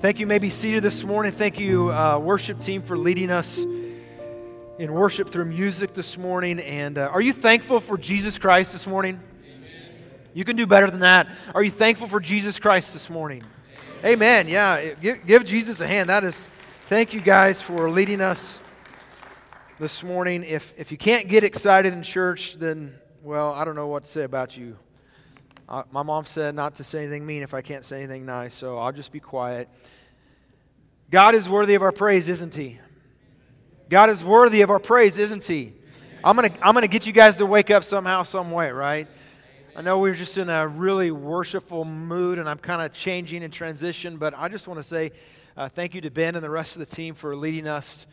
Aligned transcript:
Thank 0.00 0.18
you. 0.18 0.26
May 0.26 0.38
be 0.38 0.48
seated 0.48 0.82
this 0.82 1.04
morning. 1.04 1.30
Thank 1.30 1.58
you, 1.58 1.92
uh, 1.92 2.18
worship 2.18 2.58
team, 2.58 2.80
for 2.80 2.96
leading 2.96 3.30
us 3.30 3.58
in 3.58 4.94
worship 4.94 5.28
through 5.28 5.44
music 5.44 5.92
this 5.92 6.16
morning. 6.16 6.58
And 6.58 6.96
uh, 6.96 7.10
are 7.12 7.20
you 7.20 7.34
thankful 7.34 7.80
for 7.80 7.98
Jesus 7.98 8.38
Christ 8.38 8.72
this 8.72 8.86
morning? 8.86 9.20
Amen. 9.44 9.70
You 10.32 10.46
can 10.46 10.56
do 10.56 10.66
better 10.66 10.90
than 10.90 11.00
that. 11.00 11.28
Are 11.54 11.62
you 11.62 11.70
thankful 11.70 12.08
for 12.08 12.18
Jesus 12.18 12.58
Christ 12.58 12.94
this 12.94 13.10
morning? 13.10 13.44
Amen. 14.02 14.46
Amen. 14.46 14.48
Yeah. 14.48 14.94
Give, 14.94 15.26
give 15.26 15.44
Jesus 15.44 15.82
a 15.82 15.86
hand. 15.86 16.08
That 16.08 16.24
is. 16.24 16.48
Thank 16.86 17.12
you 17.12 17.20
guys 17.20 17.60
for 17.60 17.90
leading 17.90 18.22
us 18.22 18.58
this 19.78 20.02
morning. 20.02 20.44
If 20.44 20.72
if 20.78 20.90
you 20.90 20.96
can't 20.96 21.28
get 21.28 21.44
excited 21.44 21.92
in 21.92 22.02
church, 22.02 22.54
then 22.54 22.94
well, 23.22 23.52
I 23.52 23.66
don't 23.66 23.76
know 23.76 23.88
what 23.88 24.04
to 24.04 24.10
say 24.10 24.22
about 24.22 24.56
you. 24.56 24.78
My 25.70 26.02
mom 26.02 26.24
said 26.24 26.56
not 26.56 26.74
to 26.76 26.84
say 26.84 26.98
anything 26.98 27.24
mean 27.24 27.42
if 27.44 27.54
I 27.54 27.62
can't 27.62 27.84
say 27.84 27.98
anything 27.98 28.26
nice, 28.26 28.54
so 28.54 28.76
I'll 28.76 28.90
just 28.90 29.12
be 29.12 29.20
quiet. 29.20 29.68
God 31.10 31.36
is 31.36 31.48
worthy 31.48 31.74
of 31.74 31.82
our 31.82 31.92
praise, 31.92 32.26
isn't 32.26 32.54
He? 32.54 32.80
God 33.88 34.10
is 34.10 34.24
worthy 34.24 34.62
of 34.62 34.70
our 34.70 34.80
praise, 34.80 35.16
isn't 35.16 35.44
He? 35.44 35.74
I'm 36.24 36.36
going 36.36 36.52
to 36.52 36.66
I'm 36.66 36.74
to 36.74 36.88
get 36.88 37.06
you 37.06 37.12
guys 37.12 37.36
to 37.36 37.46
wake 37.46 37.70
up 37.70 37.84
somehow, 37.84 38.24
some 38.24 38.50
way, 38.50 38.72
right? 38.72 39.06
I 39.76 39.82
know 39.82 40.00
we're 40.00 40.14
just 40.14 40.36
in 40.38 40.48
a 40.48 40.66
really 40.66 41.12
worshipful 41.12 41.84
mood 41.84 42.40
and 42.40 42.48
I'm 42.48 42.58
kind 42.58 42.82
of 42.82 42.92
changing 42.92 43.44
and 43.44 43.52
transition, 43.52 44.16
but 44.16 44.34
I 44.36 44.48
just 44.48 44.66
want 44.66 44.78
to 44.80 44.84
say 44.84 45.12
uh, 45.56 45.68
thank 45.68 45.94
you 45.94 46.00
to 46.00 46.10
Ben 46.10 46.34
and 46.34 46.44
the 46.44 46.50
rest 46.50 46.74
of 46.74 46.80
the 46.80 46.94
team 46.94 47.14
for 47.14 47.36
leading 47.36 47.68
us 47.68 48.08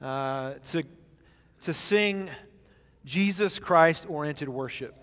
uh, 0.00 0.54
to, 0.70 0.82
to 1.60 1.74
sing 1.74 2.30
Jesus 3.04 3.58
Christ 3.58 4.06
oriented 4.08 4.48
worship. 4.48 5.01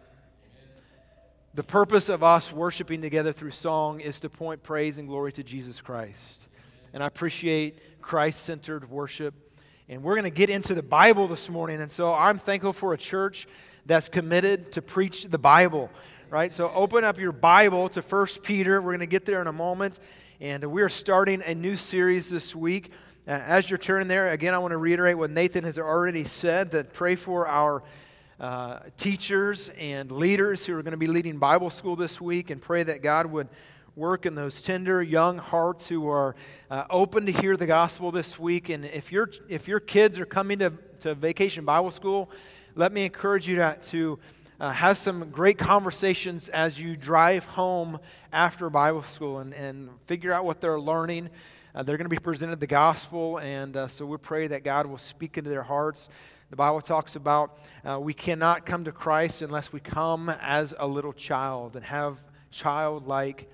The 1.55 1.63
purpose 1.63 2.09
of 2.09 2.21
us 2.21 2.51
worshiping 2.51 3.01
together 3.01 3.33
through 3.33 3.51
song 3.51 4.01
is 4.01 4.19
to 4.19 4.29
point 4.29 4.61
praise 4.61 4.99
and 4.99 5.07
glory 5.07 5.31
to 5.31 5.43
Jesus 5.43 5.81
Christ. 5.81 6.47
And 6.93 7.01
I 7.01 7.07
appreciate 7.07 8.01
Christ 8.03 8.43
centered 8.43 8.87
worship. 8.87 9.33
And 9.87 10.03
we're 10.03 10.13
going 10.13 10.25
to 10.25 10.29
get 10.29 10.51
into 10.51 10.75
the 10.75 10.83
Bible 10.83 11.27
this 11.27 11.49
morning. 11.49 11.81
And 11.81 11.91
so 11.91 12.13
I'm 12.13 12.37
thankful 12.37 12.71
for 12.71 12.93
a 12.93 12.99
church 12.99 13.47
that's 13.87 14.09
committed 14.09 14.73
to 14.73 14.83
preach 14.83 15.23
the 15.23 15.39
Bible, 15.39 15.89
right? 16.29 16.53
So 16.53 16.71
open 16.71 17.03
up 17.03 17.17
your 17.17 17.31
Bible 17.31 17.89
to 17.89 18.01
1 18.01 18.27
Peter. 18.43 18.79
We're 18.79 18.91
going 18.91 18.99
to 18.99 19.07
get 19.07 19.25
there 19.25 19.41
in 19.41 19.47
a 19.47 19.53
moment. 19.53 19.99
And 20.39 20.63
we're 20.65 20.87
starting 20.87 21.41
a 21.43 21.55
new 21.55 21.75
series 21.75 22.29
this 22.29 22.55
week. 22.55 22.91
Uh, 23.27 23.31
as 23.31 23.71
you're 23.71 23.79
turning 23.79 24.07
there, 24.07 24.29
again, 24.29 24.53
I 24.53 24.59
want 24.59 24.73
to 24.73 24.77
reiterate 24.77 25.17
what 25.17 25.31
Nathan 25.31 25.63
has 25.63 25.79
already 25.79 26.25
said 26.25 26.69
that 26.71 26.93
pray 26.93 27.15
for 27.15 27.47
our 27.47 27.81
uh, 28.39 28.79
teachers 28.95 29.69
and 29.77 30.11
leaders 30.11 30.65
who 30.65 30.77
are 30.77 30.81
going 30.81 30.93
to 30.93 30.97
be 30.97 31.07
leading 31.07 31.39
Bible 31.39 31.69
school 31.69 31.95
this 31.95 32.21
week 32.21 32.49
and 32.49 32.61
pray 32.61 32.83
that 32.83 33.03
God 33.03 33.25
would 33.25 33.49
work 33.95 34.25
in 34.25 34.33
those 34.33 34.61
tender 34.61 35.03
young 35.03 35.37
hearts 35.37 35.89
who 35.89 36.07
are 36.07 36.35
uh, 36.71 36.85
open 36.89 37.25
to 37.25 37.33
hear 37.33 37.57
the 37.57 37.65
gospel 37.65 38.11
this 38.11 38.39
week. 38.39 38.69
And 38.69 38.85
if, 38.85 39.11
your 39.11 39.29
if 39.49 39.67
your 39.67 39.81
kids 39.81 40.19
are 40.19 40.25
coming 40.25 40.59
to, 40.59 40.71
to 41.01 41.15
vacation 41.15 41.65
Bible 41.65 41.91
school, 41.91 42.31
let 42.75 42.93
me 42.93 43.03
encourage 43.03 43.45
you 43.45 43.57
to, 43.57 43.77
to 43.81 44.19
uh, 44.59 44.71
have 44.71 44.97
some 44.97 45.29
great 45.31 45.57
conversations 45.57 46.47
as 46.47 46.79
you 46.79 46.95
drive 46.95 47.43
home 47.43 47.99
after 48.31 48.69
Bible 48.69 49.03
school 49.03 49.39
and, 49.39 49.53
and 49.53 49.89
figure 50.05 50.31
out 50.31 50.45
what 50.45 50.61
they're 50.61 50.79
learning. 50.79 51.29
Uh, 51.75 51.83
they're 51.83 51.97
going 51.97 52.05
to 52.05 52.09
be 52.09 52.17
presented 52.17 52.59
the 52.59 52.67
gospel, 52.67 53.37
and 53.39 53.75
uh, 53.75 53.87
so 53.87 54.05
we 54.05 54.17
pray 54.17 54.47
that 54.47 54.63
God 54.63 54.85
will 54.85 54.97
speak 54.97 55.37
into 55.37 55.49
their 55.49 55.63
hearts. 55.63 56.09
The 56.49 56.55
Bible 56.55 56.81
talks 56.81 57.15
about 57.15 57.59
uh, 57.87 57.99
we 57.99 58.15
cannot 58.15 58.65
come 58.65 58.83
to 58.85 58.91
Christ 58.91 59.43
unless 59.43 59.71
we 59.71 59.79
come 59.79 60.29
as 60.41 60.73
a 60.79 60.87
little 60.87 61.13
child 61.13 61.75
and 61.75 61.85
have 61.85 62.17
childlike 62.49 63.47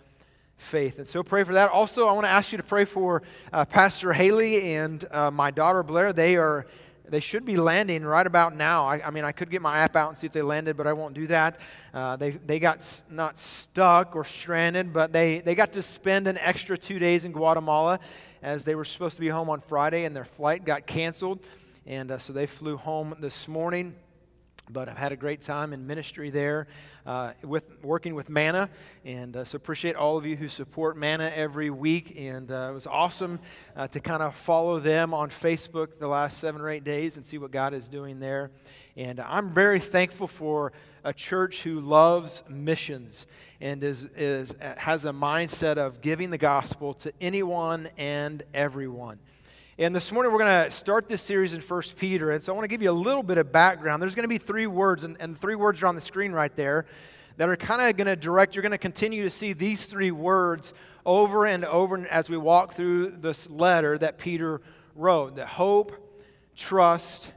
faith. 0.55 0.97
And 0.97 1.05
so 1.05 1.21
pray 1.21 1.43
for 1.43 1.53
that. 1.55 1.69
Also, 1.71 2.07
I 2.07 2.13
want 2.13 2.25
to 2.25 2.31
ask 2.31 2.53
you 2.53 2.57
to 2.57 2.63
pray 2.63 2.85
for 2.85 3.21
uh, 3.51 3.65
Pastor 3.65 4.13
Haley 4.13 4.75
and 4.75 5.03
uh, 5.11 5.29
my 5.29 5.51
daughter 5.51 5.83
Blair. 5.83 6.13
They 6.13 6.37
are. 6.37 6.67
They 7.07 7.19
should 7.19 7.45
be 7.45 7.57
landing 7.57 8.03
right 8.03 8.25
about 8.25 8.55
now. 8.55 8.87
I, 8.87 9.05
I, 9.05 9.11
mean, 9.11 9.25
I 9.25 9.31
could 9.31 9.51
get 9.51 9.61
my 9.61 9.77
app 9.77 9.95
out 9.95 10.09
and 10.09 10.17
see 10.17 10.25
if 10.25 10.33
they 10.33 10.41
landed, 10.41 10.75
but 10.75 10.87
I 10.87 10.93
won't 10.93 11.13
do 11.13 11.27
that. 11.27 11.59
Uh, 11.93 12.15
they, 12.15 12.31
they 12.31 12.57
got 12.57 12.77
s- 12.77 13.03
not 13.11 13.37
stuck 13.37 14.15
or 14.15 14.23
stranded, 14.25 14.91
but 14.91 15.13
they, 15.13 15.41
they 15.41 15.53
got 15.53 15.73
to 15.73 15.83
spend 15.83 16.27
an 16.27 16.39
extra 16.39 16.75
two 16.75 16.97
days 16.97 17.23
in 17.23 17.31
Guatemala 17.31 17.99
as 18.41 18.63
they 18.63 18.73
were 18.73 18.85
supposed 18.85 19.17
to 19.17 19.21
be 19.21 19.29
home 19.29 19.51
on 19.51 19.61
Friday, 19.61 20.05
and 20.05 20.15
their 20.15 20.25
flight 20.25 20.65
got 20.65 20.87
canceled. 20.87 21.41
And 21.87 22.09
uh, 22.09 22.17
so 22.17 22.33
they 22.33 22.47
flew 22.47 22.77
home 22.77 23.15
this 23.19 23.47
morning. 23.47 23.95
But 24.67 24.89
I've 24.89 24.97
had 24.97 25.11
a 25.11 25.15
great 25.15 25.41
time 25.41 25.73
in 25.73 25.85
ministry 25.85 26.31
there 26.31 26.65
uh, 27.05 27.33
with 27.43 27.83
working 27.83 28.15
with 28.15 28.27
Manna. 28.27 28.71
And 29.03 29.37
uh, 29.37 29.45
so 29.45 29.57
appreciate 29.57 29.95
all 29.95 30.17
of 30.17 30.25
you 30.25 30.35
who 30.35 30.49
support 30.49 30.97
Manna 30.97 31.31
every 31.35 31.69
week. 31.69 32.15
And 32.17 32.51
uh, 32.51 32.69
it 32.71 32.73
was 32.73 32.87
awesome 32.87 33.39
uh, 33.75 33.87
to 33.89 33.99
kind 33.99 34.23
of 34.23 34.33
follow 34.33 34.79
them 34.79 35.13
on 35.13 35.29
Facebook 35.29 35.99
the 35.99 36.07
last 36.07 36.39
seven 36.39 36.61
or 36.61 36.69
eight 36.71 36.83
days 36.83 37.15
and 37.17 37.23
see 37.23 37.37
what 37.37 37.51
God 37.51 37.75
is 37.75 37.87
doing 37.87 38.19
there. 38.19 38.49
And 38.97 39.19
I'm 39.19 39.51
very 39.51 39.79
thankful 39.79 40.27
for 40.27 40.73
a 41.03 41.13
church 41.13 41.61
who 41.61 41.79
loves 41.79 42.41
missions 42.49 43.27
and 43.61 43.83
is, 43.83 44.05
is, 44.15 44.55
has 44.59 45.05
a 45.05 45.11
mindset 45.11 45.77
of 45.77 46.01
giving 46.01 46.31
the 46.31 46.39
gospel 46.39 46.95
to 46.95 47.13
anyone 47.21 47.89
and 47.99 48.41
everyone. 48.55 49.19
And 49.77 49.93
this 49.93 50.09
morning 50.09 50.31
we're 50.31 50.39
going 50.39 50.63
to 50.63 50.71
start 50.71 51.09
this 51.09 51.21
series 51.21 51.53
in 51.53 51.59
1 51.59 51.81
Peter. 51.97 52.31
And 52.31 52.41
so 52.41 52.53
I 52.53 52.55
want 52.55 52.63
to 52.63 52.69
give 52.69 52.81
you 52.81 52.89
a 52.89 52.93
little 52.93 53.23
bit 53.23 53.37
of 53.37 53.51
background. 53.51 54.01
There's 54.01 54.15
going 54.15 54.23
to 54.23 54.29
be 54.29 54.37
three 54.37 54.67
words, 54.67 55.03
and, 55.03 55.17
and 55.19 55.37
three 55.37 55.55
words 55.55 55.83
are 55.83 55.87
on 55.87 55.95
the 55.95 56.01
screen 56.01 56.31
right 56.31 56.55
there 56.55 56.85
that 57.35 57.49
are 57.49 57.57
kind 57.57 57.81
of 57.81 57.97
going 57.97 58.07
to 58.07 58.15
direct. 58.15 58.55
You're 58.55 58.61
going 58.61 58.71
to 58.71 58.77
continue 58.77 59.23
to 59.23 59.29
see 59.29 59.51
these 59.51 59.85
three 59.85 60.11
words 60.11 60.73
over 61.05 61.45
and 61.45 61.65
over 61.65 62.07
as 62.07 62.29
we 62.29 62.37
walk 62.37 62.73
through 62.73 63.17
this 63.19 63.49
letter 63.49 63.97
that 63.97 64.17
Peter 64.17 64.61
wrote 64.95 65.35
that 65.35 65.47
hope, 65.47 65.91
trust, 66.55 67.29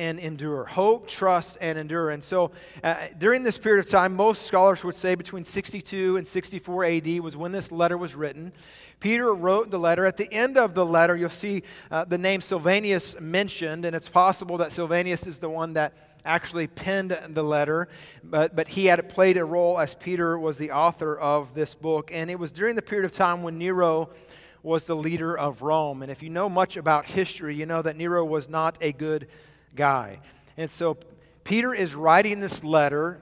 and 0.00 0.18
endure. 0.18 0.64
Hope, 0.64 1.06
trust, 1.06 1.58
and 1.60 1.78
endure. 1.78 2.08
And 2.08 2.24
so 2.24 2.52
uh, 2.82 3.08
during 3.18 3.42
this 3.42 3.58
period 3.58 3.84
of 3.84 3.90
time, 3.90 4.16
most 4.16 4.46
scholars 4.46 4.82
would 4.82 4.94
say 4.94 5.14
between 5.14 5.44
62 5.44 6.16
and 6.16 6.26
64 6.26 6.84
AD 6.86 7.20
was 7.20 7.36
when 7.36 7.52
this 7.52 7.70
letter 7.70 7.98
was 7.98 8.14
written. 8.14 8.50
Peter 8.98 9.34
wrote 9.34 9.70
the 9.70 9.78
letter. 9.78 10.06
At 10.06 10.16
the 10.16 10.32
end 10.32 10.56
of 10.56 10.74
the 10.74 10.86
letter, 10.86 11.16
you'll 11.16 11.28
see 11.28 11.64
uh, 11.90 12.06
the 12.06 12.16
name 12.16 12.40
Silvanus 12.40 13.20
mentioned, 13.20 13.84
and 13.84 13.94
it's 13.94 14.08
possible 14.08 14.56
that 14.56 14.72
Silvanus 14.72 15.26
is 15.26 15.36
the 15.36 15.50
one 15.50 15.74
that 15.74 15.92
actually 16.24 16.66
penned 16.66 17.10
the 17.10 17.42
letter, 17.42 17.86
but, 18.24 18.56
but 18.56 18.68
he 18.68 18.86
had 18.86 19.06
played 19.10 19.36
a 19.36 19.44
role 19.44 19.78
as 19.78 19.94
Peter 19.94 20.38
was 20.38 20.56
the 20.56 20.70
author 20.70 21.18
of 21.18 21.52
this 21.52 21.74
book. 21.74 22.10
And 22.10 22.30
it 22.30 22.38
was 22.38 22.52
during 22.52 22.74
the 22.74 22.82
period 22.82 23.04
of 23.04 23.12
time 23.12 23.42
when 23.42 23.58
Nero 23.58 24.08
was 24.62 24.86
the 24.86 24.96
leader 24.96 25.36
of 25.36 25.60
Rome. 25.60 26.02
And 26.02 26.10
if 26.10 26.22
you 26.22 26.30
know 26.30 26.48
much 26.48 26.78
about 26.78 27.04
history, 27.04 27.54
you 27.54 27.66
know 27.66 27.82
that 27.82 27.96
Nero 27.96 28.24
was 28.24 28.48
not 28.48 28.78
a 28.80 28.92
good 28.92 29.28
guy. 29.74 30.20
And 30.56 30.70
so 30.70 30.96
Peter 31.44 31.74
is 31.74 31.94
writing 31.94 32.40
this 32.40 32.62
letter, 32.62 33.20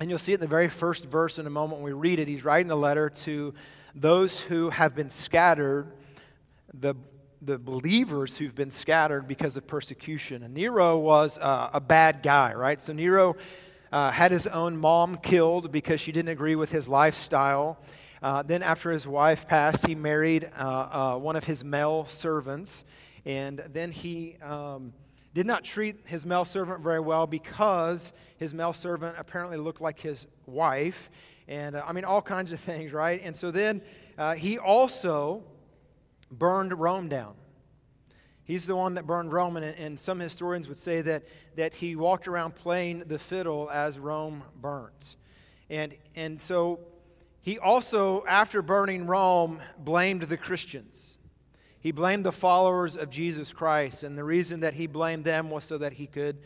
and 0.00 0.08
you'll 0.08 0.18
see 0.18 0.32
it 0.32 0.36
in 0.36 0.40
the 0.40 0.46
very 0.46 0.68
first 0.68 1.04
verse 1.04 1.38
in 1.38 1.46
a 1.46 1.50
moment 1.50 1.80
when 1.80 1.92
we 1.92 1.92
read 1.92 2.18
it. 2.18 2.28
He's 2.28 2.44
writing 2.44 2.68
the 2.68 2.76
letter 2.76 3.10
to 3.10 3.54
those 3.94 4.40
who 4.40 4.70
have 4.70 4.94
been 4.94 5.10
scattered, 5.10 5.92
the, 6.72 6.94
the 7.40 7.58
believers 7.58 8.36
who've 8.36 8.54
been 8.54 8.70
scattered 8.70 9.28
because 9.28 9.56
of 9.56 9.66
persecution. 9.66 10.42
And 10.42 10.54
Nero 10.54 10.98
was 10.98 11.38
uh, 11.38 11.70
a 11.72 11.80
bad 11.80 12.22
guy, 12.22 12.54
right? 12.54 12.80
So 12.80 12.92
Nero 12.92 13.36
uh, 13.92 14.10
had 14.10 14.32
his 14.32 14.46
own 14.46 14.76
mom 14.76 15.18
killed 15.18 15.70
because 15.70 16.00
she 16.00 16.12
didn't 16.12 16.30
agree 16.30 16.56
with 16.56 16.70
his 16.70 16.88
lifestyle. 16.88 17.78
Uh, 18.22 18.40
then, 18.42 18.62
after 18.62 18.92
his 18.92 19.06
wife 19.06 19.48
passed, 19.48 19.84
he 19.84 19.96
married 19.96 20.48
uh, 20.56 20.62
uh, 20.62 21.18
one 21.18 21.34
of 21.34 21.44
his 21.44 21.64
male 21.64 22.06
servants. 22.06 22.84
And 23.26 23.58
then 23.72 23.90
he 23.90 24.36
um, 24.42 24.92
did 25.34 25.46
not 25.46 25.64
treat 25.64 26.06
his 26.06 26.26
male 26.26 26.44
servant 26.44 26.80
very 26.80 27.00
well 27.00 27.26
because 27.26 28.12
his 28.36 28.52
male 28.52 28.72
servant 28.72 29.16
apparently 29.18 29.56
looked 29.56 29.80
like 29.80 29.98
his 30.00 30.26
wife 30.46 31.10
and 31.48 31.76
uh, 31.76 31.82
I 31.86 31.92
mean, 31.92 32.04
all 32.04 32.22
kinds 32.22 32.52
of 32.52 32.60
things, 32.70 32.92
right? 32.92 33.20
And 33.22 33.34
so 33.34 33.50
then 33.50 33.82
uh, 34.18 34.34
he 34.34 34.58
also 34.58 35.42
burned 36.30 36.78
Rome 36.78 37.08
down. 37.08 37.34
He's 38.44 38.66
the 38.66 38.74
one 38.74 38.94
that 38.94 39.06
burned 39.06 39.32
Rome, 39.32 39.56
and, 39.56 39.64
and 39.64 39.98
some 39.98 40.18
historians 40.18 40.68
would 40.68 40.78
say 40.78 41.00
that, 41.02 41.22
that 41.56 41.74
he 41.74 41.94
walked 41.94 42.26
around 42.26 42.54
playing 42.54 43.00
the 43.06 43.18
fiddle 43.18 43.70
as 43.70 43.98
Rome 43.98 44.42
burnt. 44.60 45.16
And, 45.70 45.94
and 46.16 46.42
so 46.42 46.80
he 47.40 47.58
also, 47.58 48.24
after 48.26 48.60
burning 48.60 49.06
Rome, 49.06 49.60
blamed 49.78 50.22
the 50.22 50.36
Christians. 50.36 51.18
He 51.82 51.90
blamed 51.90 52.24
the 52.24 52.32
followers 52.32 52.96
of 52.96 53.10
Jesus 53.10 53.52
Christ, 53.52 54.04
and 54.04 54.16
the 54.16 54.22
reason 54.22 54.60
that 54.60 54.74
he 54.74 54.86
blamed 54.86 55.24
them 55.24 55.50
was 55.50 55.64
so 55.64 55.78
that 55.78 55.94
he 55.94 56.06
could 56.06 56.38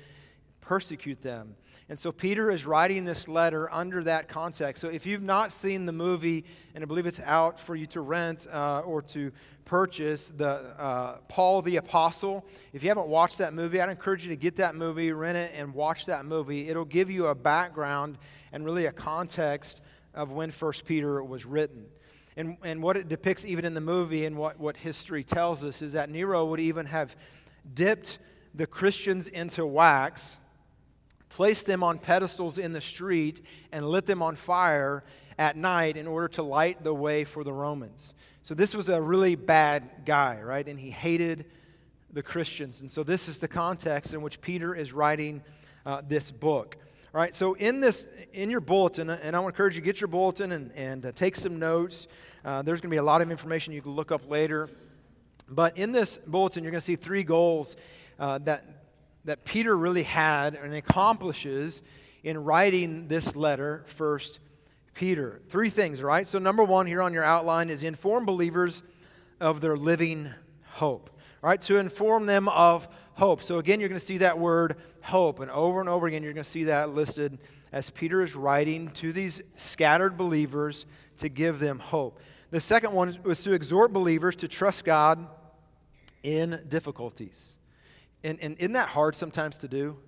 persecute 0.63 1.21
them. 1.21 1.57
And 1.91 1.99
so 1.99 2.11
Peter 2.11 2.51
is 2.51 2.65
writing 2.65 3.05
this 3.05 3.29
letter 3.29 3.73
under 3.73 4.03
that 4.05 4.29
context. 4.29 4.81
So 4.81 4.89
if 4.89 5.05
you've 5.05 5.23
not 5.23 5.53
seen 5.53 5.85
the 5.85 5.93
movie, 5.93 6.45
and 6.75 6.83
I 6.83 6.87
believe 6.87 7.05
it's 7.05 7.21
out 7.21 7.61
for 7.61 7.77
you 7.77 7.85
to 7.89 8.01
rent 8.01 8.47
uh, 8.51 8.81
or 8.81 9.03
to 9.03 9.31
purchase, 9.67 10.33
the 10.37 10.75
uh, 10.81 11.19
Paul 11.29 11.61
the 11.61 11.77
Apostle, 11.77 12.45
if 12.73 12.83
you 12.83 12.89
haven't 12.89 13.09
watched 13.09 13.39
that 13.39 13.53
movie, 13.53 13.79
I'd 13.79 13.91
encourage 13.91 14.25
you 14.25 14.31
to 14.31 14.37
get 14.37 14.57
that 14.57 14.75
movie, 14.75 15.13
rent 15.13 15.37
it, 15.37 15.53
and 15.55 15.75
watch 15.75 16.07
that 16.07 16.25
movie. 16.25 16.71
It'll 16.71 16.87
give 16.87 17.11
you 17.11 17.27
a 17.27 17.35
background 17.35 18.17
and 18.53 18.65
really 18.65 18.87
a 18.87 18.93
context 18.93 19.83
of 20.15 20.33
when 20.33 20.51
First 20.51 20.87
Peter 20.87 21.23
was 21.23 21.45
written. 21.45 21.85
And, 22.37 22.59
and 22.63 22.83
what 22.83 22.97
it 22.97 23.09
depicts, 23.09 23.47
even 23.47 23.65
in 23.65 23.73
the 23.73 23.81
movie, 23.81 24.27
and 24.27 24.37
what, 24.37 24.61
what 24.61 24.77
history 24.77 25.25
tells 25.25 25.65
us, 25.65 25.81
is 25.81 25.95
that 25.95 26.11
Nero 26.11 26.45
would 26.47 26.61
even 26.61 26.87
have 26.87 27.17
dipped 27.75 28.19
the 28.55 28.67
Christians 28.67 29.29
into 29.29 29.65
wax, 29.67 30.39
placed 31.31 31.67
them 31.67 31.83
on 31.83 31.99
pedestals 31.99 32.59
in 32.59 32.73
the 32.73 32.81
street, 32.81 33.41
and 33.73 33.89
lit 33.89 34.07
them 34.07 34.23
on 34.23 34.37
fire 34.37 35.05
at 35.39 35.57
night 35.57 35.97
in 35.97 36.07
order 36.07 36.29
to 36.29 36.43
light 36.43 36.85
the 36.85 36.95
way 36.95 37.25
for 37.25 37.45
the 37.45 37.53
Romans. 37.53 38.15
So 38.43 38.55
this 38.55 38.75
was 38.75 38.89
a 38.89 39.01
really 39.01 39.35
bad 39.35 39.89
guy, 40.05 40.41
right? 40.41 40.67
And 40.67 40.79
he 40.79 40.91
hated 40.91 41.47
the 42.13 42.23
Christians. 42.23 42.81
And 42.81 42.91
so 42.91 43.03
this 43.03 43.29
is 43.29 43.39
the 43.39 43.49
context 43.49 44.15
in 44.15 44.23
which 44.23 44.41
Peter 44.41 44.75
is 44.75 44.93
writing 44.93 45.43
uh, 45.85 46.03
this 46.07 46.31
book. 46.31 46.77
All 47.15 47.21
right, 47.21 47.35
so 47.35 47.55
in 47.55 47.81
this, 47.81 48.07
in 48.33 48.51
your 48.51 48.61
bulletin, 48.61 49.09
and 49.09 49.35
I 49.35 49.39
want 49.39 49.55
to 49.55 49.57
encourage 49.57 49.75
you 49.75 49.81
to 49.81 49.85
get 49.85 50.01
your 50.01 50.09
bulletin 50.09 50.53
and, 50.53 50.73
and 50.73 51.07
uh, 51.07 51.13
take 51.13 51.35
some 51.37 51.59
notes. 51.59 52.09
Uh, 52.47 52.63
there's 52.63 52.81
going 52.81 52.91
to 52.91 52.95
be 52.95 52.99
a 52.99 53.03
lot 53.03 53.21
of 53.21 53.33
information 53.33 53.75
you 53.75 53.83
can 53.83 53.91
look 53.91 54.13
up 54.13 54.31
later. 54.31 54.69
But 55.49 55.77
in 55.77 55.91
this 55.91 56.17
bulletin, 56.17 56.63
you're 56.63 56.71
going 56.71 56.81
to 56.81 56.85
see 56.85 56.95
three 56.95 57.25
goals 57.25 57.77
uh, 58.21 58.39
that, 58.45 58.65
that 59.25 59.45
Peter 59.45 59.77
really 59.77 60.05
had 60.05 60.55
and 60.55 60.73
accomplishes 60.73 61.83
in 62.23 62.45
writing 62.45 63.09
this 63.09 63.35
letter, 63.35 63.83
First 63.89 64.39
Peter. 64.95 65.41
Three 65.49 65.71
things, 65.71 66.01
right? 66.01 66.25
So, 66.25 66.39
number 66.39 66.63
one 66.63 66.87
here 66.87 67.03
on 67.03 67.13
your 67.13 67.25
outline 67.25 67.69
is 67.69 67.83
inform 67.83 68.25
believers 68.25 68.85
of 69.41 69.61
their 69.61 69.77
living 69.77 70.31
hope. 70.67 71.11
Right, 71.43 71.61
to 71.63 71.79
inform 71.79 72.27
them 72.27 72.49
of 72.49 72.87
hope. 73.15 73.43
So, 73.43 73.59
again, 73.59 73.81
you're 73.81 73.89
going 73.89 74.01
to 74.01 74.07
see 74.07 74.19
that 74.19 74.39
word 74.39 74.77
hope, 75.03 75.41
and 75.41 75.51
over 75.51 75.81
and 75.81 75.89
over 75.89 76.07
again, 76.07 76.23
you're 76.23 76.33
going 76.33 76.45
to 76.45 76.51
see 76.51 76.65
that 76.65 76.91
listed 76.91 77.41
as 77.73 77.91
Peter 77.91 78.23
is 78.23 78.37
writing 78.37 78.91
to 78.91 79.13
these 79.13 79.41
scattered 79.57 80.17
believers 80.17 80.87
to 81.19 81.29
give 81.29 81.59
them 81.59 81.81
hope. 81.81 82.21
The 82.51 82.61
second 82.61 82.93
one 82.93 83.19
was 83.23 83.43
to 83.43 83.53
exhort 83.53 83.93
believers 83.93 84.37
to 84.37 84.49
trust 84.49 84.85
God 84.85 85.27
in 86.23 86.61
difficulties. 86.69 87.53
And, 88.23 88.39
and 88.41 88.57
isn't 88.59 88.73
that 88.73 88.89
hard 88.89 89.15
sometimes 89.15 89.59
to 89.59 89.69
do? 89.69 89.99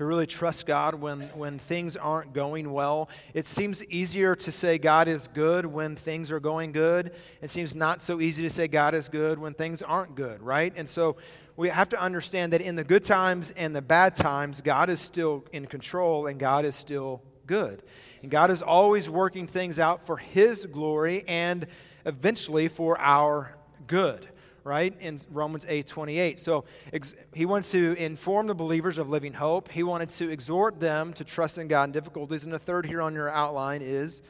to 0.00 0.06
really 0.06 0.26
trust 0.26 0.64
God 0.64 0.94
when, 0.94 1.20
when 1.34 1.58
things 1.58 1.94
aren't 1.94 2.32
going 2.32 2.72
well. 2.72 3.10
It 3.34 3.46
seems 3.46 3.84
easier 3.84 4.34
to 4.34 4.50
say 4.50 4.78
God 4.78 5.08
is 5.08 5.28
good 5.28 5.66
when 5.66 5.94
things 5.94 6.32
are 6.32 6.40
going 6.40 6.72
good. 6.72 7.12
It 7.42 7.50
seems 7.50 7.74
not 7.74 8.00
so 8.00 8.18
easy 8.18 8.42
to 8.44 8.48
say 8.48 8.66
God 8.66 8.94
is 8.94 9.10
good 9.10 9.38
when 9.38 9.52
things 9.52 9.82
aren't 9.82 10.14
good, 10.14 10.40
right? 10.40 10.72
And 10.74 10.88
so 10.88 11.16
we 11.54 11.68
have 11.68 11.90
to 11.90 12.00
understand 12.00 12.54
that 12.54 12.62
in 12.62 12.76
the 12.76 12.84
good 12.84 13.04
times 13.04 13.52
and 13.58 13.76
the 13.76 13.82
bad 13.82 14.14
times, 14.14 14.62
God 14.62 14.88
is 14.88 15.00
still 15.00 15.44
in 15.52 15.66
control 15.66 16.28
and 16.28 16.40
God 16.40 16.64
is 16.64 16.76
still 16.76 17.22
good. 17.46 17.82
And 18.22 18.30
God 18.30 18.50
is 18.50 18.62
always 18.62 19.08
working 19.08 19.46
things 19.46 19.78
out 19.78 20.06
for 20.06 20.16
His 20.16 20.66
glory 20.66 21.24
and 21.26 21.66
eventually 22.04 22.68
for 22.68 22.98
our 22.98 23.54
good 23.86 24.28
right? 24.64 24.94
In 25.00 25.18
Romans 25.30 25.64
8 25.68 25.86
28. 25.86 26.40
So 26.40 26.64
ex- 26.92 27.14
he 27.34 27.46
wanted 27.46 27.70
to 27.70 28.02
inform 28.02 28.46
the 28.46 28.54
believers 28.54 28.98
of 28.98 29.08
living 29.08 29.32
hope. 29.32 29.70
He 29.70 29.82
wanted 29.82 30.08
to 30.10 30.28
exhort 30.28 30.80
them 30.80 31.12
to 31.14 31.24
trust 31.24 31.58
in 31.58 31.68
God 31.68 31.84
in 31.84 31.92
difficulties. 31.92 32.44
And 32.44 32.52
the 32.52 32.58
third 32.58 32.86
here 32.86 33.02
on 33.02 33.14
your 33.14 33.28
outline 33.28 33.82
is 33.82 34.22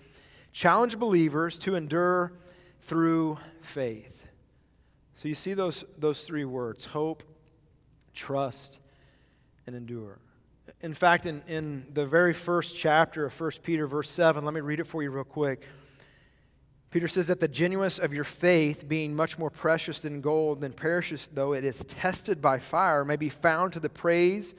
challenge 0.52 0.98
believers 0.98 1.58
to 1.60 1.74
endure 1.74 2.32
through 2.80 3.38
faith. 3.60 4.26
So 5.14 5.28
you 5.28 5.34
see 5.34 5.54
those, 5.54 5.84
those 5.98 6.24
three 6.24 6.44
words 6.44 6.86
hope, 6.86 7.22
trust, 8.14 8.80
and 9.66 9.76
endure. 9.76 10.18
In 10.82 10.94
fact, 10.94 11.26
in, 11.26 11.42
in 11.46 11.86
the 11.92 12.06
very 12.06 12.32
first 12.32 12.74
chapter 12.74 13.26
of 13.26 13.38
1 13.38 13.50
Peter, 13.62 13.86
verse 13.86 14.10
7, 14.10 14.44
let 14.44 14.54
me 14.54 14.60
read 14.60 14.80
it 14.80 14.86
for 14.86 15.02
you 15.02 15.10
real 15.10 15.24
quick. 15.24 15.62
Peter 16.90 17.06
says 17.06 17.28
that 17.28 17.38
the 17.38 17.48
genuineness 17.48 17.98
of 17.98 18.12
your 18.14 18.24
faith, 18.24 18.88
being 18.88 19.14
much 19.14 19.38
more 19.38 19.50
precious 19.50 20.00
than 20.00 20.20
gold, 20.20 20.60
than 20.60 20.72
perishes 20.72 21.28
though 21.32 21.52
it 21.52 21.64
is 21.64 21.84
tested 21.84 22.40
by 22.40 22.58
fire, 22.58 23.04
may 23.04 23.16
be 23.16 23.28
found 23.28 23.74
to 23.74 23.80
the 23.80 23.90
praise, 23.90 24.54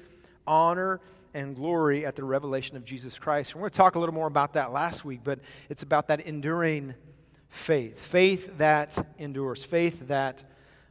honor, 0.46 1.02
and 1.34 1.56
glory 1.56 2.06
at 2.06 2.16
the 2.16 2.24
revelation 2.24 2.78
of 2.78 2.86
Jesus 2.86 3.18
Christ. 3.18 3.56
We're 3.56 3.62
going 3.62 3.72
to 3.72 3.78
talk 3.78 3.96
a 3.96 4.00
little 4.00 4.16
more 4.16 4.28
about 4.28 4.54
that 4.54 4.72
last 4.72 5.04
week, 5.04 5.22
but 5.24 5.40
it's 5.70 5.84
about 5.84 6.08
that 6.08 6.22
enduring 6.22 6.94
faith. 7.50 8.00
Faith 8.00 8.58
that 8.60 9.14
endures, 9.18 9.64
faith 9.64 10.08
that 10.08 10.44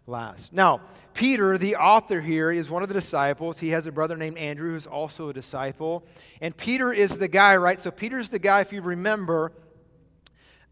lasts. 0.06 0.52
Now, 0.52 0.80
Peter, 1.14 1.58
the 1.58 1.76
author 1.76 2.20
here, 2.20 2.50
is 2.50 2.70
one 2.70 2.82
of 2.82 2.88
the 2.88 2.94
disciples. 2.94 3.58
He 3.58 3.70
has 3.70 3.86
a 3.86 3.92
brother 3.92 4.16
named 4.16 4.38
Andrew 4.38 4.72
who's 4.72 4.86
also 4.86 5.28
a 5.28 5.32
disciple. 5.32 6.04
And 6.40 6.56
Peter 6.56 6.92
is 6.92 7.18
the 7.18 7.28
guy, 7.28 7.56
right? 7.56 7.80
So, 7.80 7.90
Peter's 7.90 8.28
the 8.28 8.38
guy, 8.38 8.60
if 8.60 8.72
you 8.72 8.80
remember, 8.80 9.52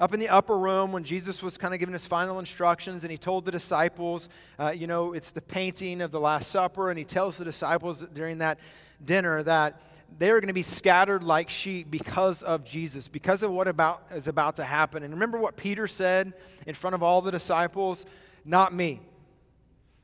up 0.00 0.14
in 0.14 0.20
the 0.20 0.28
upper 0.28 0.56
room 0.56 0.92
when 0.92 1.02
Jesus 1.02 1.42
was 1.42 1.58
kind 1.58 1.74
of 1.74 1.80
giving 1.80 1.92
his 1.92 2.06
final 2.06 2.38
instructions, 2.38 3.02
and 3.02 3.10
he 3.10 3.18
told 3.18 3.44
the 3.44 3.50
disciples, 3.50 4.28
uh, 4.58 4.70
you 4.70 4.86
know, 4.86 5.12
it's 5.12 5.32
the 5.32 5.42
painting 5.42 6.00
of 6.00 6.12
the 6.12 6.20
Last 6.20 6.50
Supper, 6.50 6.90
and 6.90 6.98
he 6.98 7.04
tells 7.04 7.36
the 7.36 7.44
disciples 7.44 8.04
during 8.14 8.38
that 8.38 8.58
dinner 9.04 9.42
that 9.42 9.80
they 10.16 10.30
are 10.30 10.40
going 10.40 10.48
to 10.48 10.54
be 10.54 10.62
scattered 10.62 11.22
like 11.22 11.50
sheep 11.50 11.90
because 11.90 12.42
of 12.42 12.64
Jesus, 12.64 13.08
because 13.08 13.42
of 13.42 13.50
what 13.50 13.68
about, 13.68 14.02
is 14.14 14.28
about 14.28 14.56
to 14.56 14.64
happen. 14.64 15.02
And 15.02 15.12
remember 15.12 15.38
what 15.38 15.56
Peter 15.56 15.86
said 15.86 16.32
in 16.66 16.74
front 16.74 16.94
of 16.94 17.02
all 17.02 17.20
the 17.20 17.30
disciples? 17.30 18.06
Not 18.44 18.72
me. 18.72 19.00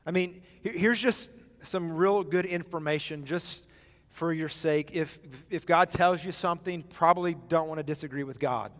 I 0.05 0.11
mean, 0.11 0.41
here's 0.61 0.99
just 0.99 1.29
some 1.63 1.95
real 1.95 2.23
good 2.23 2.45
information 2.45 3.25
just 3.25 3.65
for 4.11 4.31
your 4.31 4.49
sake. 4.49 4.91
If, 4.93 5.19
if 5.49 5.65
God 5.65 5.89
tells 5.89 6.23
you 6.23 6.31
something, 6.31 6.83
probably 6.83 7.33
don't 7.33 7.67
want 7.67 7.79
to 7.79 7.83
disagree 7.83 8.23
with 8.23 8.39
God. 8.39 8.71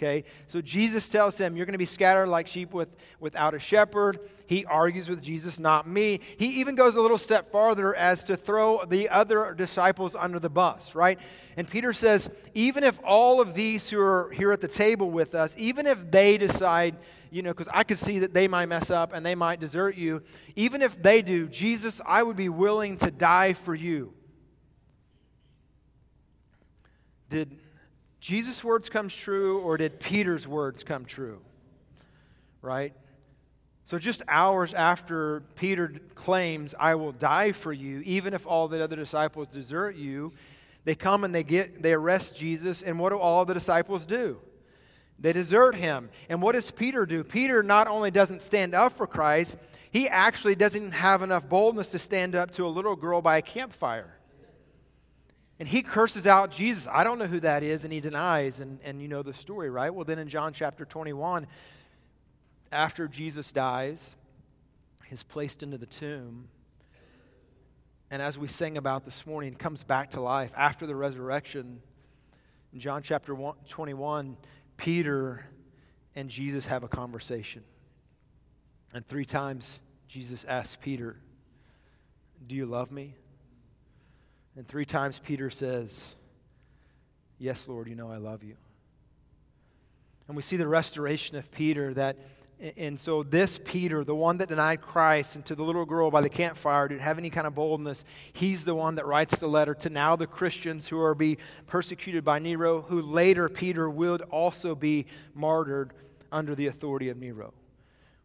Okay? 0.00 0.24
So 0.46 0.62
Jesus 0.62 1.10
tells 1.10 1.36
him, 1.36 1.56
You're 1.56 1.66
going 1.66 1.74
to 1.74 1.78
be 1.78 1.84
scattered 1.84 2.28
like 2.28 2.46
sheep 2.46 2.72
with, 2.72 2.96
without 3.18 3.52
a 3.52 3.58
shepherd. 3.58 4.18
He 4.46 4.64
argues 4.64 5.10
with 5.10 5.22
Jesus, 5.22 5.58
not 5.58 5.86
me. 5.86 6.20
He 6.38 6.60
even 6.60 6.74
goes 6.74 6.96
a 6.96 7.02
little 7.02 7.18
step 7.18 7.52
farther 7.52 7.94
as 7.94 8.24
to 8.24 8.36
throw 8.36 8.82
the 8.86 9.10
other 9.10 9.52
disciples 9.52 10.16
under 10.16 10.40
the 10.40 10.48
bus, 10.48 10.94
right? 10.94 11.20
And 11.58 11.68
Peter 11.68 11.92
says, 11.92 12.30
Even 12.54 12.82
if 12.82 12.98
all 13.04 13.42
of 13.42 13.52
these 13.52 13.90
who 13.90 14.00
are 14.00 14.30
here 14.30 14.52
at 14.52 14.62
the 14.62 14.68
table 14.68 15.10
with 15.10 15.34
us, 15.34 15.54
even 15.58 15.86
if 15.86 16.10
they 16.10 16.38
decide, 16.38 16.96
you 17.30 17.42
know, 17.42 17.50
because 17.50 17.68
I 17.70 17.84
could 17.84 17.98
see 17.98 18.20
that 18.20 18.32
they 18.32 18.48
might 18.48 18.66
mess 18.66 18.90
up 18.90 19.12
and 19.12 19.24
they 19.24 19.34
might 19.34 19.60
desert 19.60 19.96
you, 19.96 20.22
even 20.56 20.80
if 20.80 21.00
they 21.00 21.20
do, 21.20 21.46
Jesus, 21.46 22.00
I 22.06 22.22
would 22.22 22.36
be 22.36 22.48
willing 22.48 22.96
to 22.98 23.10
die 23.10 23.52
for 23.52 23.74
you. 23.74 24.14
Did 27.28 27.60
Jesus' 28.20 28.62
words 28.62 28.88
come 28.88 29.08
true 29.08 29.60
or 29.60 29.76
did 29.76 29.98
Peter's 29.98 30.46
words 30.46 30.84
come 30.84 31.04
true? 31.04 31.40
Right? 32.62 32.92
So, 33.86 33.98
just 33.98 34.22
hours 34.28 34.72
after 34.72 35.42
Peter 35.56 35.94
claims, 36.14 36.74
I 36.78 36.94
will 36.94 37.12
die 37.12 37.50
for 37.52 37.72
you, 37.72 38.00
even 38.04 38.34
if 38.34 38.46
all 38.46 38.68
the 38.68 38.84
other 38.84 38.94
disciples 38.94 39.48
desert 39.48 39.96
you, 39.96 40.32
they 40.84 40.94
come 40.94 41.24
and 41.24 41.34
they 41.34 41.42
get 41.42 41.82
they 41.82 41.92
arrest 41.92 42.36
Jesus, 42.36 42.82
and 42.82 43.00
what 43.00 43.10
do 43.10 43.18
all 43.18 43.44
the 43.44 43.54
disciples 43.54 44.04
do? 44.04 44.38
They 45.18 45.32
desert 45.32 45.74
him. 45.74 46.08
And 46.28 46.40
what 46.40 46.52
does 46.52 46.70
Peter 46.70 47.04
do? 47.04 47.24
Peter 47.24 47.62
not 47.62 47.88
only 47.88 48.10
doesn't 48.10 48.42
stand 48.42 48.74
up 48.74 48.92
for 48.92 49.06
Christ, 49.06 49.56
he 49.90 50.08
actually 50.08 50.54
doesn't 50.54 50.92
have 50.92 51.22
enough 51.22 51.48
boldness 51.48 51.90
to 51.90 51.98
stand 51.98 52.34
up 52.34 52.52
to 52.52 52.64
a 52.64 52.68
little 52.68 52.96
girl 52.96 53.20
by 53.20 53.38
a 53.38 53.42
campfire. 53.42 54.14
And 55.60 55.68
he 55.68 55.82
curses 55.82 56.26
out 56.26 56.50
Jesus. 56.50 56.88
I 56.90 57.04
don't 57.04 57.18
know 57.18 57.26
who 57.26 57.40
that 57.40 57.62
is, 57.62 57.84
and 57.84 57.92
he 57.92 58.00
denies, 58.00 58.60
and, 58.60 58.80
and 58.82 59.02
you 59.02 59.08
know 59.08 59.22
the 59.22 59.34
story, 59.34 59.68
right? 59.68 59.94
Well, 59.94 60.06
then 60.06 60.18
in 60.18 60.26
John 60.26 60.54
chapter 60.54 60.86
21, 60.86 61.46
after 62.72 63.06
Jesus 63.06 63.52
dies, 63.52 64.16
he's 65.04 65.22
placed 65.22 65.62
into 65.62 65.76
the 65.76 65.84
tomb. 65.84 66.48
And 68.10 68.22
as 68.22 68.38
we 68.38 68.48
sang 68.48 68.78
about 68.78 69.04
this 69.04 69.26
morning, 69.26 69.54
comes 69.54 69.84
back 69.84 70.12
to 70.12 70.22
life 70.22 70.50
after 70.56 70.86
the 70.86 70.96
resurrection. 70.96 71.82
In 72.72 72.80
John 72.80 73.02
chapter 73.02 73.36
21, 73.68 74.38
Peter 74.78 75.44
and 76.16 76.30
Jesus 76.30 76.64
have 76.66 76.84
a 76.84 76.88
conversation. 76.88 77.62
And 78.94 79.06
three 79.06 79.26
times 79.26 79.80
Jesus 80.08 80.46
asks 80.48 80.78
Peter, 80.80 81.18
Do 82.46 82.54
you 82.54 82.64
love 82.64 82.90
me? 82.90 83.14
And 84.60 84.68
three 84.68 84.84
times 84.84 85.18
Peter 85.18 85.48
says, 85.48 86.14
Yes, 87.38 87.66
Lord, 87.66 87.88
you 87.88 87.94
know 87.94 88.12
I 88.12 88.18
love 88.18 88.44
you. 88.44 88.56
And 90.28 90.36
we 90.36 90.42
see 90.42 90.58
the 90.58 90.68
restoration 90.68 91.38
of 91.38 91.50
Peter 91.50 91.94
that, 91.94 92.18
and 92.76 93.00
so 93.00 93.22
this 93.22 93.58
Peter, 93.64 94.04
the 94.04 94.14
one 94.14 94.36
that 94.36 94.50
denied 94.50 94.82
Christ, 94.82 95.36
and 95.36 95.46
to 95.46 95.54
the 95.54 95.62
little 95.62 95.86
girl 95.86 96.10
by 96.10 96.20
the 96.20 96.28
campfire, 96.28 96.88
didn't 96.88 97.00
have 97.00 97.16
any 97.16 97.30
kind 97.30 97.46
of 97.46 97.54
boldness. 97.54 98.04
He's 98.34 98.66
the 98.66 98.74
one 98.74 98.96
that 98.96 99.06
writes 99.06 99.38
the 99.38 99.48
letter 99.48 99.72
to 99.76 99.88
now 99.88 100.14
the 100.14 100.26
Christians 100.26 100.86
who 100.88 101.00
are 101.00 101.14
being 101.14 101.38
persecuted 101.66 102.22
by 102.22 102.38
Nero, 102.38 102.82
who 102.82 103.00
later 103.00 103.48
Peter 103.48 103.88
would 103.88 104.20
also 104.20 104.74
be 104.74 105.06
martyred 105.32 105.94
under 106.30 106.54
the 106.54 106.66
authority 106.66 107.08
of 107.08 107.16
Nero. 107.16 107.54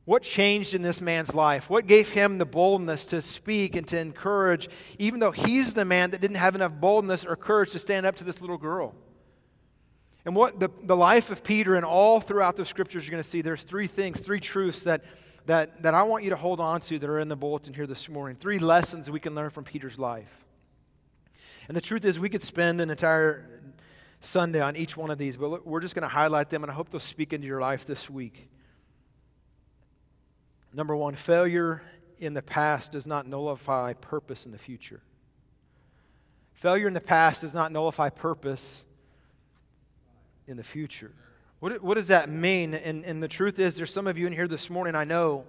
What 0.05 0.21
changed 0.21 0.75
in 0.75 0.83
this 0.83 1.01
man's 1.01 1.33
life? 1.33 1.67
What 1.67 1.87
gave 1.87 2.11
him 2.11 2.37
the 2.37 2.45
boldness 2.45 3.07
to 3.07 3.23
speak 3.23 3.75
and 3.75 3.87
to 3.87 3.99
encourage, 3.99 4.69
even 4.99 5.19
though 5.19 5.31
he's 5.31 5.73
the 5.73 5.83
man 5.83 6.11
that 6.11 6.21
didn't 6.21 6.37
have 6.37 6.53
enough 6.53 6.73
boldness 6.73 7.25
or 7.25 7.35
courage 7.35 7.71
to 7.71 7.79
stand 7.79 8.05
up 8.05 8.15
to 8.17 8.23
this 8.23 8.39
little 8.39 8.59
girl? 8.59 8.93
And 10.23 10.35
what 10.35 10.59
the, 10.59 10.69
the 10.83 10.95
life 10.95 11.31
of 11.31 11.43
Peter 11.43 11.75
and 11.75 11.83
all 11.83 12.19
throughout 12.19 12.55
the 12.55 12.65
scriptures 12.65 13.05
you're 13.05 13.11
going 13.11 13.23
to 13.23 13.29
see, 13.29 13.41
there's 13.41 13.63
three 13.63 13.87
things, 13.87 14.19
three 14.19 14.39
truths 14.39 14.83
that, 14.83 15.03
that, 15.47 15.81
that 15.81 15.95
I 15.95 16.03
want 16.03 16.23
you 16.23 16.29
to 16.29 16.35
hold 16.35 16.59
on 16.59 16.81
to 16.81 16.99
that 16.99 17.09
are 17.09 17.19
in 17.19 17.27
the 17.27 17.35
bulletin 17.35 17.73
here 17.73 17.87
this 17.87 18.07
morning. 18.07 18.35
Three 18.35 18.59
lessons 18.59 19.09
we 19.09 19.19
can 19.19 19.33
learn 19.33 19.49
from 19.49 19.63
Peter's 19.63 19.97
life. 19.97 20.45
And 21.67 21.75
the 21.75 21.81
truth 21.81 22.05
is, 22.05 22.19
we 22.19 22.29
could 22.29 22.43
spend 22.43 22.79
an 22.79 22.91
entire 22.91 23.49
Sunday 24.19 24.61
on 24.61 24.75
each 24.75 24.95
one 24.95 25.09
of 25.09 25.17
these, 25.17 25.35
but 25.35 25.47
look, 25.47 25.65
we're 25.65 25.79
just 25.79 25.95
going 25.95 26.03
to 26.03 26.07
highlight 26.07 26.51
them, 26.51 26.63
and 26.63 26.71
I 26.71 26.75
hope 26.75 26.89
they'll 26.89 26.99
speak 26.99 27.33
into 27.33 27.47
your 27.47 27.59
life 27.59 27.87
this 27.87 28.07
week. 28.07 28.49
Number 30.75 30.93
one, 30.93 31.15
failure 31.15 31.81
in 32.19 32.33
the 32.33 32.41
past 32.41 32.91
does 32.91 33.07
not 33.07 33.25
nullify 33.25 33.93
purpose 33.93 34.45
in 34.45 34.51
the 34.51 34.57
future. 34.57 35.01
Failure 36.53 36.87
in 36.87 36.93
the 36.93 37.01
past 37.01 37.41
does 37.41 37.53
not 37.53 37.71
nullify 37.71 38.09
purpose 38.09 38.83
in 40.47 40.57
the 40.57 40.63
future. 40.63 41.13
What, 41.59 41.81
what 41.81 41.95
does 41.95 42.09
that 42.09 42.29
mean? 42.29 42.73
And, 42.73 43.05
and 43.05 43.23
the 43.23 43.27
truth 43.29 43.57
is, 43.57 43.77
there's 43.77 43.91
some 43.93 44.05
of 44.05 44.17
you 44.17 44.27
in 44.27 44.33
here 44.33 44.49
this 44.49 44.69
morning, 44.69 44.95
I 44.95 45.05
know, 45.05 45.45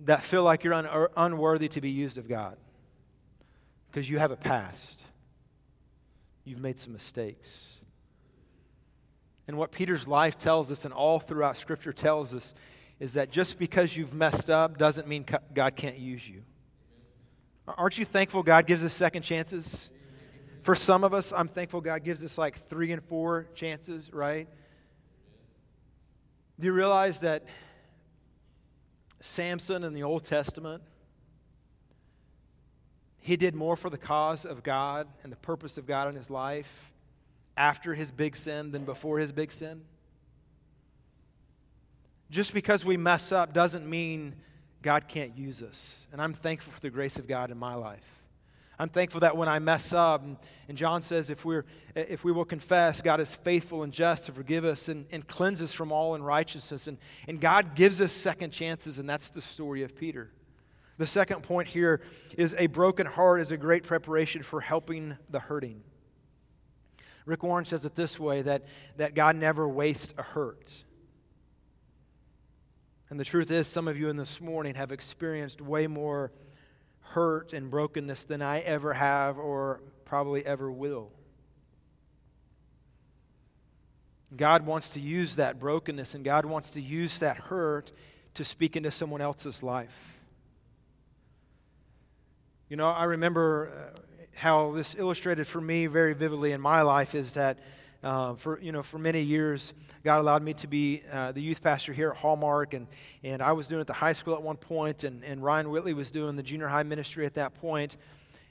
that 0.00 0.24
feel 0.24 0.42
like 0.42 0.64
you're 0.64 0.74
un, 0.74 1.08
unworthy 1.16 1.68
to 1.68 1.80
be 1.80 1.90
used 1.90 2.18
of 2.18 2.28
God 2.28 2.56
because 3.90 4.10
you 4.10 4.18
have 4.18 4.32
a 4.32 4.36
past. 4.36 5.02
You've 6.44 6.60
made 6.60 6.80
some 6.80 6.92
mistakes. 6.92 7.48
And 9.46 9.56
what 9.56 9.70
Peter's 9.70 10.08
life 10.08 10.36
tells 10.36 10.72
us, 10.72 10.84
and 10.84 10.92
all 10.92 11.20
throughout 11.20 11.56
Scripture 11.56 11.92
tells 11.92 12.34
us, 12.34 12.54
is 13.02 13.14
that 13.14 13.32
just 13.32 13.58
because 13.58 13.96
you've 13.96 14.14
messed 14.14 14.48
up 14.48 14.78
doesn't 14.78 15.08
mean 15.08 15.26
God 15.52 15.74
can't 15.74 15.98
use 15.98 16.26
you. 16.28 16.44
Aren't 17.66 17.98
you 17.98 18.04
thankful 18.04 18.44
God 18.44 18.64
gives 18.64 18.84
us 18.84 18.92
second 18.92 19.22
chances? 19.22 19.90
For 20.62 20.76
some 20.76 21.02
of 21.02 21.12
us, 21.12 21.32
I'm 21.32 21.48
thankful 21.48 21.80
God 21.80 22.04
gives 22.04 22.22
us 22.22 22.38
like 22.38 22.56
three 22.68 22.92
and 22.92 23.02
four 23.02 23.48
chances, 23.56 24.12
right? 24.12 24.48
Do 26.60 26.66
you 26.68 26.72
realize 26.72 27.18
that 27.20 27.42
Samson 29.18 29.82
in 29.82 29.94
the 29.94 30.04
Old 30.04 30.22
Testament, 30.22 30.84
he 33.18 33.36
did 33.36 33.56
more 33.56 33.76
for 33.76 33.90
the 33.90 33.98
cause 33.98 34.44
of 34.44 34.62
God 34.62 35.08
and 35.24 35.32
the 35.32 35.36
purpose 35.38 35.76
of 35.76 35.88
God 35.88 36.06
in 36.06 36.14
his 36.14 36.30
life 36.30 36.92
after 37.56 37.94
his 37.94 38.12
big 38.12 38.36
sin 38.36 38.70
than 38.70 38.84
before 38.84 39.18
his 39.18 39.32
big 39.32 39.50
sin? 39.50 39.82
Just 42.32 42.54
because 42.54 42.82
we 42.82 42.96
mess 42.96 43.30
up 43.30 43.52
doesn't 43.52 43.88
mean 43.88 44.34
God 44.80 45.06
can't 45.06 45.36
use 45.36 45.60
us. 45.62 46.06
And 46.12 46.20
I'm 46.20 46.32
thankful 46.32 46.72
for 46.72 46.80
the 46.80 46.88
grace 46.88 47.18
of 47.18 47.28
God 47.28 47.50
in 47.50 47.58
my 47.58 47.74
life. 47.74 48.22
I'm 48.78 48.88
thankful 48.88 49.20
that 49.20 49.36
when 49.36 49.50
I 49.50 49.58
mess 49.58 49.92
up, 49.92 50.24
and, 50.66 50.76
John 50.76 51.02
says 51.02 51.28
if, 51.28 51.44
we're, 51.44 51.66
if 51.94 52.24
we 52.24 52.32
will 52.32 52.46
confess, 52.46 53.02
God 53.02 53.20
is 53.20 53.34
faithful 53.34 53.82
and 53.82 53.92
just 53.92 54.24
to 54.24 54.32
forgive 54.32 54.64
us 54.64 54.88
and, 54.88 55.04
and 55.12 55.28
cleanse 55.28 55.60
us 55.60 55.74
from 55.74 55.92
all 55.92 56.14
unrighteousness. 56.14 56.86
And, 56.86 56.96
and 57.28 57.38
God 57.38 57.74
gives 57.74 58.00
us 58.00 58.14
second 58.14 58.50
chances, 58.50 58.98
and 58.98 59.06
that's 59.06 59.28
the 59.28 59.42
story 59.42 59.82
of 59.82 59.94
Peter. 59.94 60.30
The 60.96 61.06
second 61.06 61.42
point 61.42 61.68
here 61.68 62.00
is 62.38 62.56
a 62.58 62.66
broken 62.66 63.06
heart 63.06 63.42
is 63.42 63.50
a 63.50 63.58
great 63.58 63.82
preparation 63.82 64.42
for 64.42 64.62
helping 64.62 65.18
the 65.28 65.38
hurting. 65.38 65.82
Rick 67.26 67.42
Warren 67.42 67.66
says 67.66 67.84
it 67.84 67.94
this 67.94 68.18
way 68.18 68.40
that, 68.40 68.64
that 68.96 69.14
God 69.14 69.36
never 69.36 69.68
wastes 69.68 70.14
a 70.16 70.22
hurt. 70.22 70.82
And 73.12 73.20
the 73.20 73.26
truth 73.26 73.50
is, 73.50 73.68
some 73.68 73.88
of 73.88 73.98
you 73.98 74.08
in 74.08 74.16
this 74.16 74.40
morning 74.40 74.74
have 74.74 74.90
experienced 74.90 75.60
way 75.60 75.86
more 75.86 76.32
hurt 77.00 77.52
and 77.52 77.70
brokenness 77.70 78.24
than 78.24 78.40
I 78.40 78.60
ever 78.60 78.94
have 78.94 79.36
or 79.36 79.82
probably 80.06 80.46
ever 80.46 80.72
will. 80.72 81.10
God 84.34 84.64
wants 84.64 84.88
to 84.94 85.00
use 85.00 85.36
that 85.36 85.60
brokenness 85.60 86.14
and 86.14 86.24
God 86.24 86.46
wants 86.46 86.70
to 86.70 86.80
use 86.80 87.18
that 87.18 87.36
hurt 87.36 87.92
to 88.32 88.46
speak 88.46 88.78
into 88.78 88.90
someone 88.90 89.20
else's 89.20 89.62
life. 89.62 90.16
You 92.70 92.78
know, 92.78 92.88
I 92.88 93.04
remember 93.04 93.92
uh, 93.94 94.00
how 94.36 94.72
this 94.72 94.94
illustrated 94.98 95.46
for 95.46 95.60
me 95.60 95.84
very 95.84 96.14
vividly 96.14 96.52
in 96.52 96.62
my 96.62 96.80
life 96.80 97.14
is 97.14 97.34
that 97.34 97.58
uh, 98.02 98.34
for, 98.34 98.60
you 98.60 98.72
know, 98.72 98.82
for 98.82 98.98
many 98.98 99.20
years, 99.20 99.72
God 100.02 100.18
allowed 100.18 100.42
me 100.42 100.54
to 100.54 100.66
be 100.66 101.02
uh, 101.12 101.32
the 101.32 101.40
youth 101.40 101.62
pastor 101.62 101.92
here 101.92 102.10
at 102.10 102.16
Hallmark, 102.16 102.74
and, 102.74 102.88
and 103.22 103.40
I 103.40 103.52
was 103.52 103.68
doing 103.68 103.78
it 103.78 103.82
at 103.82 103.86
the 103.86 103.92
high 103.92 104.12
school 104.12 104.34
at 104.34 104.42
one 104.42 104.56
point, 104.56 105.04
and, 105.04 105.22
and 105.24 105.42
Ryan 105.42 105.70
Whitley 105.70 105.94
was 105.94 106.10
doing 106.10 106.34
the 106.34 106.42
junior 106.42 106.66
high 106.66 106.82
ministry 106.82 107.26
at 107.26 107.34
that 107.34 107.54
point. 107.54 107.96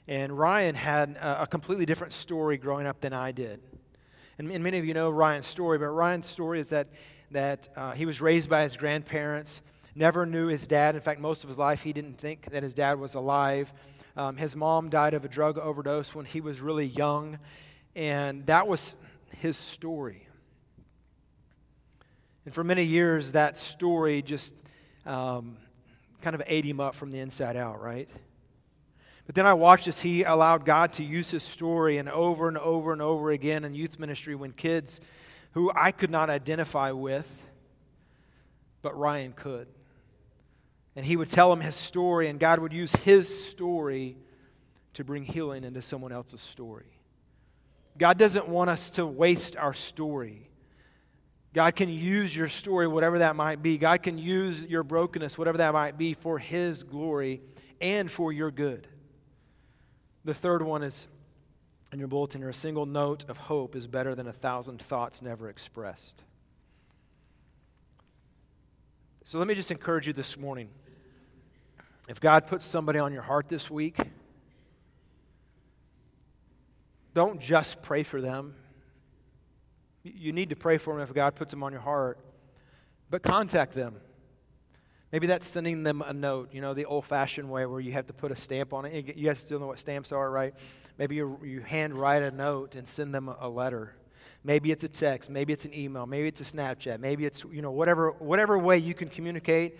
And 0.08 0.36
Ryan 0.36 0.74
had 0.74 1.10
a, 1.16 1.42
a 1.42 1.46
completely 1.46 1.86
different 1.86 2.12
story 2.12 2.56
growing 2.56 2.86
up 2.86 3.00
than 3.00 3.12
I 3.12 3.30
did. 3.32 3.60
And, 4.38 4.50
and, 4.50 4.64
many 4.64 4.78
of 4.78 4.86
you 4.86 4.94
know 4.94 5.10
Ryan's 5.10 5.46
story, 5.46 5.78
but 5.78 5.86
Ryan's 5.86 6.26
story 6.26 6.58
is 6.58 6.68
that, 6.68 6.88
that 7.30 7.68
uh, 7.76 7.92
he 7.92 8.06
was 8.06 8.20
raised 8.20 8.48
by 8.48 8.62
his 8.62 8.76
grandparents, 8.76 9.60
never 9.94 10.24
knew 10.24 10.46
his 10.46 10.66
dad. 10.66 10.94
In 10.94 11.02
fact, 11.02 11.20
most 11.20 11.44
of 11.44 11.48
his 11.48 11.58
life, 11.58 11.82
he 11.82 11.92
didn't 11.92 12.18
think 12.18 12.50
that 12.50 12.62
his 12.62 12.72
dad 12.72 12.98
was 12.98 13.14
alive. 13.14 13.72
Um, 14.16 14.36
his 14.36 14.56
mom 14.56 14.88
died 14.88 15.12
of 15.12 15.24
a 15.26 15.28
drug 15.28 15.58
overdose 15.58 16.14
when 16.14 16.24
he 16.24 16.40
was 16.40 16.60
really 16.60 16.86
young, 16.86 17.38
and 17.94 18.44
that 18.46 18.66
was 18.66 18.96
his 19.38 19.56
story. 19.56 20.26
And 22.44 22.54
for 22.54 22.64
many 22.64 22.84
years, 22.84 23.32
that 23.32 23.56
story 23.56 24.22
just 24.22 24.52
um, 25.06 25.56
kind 26.20 26.34
of 26.34 26.42
ate 26.46 26.64
him 26.64 26.80
up 26.80 26.94
from 26.94 27.10
the 27.10 27.18
inside 27.18 27.56
out, 27.56 27.80
right? 27.80 28.10
But 29.26 29.34
then 29.34 29.46
I 29.46 29.54
watched 29.54 29.86
as 29.88 30.00
he 30.00 30.24
allowed 30.24 30.64
God 30.64 30.94
to 30.94 31.04
use 31.04 31.30
his 31.30 31.42
story 31.42 31.98
and 31.98 32.08
over 32.08 32.48
and 32.48 32.58
over 32.58 32.92
and 32.92 33.00
over 33.00 33.30
again 33.30 33.64
in 33.64 33.74
youth 33.74 33.98
ministry 33.98 34.34
when 34.34 34.52
kids 34.52 35.00
who 35.52 35.70
I 35.74 35.92
could 35.92 36.10
not 36.10 36.30
identify 36.30 36.90
with, 36.90 37.28
but 38.80 38.98
Ryan 38.98 39.32
could. 39.32 39.68
And 40.96 41.06
he 41.06 41.16
would 41.16 41.30
tell 41.30 41.52
him 41.52 41.60
his 41.60 41.76
story, 41.76 42.28
and 42.28 42.38
God 42.38 42.58
would 42.58 42.72
use 42.72 42.94
his 42.96 43.46
story 43.46 44.16
to 44.94 45.04
bring 45.04 45.24
healing 45.24 45.64
into 45.64 45.80
someone 45.80 46.12
else's 46.12 46.40
story. 46.40 46.86
God 48.02 48.18
doesn't 48.18 48.48
want 48.48 48.68
us 48.68 48.90
to 48.90 49.06
waste 49.06 49.56
our 49.56 49.72
story. 49.72 50.50
God 51.54 51.76
can 51.76 51.88
use 51.88 52.34
your 52.34 52.48
story, 52.48 52.88
whatever 52.88 53.20
that 53.20 53.36
might 53.36 53.62
be. 53.62 53.78
God 53.78 54.02
can 54.02 54.18
use 54.18 54.64
your 54.64 54.82
brokenness, 54.82 55.38
whatever 55.38 55.58
that 55.58 55.72
might 55.72 55.96
be, 55.96 56.12
for 56.12 56.36
His 56.36 56.82
glory 56.82 57.42
and 57.80 58.10
for 58.10 58.32
your 58.32 58.50
good. 58.50 58.88
The 60.24 60.34
third 60.34 60.62
one 60.62 60.82
is 60.82 61.06
in 61.92 62.00
your 62.00 62.08
bulletin, 62.08 62.42
or 62.42 62.48
a 62.48 62.54
single 62.54 62.86
note 62.86 63.24
of 63.28 63.36
hope 63.36 63.76
is 63.76 63.86
better 63.86 64.16
than 64.16 64.26
a 64.26 64.32
thousand 64.32 64.82
thoughts 64.82 65.22
never 65.22 65.48
expressed. 65.48 66.24
So 69.22 69.38
let 69.38 69.46
me 69.46 69.54
just 69.54 69.70
encourage 69.70 70.08
you 70.08 70.12
this 70.12 70.36
morning. 70.36 70.70
If 72.08 72.18
God 72.18 72.48
puts 72.48 72.66
somebody 72.66 72.98
on 72.98 73.12
your 73.12 73.22
heart 73.22 73.48
this 73.48 73.70
week, 73.70 73.96
don't 77.14 77.40
just 77.40 77.82
pray 77.82 78.02
for 78.02 78.20
them. 78.20 78.54
You 80.02 80.32
need 80.32 80.50
to 80.50 80.56
pray 80.56 80.78
for 80.78 80.94
them 80.94 81.02
if 81.02 81.14
God 81.14 81.34
puts 81.34 81.52
them 81.52 81.62
on 81.62 81.72
your 81.72 81.80
heart. 81.80 82.18
But 83.10 83.22
contact 83.22 83.74
them. 83.74 83.96
Maybe 85.12 85.26
that's 85.26 85.46
sending 85.46 85.82
them 85.82 86.00
a 86.00 86.14
note, 86.14 86.48
you 86.54 86.62
know, 86.62 86.72
the 86.72 86.86
old 86.86 87.04
fashioned 87.04 87.50
way 87.50 87.66
where 87.66 87.80
you 87.80 87.92
have 87.92 88.06
to 88.06 88.14
put 88.14 88.32
a 88.32 88.36
stamp 88.36 88.72
on 88.72 88.86
it. 88.86 89.14
You 89.14 89.28
guys 89.28 89.38
still 89.38 89.60
know 89.60 89.66
what 89.66 89.78
stamps 89.78 90.10
are, 90.10 90.30
right? 90.30 90.54
Maybe 90.96 91.16
you, 91.16 91.38
you 91.44 91.60
hand 91.60 91.92
write 91.92 92.22
a 92.22 92.30
note 92.30 92.74
and 92.74 92.88
send 92.88 93.14
them 93.14 93.28
a 93.28 93.48
letter. 93.48 93.94
Maybe 94.42 94.72
it's 94.72 94.84
a 94.84 94.88
text. 94.88 95.28
Maybe 95.28 95.52
it's 95.52 95.66
an 95.66 95.74
email. 95.74 96.06
Maybe 96.06 96.28
it's 96.28 96.40
a 96.40 96.44
Snapchat. 96.44 96.98
Maybe 96.98 97.26
it's, 97.26 97.44
you 97.52 97.60
know, 97.60 97.70
whatever, 97.70 98.12
whatever 98.12 98.58
way 98.58 98.78
you 98.78 98.94
can 98.94 99.10
communicate. 99.10 99.78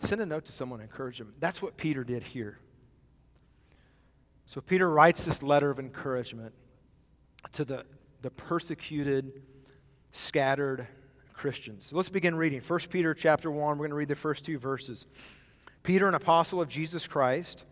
Send 0.00 0.20
a 0.20 0.26
note 0.26 0.44
to 0.46 0.52
someone, 0.52 0.80
encourage 0.80 1.18
them. 1.18 1.32
That's 1.38 1.62
what 1.62 1.76
Peter 1.76 2.02
did 2.02 2.24
here. 2.24 2.58
So 4.46 4.60
Peter 4.60 4.88
writes 4.88 5.24
this 5.24 5.42
letter 5.42 5.70
of 5.70 5.78
encouragement 5.78 6.54
to 7.52 7.64
the, 7.64 7.84
the 8.22 8.30
persecuted, 8.30 9.42
scattered 10.12 10.86
Christians. 11.34 11.86
So 11.86 11.96
let's 11.96 12.08
begin 12.08 12.36
reading. 12.36 12.60
1 12.60 12.80
Peter 12.90 13.12
chapter 13.12 13.50
1, 13.50 13.60
we're 13.60 13.74
going 13.74 13.90
to 13.90 13.96
read 13.96 14.08
the 14.08 14.14
first 14.14 14.44
two 14.44 14.58
verses. 14.58 15.06
Peter, 15.82 16.08
an 16.08 16.14
apostle 16.14 16.60
of 16.60 16.68
Jesus 16.68 17.06
Christ, 17.06 17.64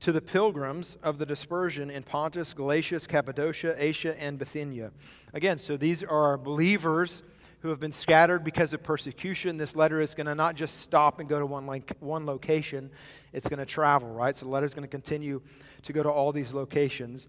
to 0.00 0.12
the 0.12 0.20
pilgrims 0.20 0.96
of 1.02 1.18
the 1.18 1.26
dispersion 1.26 1.90
in 1.90 2.02
Pontus, 2.02 2.52
Galatia, 2.52 3.00
Cappadocia, 3.00 3.74
Asia, 3.76 4.20
and 4.22 4.38
Bithynia. 4.38 4.92
Again, 5.32 5.58
so 5.58 5.76
these 5.76 6.02
are 6.04 6.36
believers 6.36 7.22
who 7.60 7.70
have 7.70 7.80
been 7.80 7.92
scattered 7.92 8.44
because 8.44 8.72
of 8.72 8.82
persecution. 8.82 9.56
This 9.56 9.74
letter 9.74 10.00
is 10.00 10.14
going 10.14 10.26
to 10.26 10.34
not 10.34 10.54
just 10.54 10.80
stop 10.80 11.18
and 11.18 11.28
go 11.28 11.38
to 11.38 11.46
one, 11.46 11.66
one 12.00 12.26
location, 12.26 12.90
it's 13.32 13.48
going 13.48 13.58
to 13.58 13.66
travel, 13.66 14.08
right? 14.10 14.36
So 14.36 14.46
the 14.46 14.52
letter 14.52 14.66
is 14.66 14.74
going 14.74 14.86
to 14.86 14.90
continue 14.90 15.42
to 15.82 15.92
go 15.92 16.02
to 16.02 16.10
all 16.10 16.32
these 16.32 16.52
locations. 16.52 17.28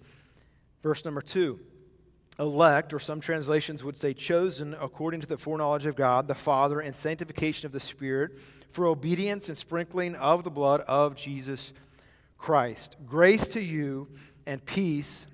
Verse 0.83 1.03
number 1.03 1.21
two 1.21 1.59
elect, 2.39 2.93
or 2.93 2.99
some 2.99 3.19
translations 3.19 3.83
would 3.83 3.97
say 3.97 4.13
chosen 4.13 4.73
according 4.79 5.19
to 5.19 5.27
the 5.27 5.37
foreknowledge 5.37 5.85
of 5.85 5.95
God, 5.95 6.27
the 6.27 6.35
Father, 6.35 6.79
and 6.79 6.95
sanctification 6.95 7.65
of 7.65 7.73
the 7.73 7.81
Spirit, 7.81 8.39
for 8.71 8.87
obedience 8.87 9.49
and 9.49 9.57
sprinkling 9.57 10.15
of 10.15 10.45
the 10.45 10.49
blood 10.49 10.81
of 10.81 11.15
Jesus 11.15 11.73
Christ. 12.37 12.95
Grace 13.05 13.47
to 13.49 13.61
you 13.61 14.07
and 14.45 14.65
peace 14.65 15.27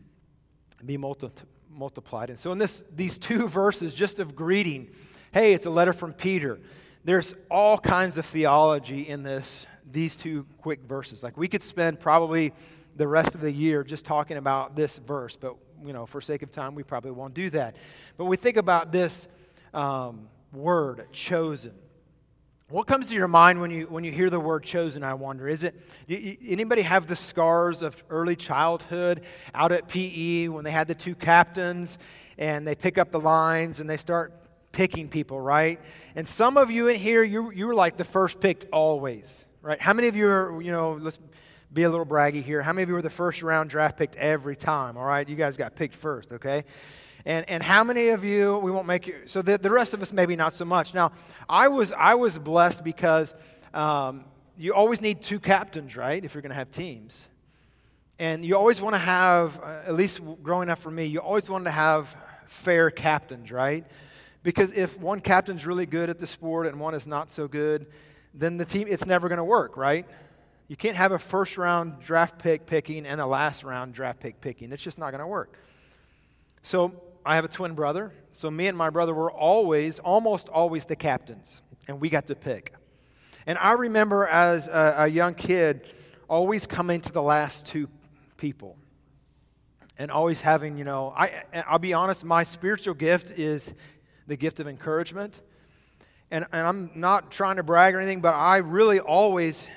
be 0.84 0.98
multi- 0.98 1.30
multiplied. 1.76 2.30
And 2.30 2.40
so, 2.40 2.52
in 2.52 2.58
this, 2.58 2.84
these 2.96 3.18
two 3.18 3.48
verses, 3.50 3.94
just 3.94 4.20
of 4.20 4.36
greeting, 4.36 4.90
hey, 5.32 5.54
it's 5.54 5.66
a 5.66 5.70
letter 5.70 5.94
from 5.94 6.14
Peter. 6.14 6.60
There's 7.04 7.36
all 7.52 7.78
kinds 7.78 8.18
of 8.18 8.26
theology 8.26 9.08
in 9.08 9.22
this, 9.22 9.68
these 9.92 10.16
two 10.16 10.46
quick 10.60 10.82
verses. 10.84 11.22
Like, 11.22 11.38
we 11.38 11.48
could 11.48 11.62
spend 11.62 12.00
probably 12.00 12.54
the 12.96 13.08
rest 13.08 13.36
of 13.36 13.42
the 13.42 13.52
year 13.52 13.84
just 13.84 14.06
talking 14.06 14.38
about 14.38 14.76
this 14.76 14.98
verse, 14.98 15.36
but, 15.36 15.56
you 15.86 15.94
know, 15.94 16.06
for 16.06 16.22
sake 16.22 16.42
of 16.42 16.52
time, 16.52 16.74
we 16.74 16.84
probably 16.84 17.12
won't 17.12 17.34
do 17.34 17.50
that. 17.52 17.76
But 18.18 18.26
we 18.26 18.38
think 18.38 18.58
about 18.58 18.92
this 18.92 19.28
um, 19.74 20.30
word, 20.54 21.06
chosen. 21.12 21.74
What 22.76 22.88
comes 22.88 23.08
to 23.08 23.16
your 23.16 23.30
mind 23.30 23.62
when 23.62 23.72
you, 23.72 23.86
when 23.86 24.04
you 24.04 24.12
hear 24.12 24.30
the 24.30 24.38
word 24.38 24.66
chosen, 24.66 25.02
I 25.02 25.14
wonder? 25.14 25.48
Is 25.48 25.64
it, 25.64 25.82
anybody 26.10 26.82
have 26.82 27.08
the 27.08 27.16
scars 27.16 27.82
of 27.82 27.96
early 28.10 28.36
childhood 28.36 29.22
out 29.54 29.72
at 29.72 29.88
PE 29.88 30.50
when 30.50 30.66
they 30.66 30.72
had 30.72 30.90
the 30.90 30.94
two 30.94 31.16
captains 31.16 31.98
and 32.38 32.68
they 32.68 32.76
pick 32.76 32.98
up 32.98 33.12
the 33.12 33.20
lines 33.22 33.80
and 33.80 33.90
they 33.90 33.96
start 33.96 34.34
picking 34.74 35.08
people, 35.08 35.40
right? 35.40 35.80
And 36.18 36.28
some 36.28 36.58
of 36.58 36.70
you 36.70 36.90
in 36.90 36.98
here, 36.98 37.24
you, 37.24 37.50
you 37.52 37.66
were 37.66 37.76
like 37.76 37.96
the 37.96 38.04
first 38.04 38.42
picked 38.42 38.66
always, 38.74 39.46
right? 39.62 39.80
How 39.80 39.94
many 39.94 40.10
of 40.10 40.18
you 40.18 40.28
are, 40.28 40.62
you 40.62 40.74
know, 40.74 41.00
let's 41.00 41.20
be 41.72 41.84
a 41.84 41.90
little 41.90 42.06
braggy 42.06 42.44
here. 42.44 42.62
How 42.62 42.74
many 42.74 42.84
of 42.84 42.90
you 42.90 42.96
were 42.96 43.02
the 43.02 43.10
first 43.10 43.42
round 43.42 43.70
draft 43.70 43.98
picked 43.98 44.18
every 44.18 44.58
time, 44.58 44.98
all 44.98 45.06
right? 45.06 45.28
You 45.28 45.38
guys 45.38 45.56
got 45.56 45.76
picked 45.76 45.94
first, 45.94 46.34
okay? 46.34 46.66
And, 47.26 47.50
and 47.50 47.64
how 47.64 47.84
many 47.84 48.10
of 48.10 48.24
you, 48.24 48.60
we 48.60 48.70
won't 48.70 48.86
make 48.86 49.08
you, 49.08 49.16
so 49.26 49.42
the, 49.42 49.58
the 49.58 49.72
rest 49.72 49.96
of 49.96 50.02
us 50.02 50.14
maybe 50.14 50.36
not 50.36 50.54
so 50.54 50.64
much. 50.64 50.94
Now, 50.94 51.12
I 51.50 51.68
was, 51.68 51.92
I 51.92 52.14
was 52.14 52.38
blessed 52.38 52.84
because 52.84 53.34
um, 53.74 54.26
you 54.58 54.74
always 54.74 55.02
need 55.02 55.22
two 55.22 55.40
captains, 55.40 55.96
right, 55.96 56.24
if 56.24 56.36
you're 56.36 56.44
going 56.44 56.52
to 56.52 56.56
have 56.56 56.72
teams. 56.72 57.28
And 58.20 58.46
you 58.46 58.56
always 58.56 58.80
want 58.80 58.94
to 58.94 59.00
have, 59.00 59.60
uh, 59.60 59.82
at 59.88 59.96
least 59.96 60.22
growing 60.44 60.70
up 60.70 60.78
for 60.78 60.92
me, 60.92 61.06
you 61.06 61.20
always 61.20 61.50
want 61.50 61.66
to 61.66 61.72
have 61.72 62.16
fair 62.46 62.92
captains, 62.92 63.52
right? 63.52 63.86
Because 64.44 64.72
if 64.72 64.98
one 65.00 65.20
captain's 65.20 65.66
really 65.66 65.88
good 65.88 66.12
at 66.12 66.20
the 66.20 66.28
sport 66.28 66.68
and 66.68 66.80
one 66.80 66.94
is 66.94 67.08
not 67.08 67.32
so 67.32 67.48
good, 67.48 67.88
then 68.36 68.58
the 68.58 68.66
team, 68.66 68.88
it's 68.88 69.06
never 69.06 69.28
going 69.30 69.38
to 69.38 69.44
work, 69.44 69.78
right? 69.78 70.06
You 70.68 70.76
can't 70.76 70.96
have 70.96 71.12
a 71.12 71.20
first 71.20 71.58
round 71.58 72.02
draft 72.02 72.38
pick 72.38 72.68
picking 72.68 73.08
and 73.08 73.20
a 73.20 73.26
last 73.26 73.64
round 73.64 73.94
draft 73.94 74.20
pick 74.20 74.40
picking. 74.42 74.72
It's 74.72 74.84
just 74.84 75.00
not 75.00 75.10
going 75.10 75.22
to 75.22 75.28
work. 75.28 75.58
So 76.64 76.94
I 77.26 77.36
have 77.36 77.46
a 77.46 77.50
twin 77.50 77.74
brother. 77.74 78.14
So 78.34 78.52
me 78.52 78.68
and 78.68 78.78
my 78.78 78.90
brother 78.90 79.14
were 79.14 79.32
always, 79.32 80.00
almost 80.00 80.48
always 80.50 80.86
the 80.86 80.96
captains, 80.96 81.62
and 81.88 82.00
we 82.00 82.10
got 82.10 82.28
to 82.28 82.36
pick. 82.36 82.74
And 83.48 83.58
I 83.58 83.74
remember 83.74 84.28
as 84.28 84.68
a, 84.68 84.96
a 85.00 85.08
young 85.08 85.34
kid 85.34 85.94
always 86.28 86.66
coming 86.68 87.02
to 87.02 87.12
the 87.12 87.22
last 87.22 87.66
two 87.66 87.88
people 88.38 88.78
and 89.98 90.12
always 90.12 90.42
having, 90.42 90.78
you 90.78 90.84
know, 90.84 91.14
I, 91.16 91.44
I'll 91.68 91.80
be 91.80 91.94
honest, 91.94 92.26
my 92.26 92.44
spiritual 92.44 92.94
gift 92.94 93.32
is 93.32 93.74
the 94.28 94.36
gift 94.36 94.60
of 94.60 94.68
encouragement. 94.68 95.42
And, 96.32 96.46
and 96.52 96.68
I'm 96.68 96.92
not 96.96 97.32
trying 97.32 97.58
to 97.58 97.64
brag 97.64 97.96
or 97.96 98.00
anything, 98.00 98.20
but 98.20 98.34
I 98.34 98.58
really 98.58 99.00
always, 99.00 99.68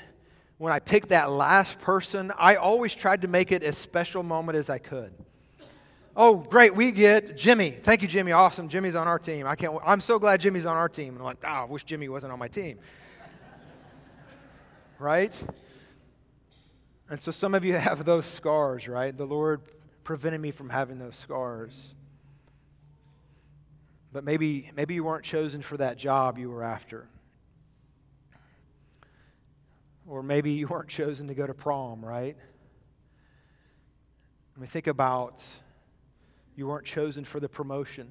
when 0.57 0.73
I 0.73 0.81
picked 0.81 1.11
that 1.11 1.31
last 1.31 1.79
person, 1.79 2.33
I 2.39 2.57
always 2.57 2.95
tried 2.95 3.23
to 3.23 3.29
make 3.29 3.53
it 3.53 3.63
as 3.63 3.79
special 3.79 4.23
moment 4.23 4.59
as 4.59 4.71
I 4.71 4.79
could. 4.79 5.13
Oh, 6.17 6.37
great, 6.37 6.75
we 6.75 6.91
get 6.91 7.37
Jimmy. 7.37 7.71
Thank 7.71 8.03
you, 8.03 8.09
Jimmy. 8.09 8.33
Awesome. 8.33 8.69
Jimmy's 8.69 8.95
on 8.95 9.07
our 9.07 9.19
team. 9.19 9.47
I 9.47 9.55
can't, 9.55 9.77
I'm 9.85 10.01
so 10.01 10.19
glad 10.19 10.41
Jimmy's 10.41 10.67
on 10.67 10.77
our 10.77 10.89
team. 10.89 11.11
And 11.11 11.19
I'm 11.19 11.25
like, 11.25 11.39
oh, 11.45 11.49
I 11.49 11.65
wish 11.65 11.85
Jimmy 11.85 12.09
wasn't 12.09 12.33
on 12.33 12.39
my 12.39 12.49
team. 12.49 12.79
right? 14.99 15.41
And 17.09 17.21
so 17.21 17.31
some 17.31 17.55
of 17.55 17.65
you 17.65 17.75
have 17.77 18.05
those 18.05 18.27
scars, 18.27 18.89
right? 18.89 19.17
The 19.17 19.27
Lord 19.27 19.61
prevented 20.05 20.41
me 20.41 20.51
from 20.51 20.71
having 20.71 20.99
those 20.99 21.17
scars. 21.17 21.75
But 24.13 24.25
maybe, 24.25 24.71
maybe 24.75 24.95
you 24.95 25.05
weren't 25.05 25.25
chosen 25.25 25.63
for 25.63 25.77
that 25.77 25.99
job 25.99 26.39
you 26.39 26.51
were 26.51 26.63
after. 26.63 27.09
Or 30.07 30.23
maybe 30.23 30.53
you 30.53 30.67
weren't 30.67 30.89
chosen 30.89 31.29
to 31.29 31.35
go 31.35 31.47
to 31.47 31.53
prom, 31.53 32.03
right? 32.03 32.37
I 34.57 34.61
mean, 34.61 34.69
think 34.69 34.87
about 34.87 35.45
you 36.59 36.67
weren't 36.67 36.85
chosen 36.85 37.25
for 37.25 37.39
the 37.39 37.49
promotion 37.49 38.09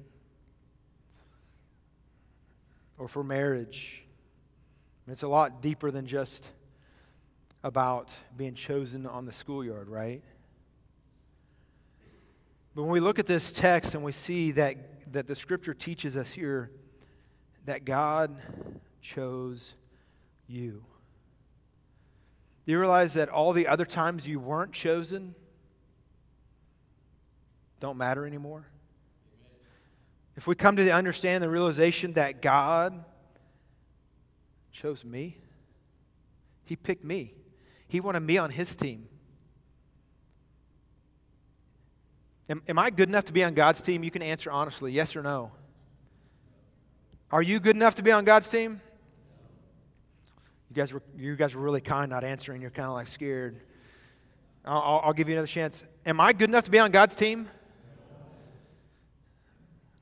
or 2.96 3.06
for 3.06 3.22
marriage. 3.22 4.06
It's 5.06 5.22
a 5.22 5.28
lot 5.28 5.60
deeper 5.60 5.90
than 5.90 6.06
just 6.06 6.48
about 7.62 8.10
being 8.38 8.54
chosen 8.54 9.04
on 9.04 9.26
the 9.26 9.34
schoolyard, 9.34 9.90
right? 9.90 10.22
But 12.74 12.84
when 12.84 12.90
we 12.90 13.00
look 13.00 13.18
at 13.18 13.26
this 13.26 13.52
text 13.52 13.94
and 13.94 14.02
we 14.02 14.12
see 14.12 14.52
that, 14.52 15.12
that 15.12 15.26
the 15.26 15.36
scripture 15.36 15.74
teaches 15.74 16.16
us 16.16 16.30
here 16.30 16.70
that 17.66 17.84
God 17.84 18.34
chose 19.02 19.74
you, 20.46 20.82
do 22.64 22.72
you 22.72 22.80
realize 22.80 23.12
that 23.12 23.28
all 23.28 23.52
the 23.52 23.66
other 23.66 23.84
times 23.84 24.26
you 24.26 24.40
weren't 24.40 24.72
chosen, 24.72 25.34
don't 27.80 27.96
matter 27.96 28.26
anymore? 28.26 28.66
If 30.36 30.46
we 30.46 30.54
come 30.54 30.76
to 30.76 30.84
the 30.84 30.92
understanding, 30.92 31.40
the 31.40 31.50
realization 31.50 32.12
that 32.12 32.40
God 32.40 33.04
chose 34.72 35.04
me, 35.04 35.36
He 36.64 36.76
picked 36.76 37.04
me, 37.04 37.34
He 37.88 38.00
wanted 38.00 38.20
me 38.20 38.38
on 38.38 38.50
His 38.50 38.76
team. 38.76 39.08
Am, 42.48 42.62
am 42.68 42.78
I 42.78 42.90
good 42.90 43.08
enough 43.08 43.26
to 43.26 43.32
be 43.32 43.44
on 43.44 43.54
God's 43.54 43.82
team? 43.82 44.02
You 44.02 44.10
can 44.10 44.22
answer 44.22 44.50
honestly, 44.50 44.92
yes 44.92 45.16
or 45.16 45.22
no. 45.22 45.52
Are 47.30 47.42
you 47.42 47.60
good 47.60 47.76
enough 47.76 47.96
to 47.96 48.02
be 48.02 48.10
on 48.10 48.24
God's 48.24 48.48
team? 48.48 48.80
You 50.70 50.76
guys 50.76 50.92
were, 50.92 51.02
you 51.16 51.36
guys 51.36 51.54
were 51.54 51.62
really 51.62 51.80
kind 51.80 52.10
not 52.10 52.24
answering. 52.24 52.62
You're 52.62 52.70
kind 52.70 52.88
of 52.88 52.94
like 52.94 53.08
scared. 53.08 53.60
I'll, 54.64 55.00
I'll 55.04 55.12
give 55.12 55.28
you 55.28 55.34
another 55.34 55.46
chance. 55.46 55.82
Am 56.06 56.20
I 56.20 56.32
good 56.32 56.48
enough 56.48 56.64
to 56.64 56.70
be 56.70 56.78
on 56.78 56.90
God's 56.90 57.14
team? 57.14 57.48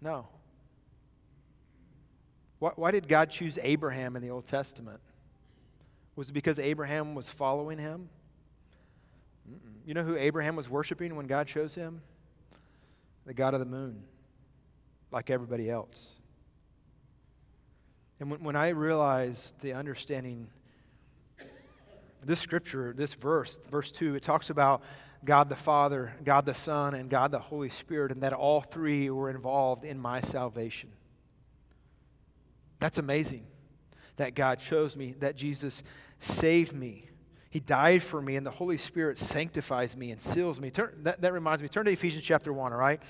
No. 0.00 0.28
Why, 2.58 2.70
why 2.76 2.90
did 2.90 3.08
God 3.08 3.30
choose 3.30 3.58
Abraham 3.62 4.16
in 4.16 4.22
the 4.22 4.30
Old 4.30 4.46
Testament? 4.46 5.00
Was 6.14 6.30
it 6.30 6.32
because 6.32 6.58
Abraham 6.58 7.14
was 7.14 7.28
following 7.28 7.78
him? 7.78 8.08
You 9.86 9.94
know 9.94 10.02
who 10.02 10.16
Abraham 10.16 10.56
was 10.56 10.68
worshiping 10.68 11.14
when 11.14 11.26
God 11.26 11.46
chose 11.46 11.74
him? 11.74 12.02
The 13.26 13.34
God 13.34 13.54
of 13.54 13.60
the 13.60 13.66
moon, 13.66 14.02
like 15.10 15.30
everybody 15.30 15.70
else. 15.70 16.06
And 18.18 18.30
when, 18.30 18.42
when 18.42 18.56
I 18.56 18.68
realized 18.68 19.52
the 19.60 19.74
understanding, 19.74 20.48
this 22.24 22.40
scripture, 22.40 22.94
this 22.96 23.14
verse, 23.14 23.58
verse 23.70 23.92
2, 23.92 24.14
it 24.14 24.22
talks 24.22 24.50
about 24.50 24.82
God 25.26 25.48
the 25.48 25.56
Father, 25.56 26.14
God 26.24 26.46
the 26.46 26.54
Son, 26.54 26.94
and 26.94 27.10
God 27.10 27.30
the 27.30 27.38
Holy 27.38 27.68
Spirit, 27.68 28.12
and 28.12 28.22
that 28.22 28.32
all 28.32 28.62
three 28.62 29.10
were 29.10 29.28
involved 29.28 29.84
in 29.84 29.98
my 29.98 30.20
salvation. 30.22 30.90
That's 32.78 32.98
amazing 32.98 33.46
that 34.16 34.34
God 34.34 34.60
chose 34.60 34.96
me, 34.96 35.14
that 35.20 35.36
Jesus 35.36 35.82
saved 36.18 36.72
me. 36.72 37.08
He 37.50 37.60
died 37.60 38.02
for 38.02 38.20
me, 38.20 38.36
and 38.36 38.46
the 38.46 38.50
Holy 38.50 38.78
Spirit 38.78 39.18
sanctifies 39.18 39.96
me 39.96 40.10
and 40.10 40.20
seals 40.20 40.60
me. 40.60 40.70
Turn, 40.70 40.92
that, 41.02 41.20
that 41.20 41.32
reminds 41.32 41.62
me, 41.62 41.68
turn 41.68 41.86
to 41.86 41.92
Ephesians 41.92 42.24
chapter 42.24 42.52
1, 42.52 42.72
all 42.72 42.78
right? 42.78 43.02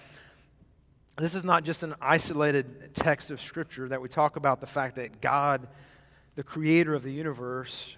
This 1.17 1.35
is 1.35 1.45
not 1.45 1.65
just 1.65 1.83
an 1.83 1.95
isolated 2.01 2.95
text 2.95 3.31
of 3.31 3.41
Scripture 3.41 3.89
that 3.89 4.03
we 4.03 4.09
talk 4.09 4.37
about 4.37 4.61
the 4.61 4.67
fact 4.67 4.97
that 4.97 5.21
God, 5.21 5.67
the 6.35 6.43
creator 6.43 6.95
of 6.95 7.03
the 7.03 7.13
universe, 7.13 7.97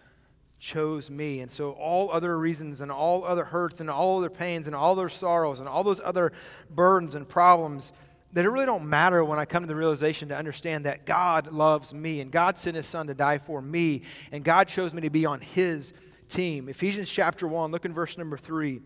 chose 0.58 1.10
me. 1.10 1.40
And 1.40 1.50
so, 1.50 1.72
all 1.72 2.10
other 2.10 2.38
reasons, 2.38 2.80
and 2.80 2.90
all 2.90 3.24
other 3.24 3.44
hurts, 3.44 3.80
and 3.80 3.90
all 3.90 4.18
other 4.18 4.30
pains, 4.30 4.66
and 4.66 4.74
all 4.74 4.92
other 4.92 5.08
sorrows, 5.08 5.60
and 5.60 5.68
all 5.68 5.84
those 5.84 6.00
other 6.04 6.32
burdens 6.70 7.14
and 7.14 7.28
problems 7.28 7.92
that 8.32 8.44
it 8.44 8.50
really 8.50 8.66
don't 8.66 8.88
matter 8.88 9.24
when 9.24 9.38
I 9.38 9.46
come 9.46 9.62
to 9.62 9.66
the 9.66 9.74
realization 9.74 10.28
to 10.28 10.36
understand 10.36 10.84
that 10.84 11.06
God 11.06 11.50
loves 11.52 11.94
me, 11.94 12.20
and 12.20 12.30
God 12.30 12.58
sent 12.58 12.76
His 12.76 12.86
Son 12.86 13.06
to 13.06 13.14
die 13.14 13.38
for 13.38 13.62
me, 13.62 14.02
and 14.32 14.44
God 14.44 14.68
chose 14.68 14.92
me 14.92 15.00
to 15.02 15.10
be 15.10 15.24
on 15.24 15.40
His 15.40 15.92
team. 16.28 16.68
Ephesians 16.68 17.10
chapter 17.10 17.48
1, 17.48 17.70
look 17.70 17.84
in 17.84 17.94
verse 17.94 18.18
number 18.18 18.36
3. 18.36 18.80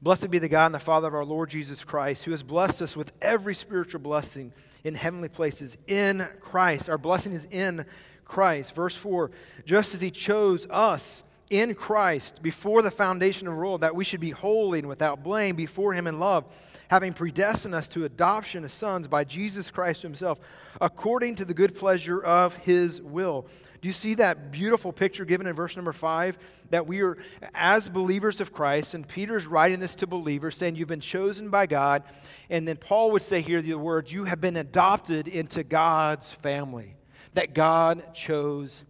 Blessed 0.00 0.30
be 0.30 0.40
the 0.40 0.48
God 0.48 0.66
and 0.66 0.74
the 0.74 0.80
Father 0.80 1.06
of 1.06 1.14
our 1.14 1.24
Lord 1.24 1.48
Jesus 1.48 1.84
Christ, 1.84 2.24
who 2.24 2.32
has 2.32 2.42
blessed 2.42 2.82
us 2.82 2.96
with 2.96 3.12
every 3.22 3.54
spiritual 3.54 4.00
blessing 4.00 4.52
in 4.82 4.96
heavenly 4.96 5.28
places 5.28 5.76
in 5.86 6.28
Christ. 6.40 6.88
Our 6.88 6.98
blessing 6.98 7.32
is 7.32 7.44
in 7.52 7.86
Christ. 8.32 8.74
Verse 8.74 8.96
4 8.96 9.30
Just 9.66 9.94
as 9.94 10.00
he 10.00 10.10
chose 10.10 10.66
us 10.70 11.22
in 11.50 11.74
Christ 11.74 12.42
before 12.42 12.80
the 12.80 12.90
foundation 12.90 13.46
of 13.46 13.52
the 13.52 13.58
world, 13.58 13.82
that 13.82 13.94
we 13.94 14.04
should 14.04 14.20
be 14.20 14.30
holy 14.30 14.78
and 14.78 14.88
without 14.88 15.22
blame 15.22 15.54
before 15.54 15.92
him 15.92 16.06
in 16.06 16.18
love, 16.18 16.46
having 16.88 17.12
predestined 17.12 17.74
us 17.74 17.88
to 17.88 18.06
adoption 18.06 18.64
as 18.64 18.72
sons 18.72 19.06
by 19.06 19.22
Jesus 19.22 19.70
Christ 19.70 20.00
himself, 20.00 20.40
according 20.80 21.34
to 21.36 21.44
the 21.44 21.52
good 21.52 21.74
pleasure 21.74 22.24
of 22.24 22.56
his 22.56 23.02
will. 23.02 23.46
Do 23.82 23.88
you 23.88 23.92
see 23.92 24.14
that 24.14 24.50
beautiful 24.50 24.92
picture 24.92 25.26
given 25.26 25.46
in 25.46 25.54
verse 25.54 25.76
number 25.76 25.92
five? 25.92 26.38
That 26.70 26.86
we 26.86 27.02
are, 27.02 27.18
as 27.52 27.88
believers 27.88 28.40
of 28.40 28.52
Christ, 28.52 28.94
and 28.94 29.06
Peter's 29.06 29.46
writing 29.46 29.78
this 29.78 29.94
to 29.96 30.06
believers, 30.06 30.56
saying, 30.56 30.76
You've 30.76 30.88
been 30.88 31.00
chosen 31.00 31.50
by 31.50 31.66
God. 31.66 32.04
And 32.48 32.66
then 32.66 32.78
Paul 32.78 33.10
would 33.10 33.22
say 33.22 33.42
here 33.42 33.60
the 33.60 33.74
words, 33.74 34.10
You 34.10 34.24
have 34.24 34.40
been 34.40 34.56
adopted 34.56 35.28
into 35.28 35.64
God's 35.64 36.32
family, 36.32 36.94
that 37.34 37.54
God 37.54 38.14
chose 38.14 38.82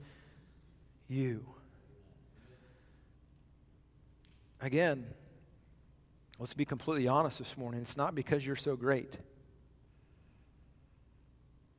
you. 1.09 1.45
Again, 4.61 5.07
let's 6.39 6.55
be 6.55 6.65
completely 6.65 7.09
honest 7.09 7.39
this 7.39 7.57
morning. 7.57 7.81
It's 7.81 7.97
not 7.97 8.15
because 8.15 8.45
you're 8.47 8.57
so 8.57 8.77
great, 8.77 9.17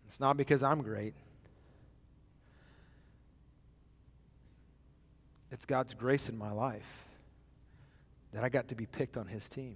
it's 0.08 0.20
not 0.20 0.38
because 0.38 0.64
I'm 0.64 0.82
great. 0.82 1.16
It's 5.52 5.68
God's 5.68 5.94
grace 5.94 6.30
in 6.30 6.38
my 6.38 6.52
life 6.52 7.06
that 8.34 8.44
I 8.44 8.50
got 8.50 8.70
to 8.70 8.76
be 8.76 8.88
picked 8.88 9.18
on 9.18 9.28
His 9.28 9.48
team. 9.48 9.76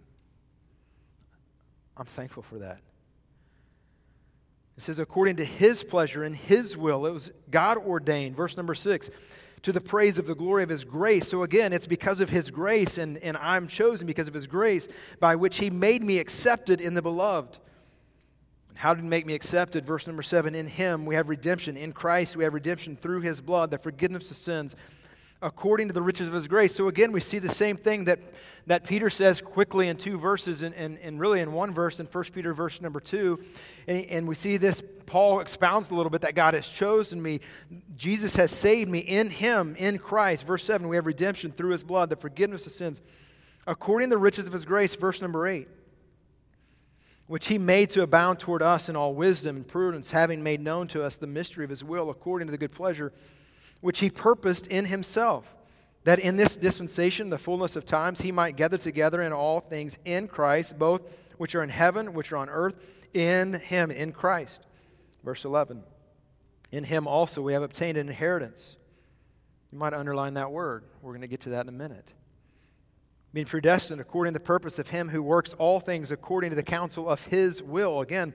I'm 1.96 2.06
thankful 2.06 2.42
for 2.42 2.58
that. 2.58 2.80
It 4.78 4.84
says, 4.84 5.00
according 5.00 5.38
to 5.38 5.46
His 5.46 5.84
pleasure 5.84 6.24
and 6.24 6.36
His 6.36 6.78
will. 6.78 7.06
It 7.06 7.14
was 7.14 7.32
God 7.50 7.78
ordained. 7.78 8.36
Verse 8.36 8.56
number 8.56 8.76
six, 8.76 9.10
to 9.64 9.72
the 9.72 9.82
praise 9.82 10.18
of 10.18 10.28
the 10.28 10.36
glory 10.36 10.64
of 10.64 10.70
His 10.70 10.84
grace. 10.84 11.28
So 11.28 11.44
again, 11.44 11.74
it's 11.74 11.88
because 11.88 12.22
of 12.22 12.30
His 12.30 12.52
grace, 12.52 12.98
and, 12.98 13.18
and 13.18 13.36
I'm 13.38 13.68
chosen 13.68 14.06
because 14.06 14.28
of 14.28 14.34
His 14.34 14.48
grace, 14.48 14.88
by 15.20 15.36
which 15.36 15.58
He 15.58 15.70
made 15.70 16.04
me 16.04 16.20
accepted 16.20 16.80
in 16.80 16.94
the 16.94 17.02
beloved. 17.02 17.58
How 18.78 18.94
did 18.94 19.04
he 19.04 19.10
make 19.10 19.26
me 19.26 19.34
accepted? 19.34 19.88
Verse 19.88 20.06
number 20.06 20.22
seven 20.22 20.54
In 20.54 20.68
him 20.68 21.08
we 21.08 21.16
have 21.16 21.30
redemption. 21.30 21.76
In 21.76 21.94
Christ 21.94 22.36
we 22.36 22.44
have 22.44 22.54
redemption 22.54 22.96
through 22.96 23.22
his 23.22 23.42
blood, 23.42 23.72
the 23.72 23.80
forgiveness 23.80 24.30
of 24.30 24.38
sins 24.38 24.76
according 25.42 25.88
to 25.88 25.94
the 25.94 26.02
riches 26.02 26.28
of 26.28 26.34
his 26.34 26.48
grace. 26.48 26.74
So 26.74 26.88
again, 26.88 27.12
we 27.12 27.20
see 27.20 27.40
the 27.40 27.52
same 27.52 27.78
thing 27.78 28.06
that, 28.06 28.20
that 28.66 28.84
Peter 28.86 29.10
says 29.10 29.40
quickly 29.40 29.88
in 29.88 29.98
two 29.98 30.18
verses 30.18 30.64
and, 30.64 30.74
and, 30.74 30.98
and 31.00 31.20
really 31.20 31.42
in 31.42 31.52
one 31.52 31.74
verse 31.74 32.00
in 32.00 32.08
1 32.08 32.24
Peter 32.34 32.54
verse 32.54 32.82
number 32.82 33.00
2. 33.00 33.40
And, 33.88 34.06
and 34.06 34.28
we 34.28 34.34
see 34.34 34.58
this, 34.58 34.82
Paul 35.06 35.40
expounds 35.40 35.92
a 35.92 35.96
little 35.96 36.10
bit 36.10 36.22
that 36.22 36.34
God 36.34 36.56
has 36.56 36.68
chosen 36.68 37.22
me. 37.22 37.42
Jesus 37.96 38.36
has 38.36 38.52
saved 38.52 38.90
me 38.90 39.00
in 39.00 39.30
him, 39.30 39.76
in 39.78 40.00
Christ. 40.00 40.44
Verse 40.44 40.64
7, 40.64 40.88
we 40.88 40.96
have 40.96 41.06
redemption 41.06 41.52
through 41.52 41.72
his 41.72 41.84
blood, 41.84 42.10
the 42.10 42.16
forgiveness 42.16 42.66
of 42.66 42.72
sins, 42.72 43.02
according 43.68 44.10
to 44.10 44.16
the 44.16 44.20
riches 44.20 44.48
of 44.48 44.54
his 44.54 44.66
grace. 44.66 44.96
Verse 44.96 45.22
number 45.22 45.48
8 45.48 45.68
which 47.28 47.48
he 47.48 47.58
made 47.58 47.90
to 47.90 48.02
abound 48.02 48.40
toward 48.40 48.62
us 48.62 48.88
in 48.88 48.96
all 48.96 49.14
wisdom 49.14 49.58
and 49.58 49.68
prudence, 49.68 50.12
having 50.12 50.42
made 50.42 50.62
known 50.62 50.88
to 50.88 51.04
us 51.04 51.18
the 51.18 51.28
mystery 51.28 51.66
of 51.66 51.70
his 51.70 51.84
will 51.84 52.10
according 52.10 52.48
to 52.48 52.52
the 52.54 52.58
good 52.58 52.72
pleasure 52.72 53.12
which 53.88 54.00
he 54.00 54.10
purposed 54.10 54.68
in 54.68 54.84
himself, 54.84 55.56
that 56.04 56.20
in 56.20 56.36
this 56.36 56.58
dispensation, 56.58 57.30
the 57.30 57.38
fullness 57.38 57.78
of 57.78 57.86
times, 57.86 58.20
he 58.20 58.34
might 58.34 58.58
gather 58.58 58.78
together 58.78 59.22
in 59.22 59.32
all 59.32 59.62
things 59.62 59.98
in 60.04 60.28
Christ, 60.28 60.78
both 60.78 61.04
which 61.38 61.56
are 61.56 61.64
in 61.64 61.70
heaven, 61.70 62.14
which 62.14 62.34
are 62.34 62.36
on 62.36 62.50
earth, 62.50 62.76
in 63.14 63.54
him, 63.54 63.90
in 63.90 64.12
Christ. 64.12 64.66
Verse 65.24 65.46
11 65.46 65.84
In 66.70 66.84
him 66.84 67.08
also 67.08 67.42
we 67.42 67.54
have 67.54 67.64
obtained 67.64 67.98
an 67.98 68.10
inheritance. 68.10 68.76
You 69.72 69.80
might 69.80 69.94
underline 69.94 70.34
that 70.34 70.52
word. 70.52 70.84
We're 71.02 71.12
going 71.12 71.22
to 71.22 71.28
get 71.28 71.40
to 71.44 71.50
that 71.52 71.62
in 71.62 71.70
a 71.70 71.72
minute. 71.72 72.14
Being 73.32 73.46
predestined 73.46 74.02
according 74.02 74.34
to 74.34 74.40
the 74.40 74.46
purpose 74.46 74.80
of 74.80 74.90
him 74.90 75.08
who 75.08 75.24
works 75.24 75.54
all 75.54 75.80
things 75.80 76.12
according 76.12 76.50
to 76.50 76.58
the 76.58 76.62
counsel 76.62 77.08
of 77.08 77.24
his 77.28 77.64
will. 77.64 78.02
Again, 78.02 78.34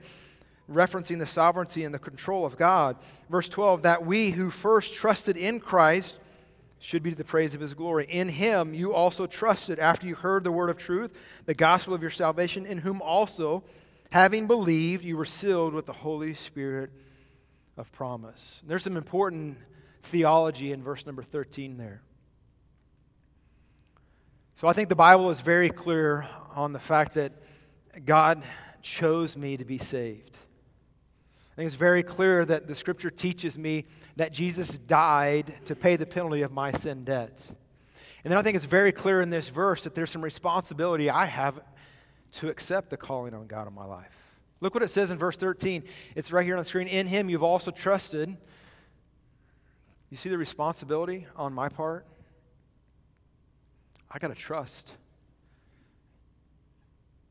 referencing 0.71 1.19
the 1.19 1.27
sovereignty 1.27 1.83
and 1.83 1.93
the 1.93 1.99
control 1.99 2.45
of 2.45 2.57
God. 2.57 2.97
Verse 3.29 3.49
12, 3.49 3.83
that 3.83 4.05
we 4.05 4.31
who 4.31 4.49
first 4.49 4.93
trusted 4.93 5.37
in 5.37 5.59
Christ 5.59 6.17
should 6.79 7.03
be 7.03 7.11
to 7.11 7.15
the 7.15 7.23
praise 7.23 7.55
of 7.55 7.61
his 7.61 7.73
glory. 7.73 8.05
In 8.09 8.29
him 8.29 8.73
you 8.73 8.93
also 8.93 9.25
trusted 9.25 9.79
after 9.79 10.05
you 10.05 10.15
heard 10.15 10.43
the 10.43 10.51
word 10.51 10.69
of 10.69 10.77
truth, 10.77 11.11
the 11.45 11.53
gospel 11.53 11.93
of 11.93 12.01
your 12.01 12.11
salvation, 12.11 12.65
in 12.65 12.79
whom 12.79 13.01
also, 13.01 13.63
having 14.11 14.47
believed, 14.47 15.03
you 15.03 15.17
were 15.17 15.25
sealed 15.25 15.73
with 15.73 15.85
the 15.85 15.93
Holy 15.93 16.33
Spirit 16.33 16.91
of 17.77 17.91
promise. 17.91 18.59
And 18.61 18.69
there's 18.69 18.83
some 18.83 18.97
important 18.97 19.57
theology 20.03 20.71
in 20.71 20.83
verse 20.83 21.05
number 21.05 21.23
13 21.23 21.77
there. 21.77 22.01
So 24.55 24.67
I 24.67 24.73
think 24.73 24.89
the 24.89 24.95
Bible 24.95 25.29
is 25.29 25.41
very 25.41 25.69
clear 25.69 26.27
on 26.53 26.73
the 26.73 26.79
fact 26.79 27.15
that 27.15 27.33
God 28.05 28.43
chose 28.81 29.35
me 29.35 29.57
to 29.57 29.65
be 29.65 29.77
saved. 29.77 30.37
I 31.53 31.55
think 31.55 31.67
it's 31.67 31.75
very 31.75 32.01
clear 32.01 32.43
that 32.45 32.67
the 32.67 32.73
scripture 32.73 33.11
teaches 33.11 33.59
me 33.59 33.85
that 34.15 34.33
Jesus 34.33 34.79
died 34.79 35.53
to 35.65 35.75
pay 35.75 35.95
the 35.95 36.05
penalty 36.07 36.41
of 36.41 36.51
my 36.51 36.71
sin 36.71 37.03
debt. 37.03 37.39
And 38.23 38.31
then 38.31 38.39
I 38.39 38.41
think 38.41 38.55
it's 38.55 38.65
very 38.65 38.91
clear 38.91 39.21
in 39.21 39.29
this 39.29 39.49
verse 39.49 39.83
that 39.83 39.93
there's 39.93 40.09
some 40.09 40.23
responsibility 40.23 41.11
I 41.11 41.25
have 41.25 41.61
to 42.33 42.49
accept 42.49 42.89
the 42.89 42.97
calling 42.97 43.35
on 43.35 43.45
God 43.45 43.67
in 43.67 43.73
my 43.75 43.85
life. 43.85 44.09
Look 44.61 44.73
what 44.73 44.81
it 44.81 44.89
says 44.89 45.11
in 45.11 45.19
verse 45.19 45.37
13. 45.37 45.83
It's 46.15 46.31
right 46.31 46.43
here 46.43 46.55
on 46.55 46.59
the 46.59 46.65
screen. 46.65 46.87
In 46.87 47.05
him 47.05 47.29
you've 47.29 47.43
also 47.43 47.69
trusted. 47.69 48.35
You 50.09 50.17
see 50.17 50.29
the 50.29 50.37
responsibility 50.39 51.27
on 51.35 51.53
my 51.53 51.69
part? 51.69 52.07
I 54.09 54.17
got 54.17 54.29
to 54.29 54.35
trust 54.35 54.93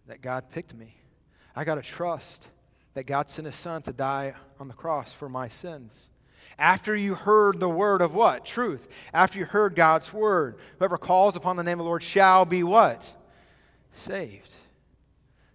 that 0.06 0.20
God 0.20 0.50
picked 0.50 0.74
me. 0.74 0.94
I 1.56 1.64
got 1.64 1.76
to 1.76 1.82
trust 1.82 2.46
that 2.94 3.04
God 3.04 3.30
sent 3.30 3.46
his 3.46 3.56
son 3.56 3.82
to 3.82 3.92
die 3.92 4.34
on 4.60 4.68
the 4.68 4.74
cross 4.74 5.12
for 5.12 5.28
my 5.28 5.48
sins. 5.48 6.08
After 6.58 6.94
you 6.94 7.14
heard 7.14 7.60
the 7.60 7.68
word 7.68 8.02
of 8.02 8.14
what? 8.14 8.44
Truth. 8.44 8.88
After 9.14 9.38
you 9.38 9.44
heard 9.44 9.74
God's 9.74 10.12
word, 10.12 10.58
whoever 10.78 10.98
calls 10.98 11.36
upon 11.36 11.56
the 11.56 11.62
name 11.62 11.78
of 11.78 11.84
the 11.84 11.88
Lord 11.88 12.02
shall 12.02 12.44
be 12.44 12.62
what? 12.62 13.10
Saved. 13.92 14.50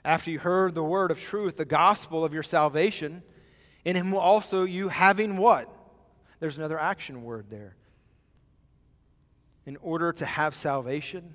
After 0.04 0.32
you 0.32 0.39
heard 0.39 0.73
the 0.73 0.84
word 0.84 1.12
of 1.12 1.19
truth, 1.19 1.58
the 1.58 1.65
gospel 1.65 2.23
of 2.23 2.34
your 2.34 2.43
salvation, 2.43 3.21
in 3.86 3.95
him 3.95 4.13
also 4.13 4.63
you 4.63 4.89
having 4.89 5.38
what? 5.38 5.69
There's 6.39 6.58
another 6.58 6.80
action 6.80 7.23
word 7.23 7.47
there. 7.50 7.76
In 9.65 9.78
order 9.78 10.13
to 10.13 10.26
have 10.26 10.56
salvation, 10.56 11.34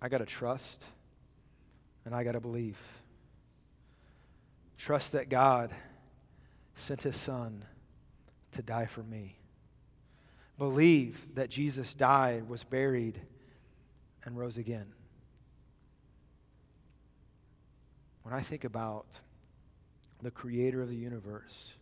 I 0.00 0.08
got 0.08 0.18
to 0.18 0.26
trust 0.26 0.84
and 2.04 2.14
I 2.14 2.24
got 2.24 2.32
to 2.32 2.40
believe. 2.40 2.78
Trust 4.84 5.12
that 5.12 5.30
God 5.30 5.70
sent 6.74 7.00
his 7.00 7.16
son 7.16 7.64
to 8.52 8.60
die 8.60 8.84
for 8.84 9.02
me. 9.02 9.34
Believe 10.58 11.24
that 11.36 11.48
Jesus 11.48 11.94
died, 11.94 12.46
was 12.50 12.64
buried, 12.64 13.18
and 14.26 14.36
rose 14.36 14.58
again. 14.58 14.84
When 18.24 18.34
I 18.34 18.42
think 18.42 18.64
about 18.64 19.06
the 20.20 20.30
creator 20.30 20.82
of 20.82 20.90
the 20.90 20.96
universe, 20.96 21.72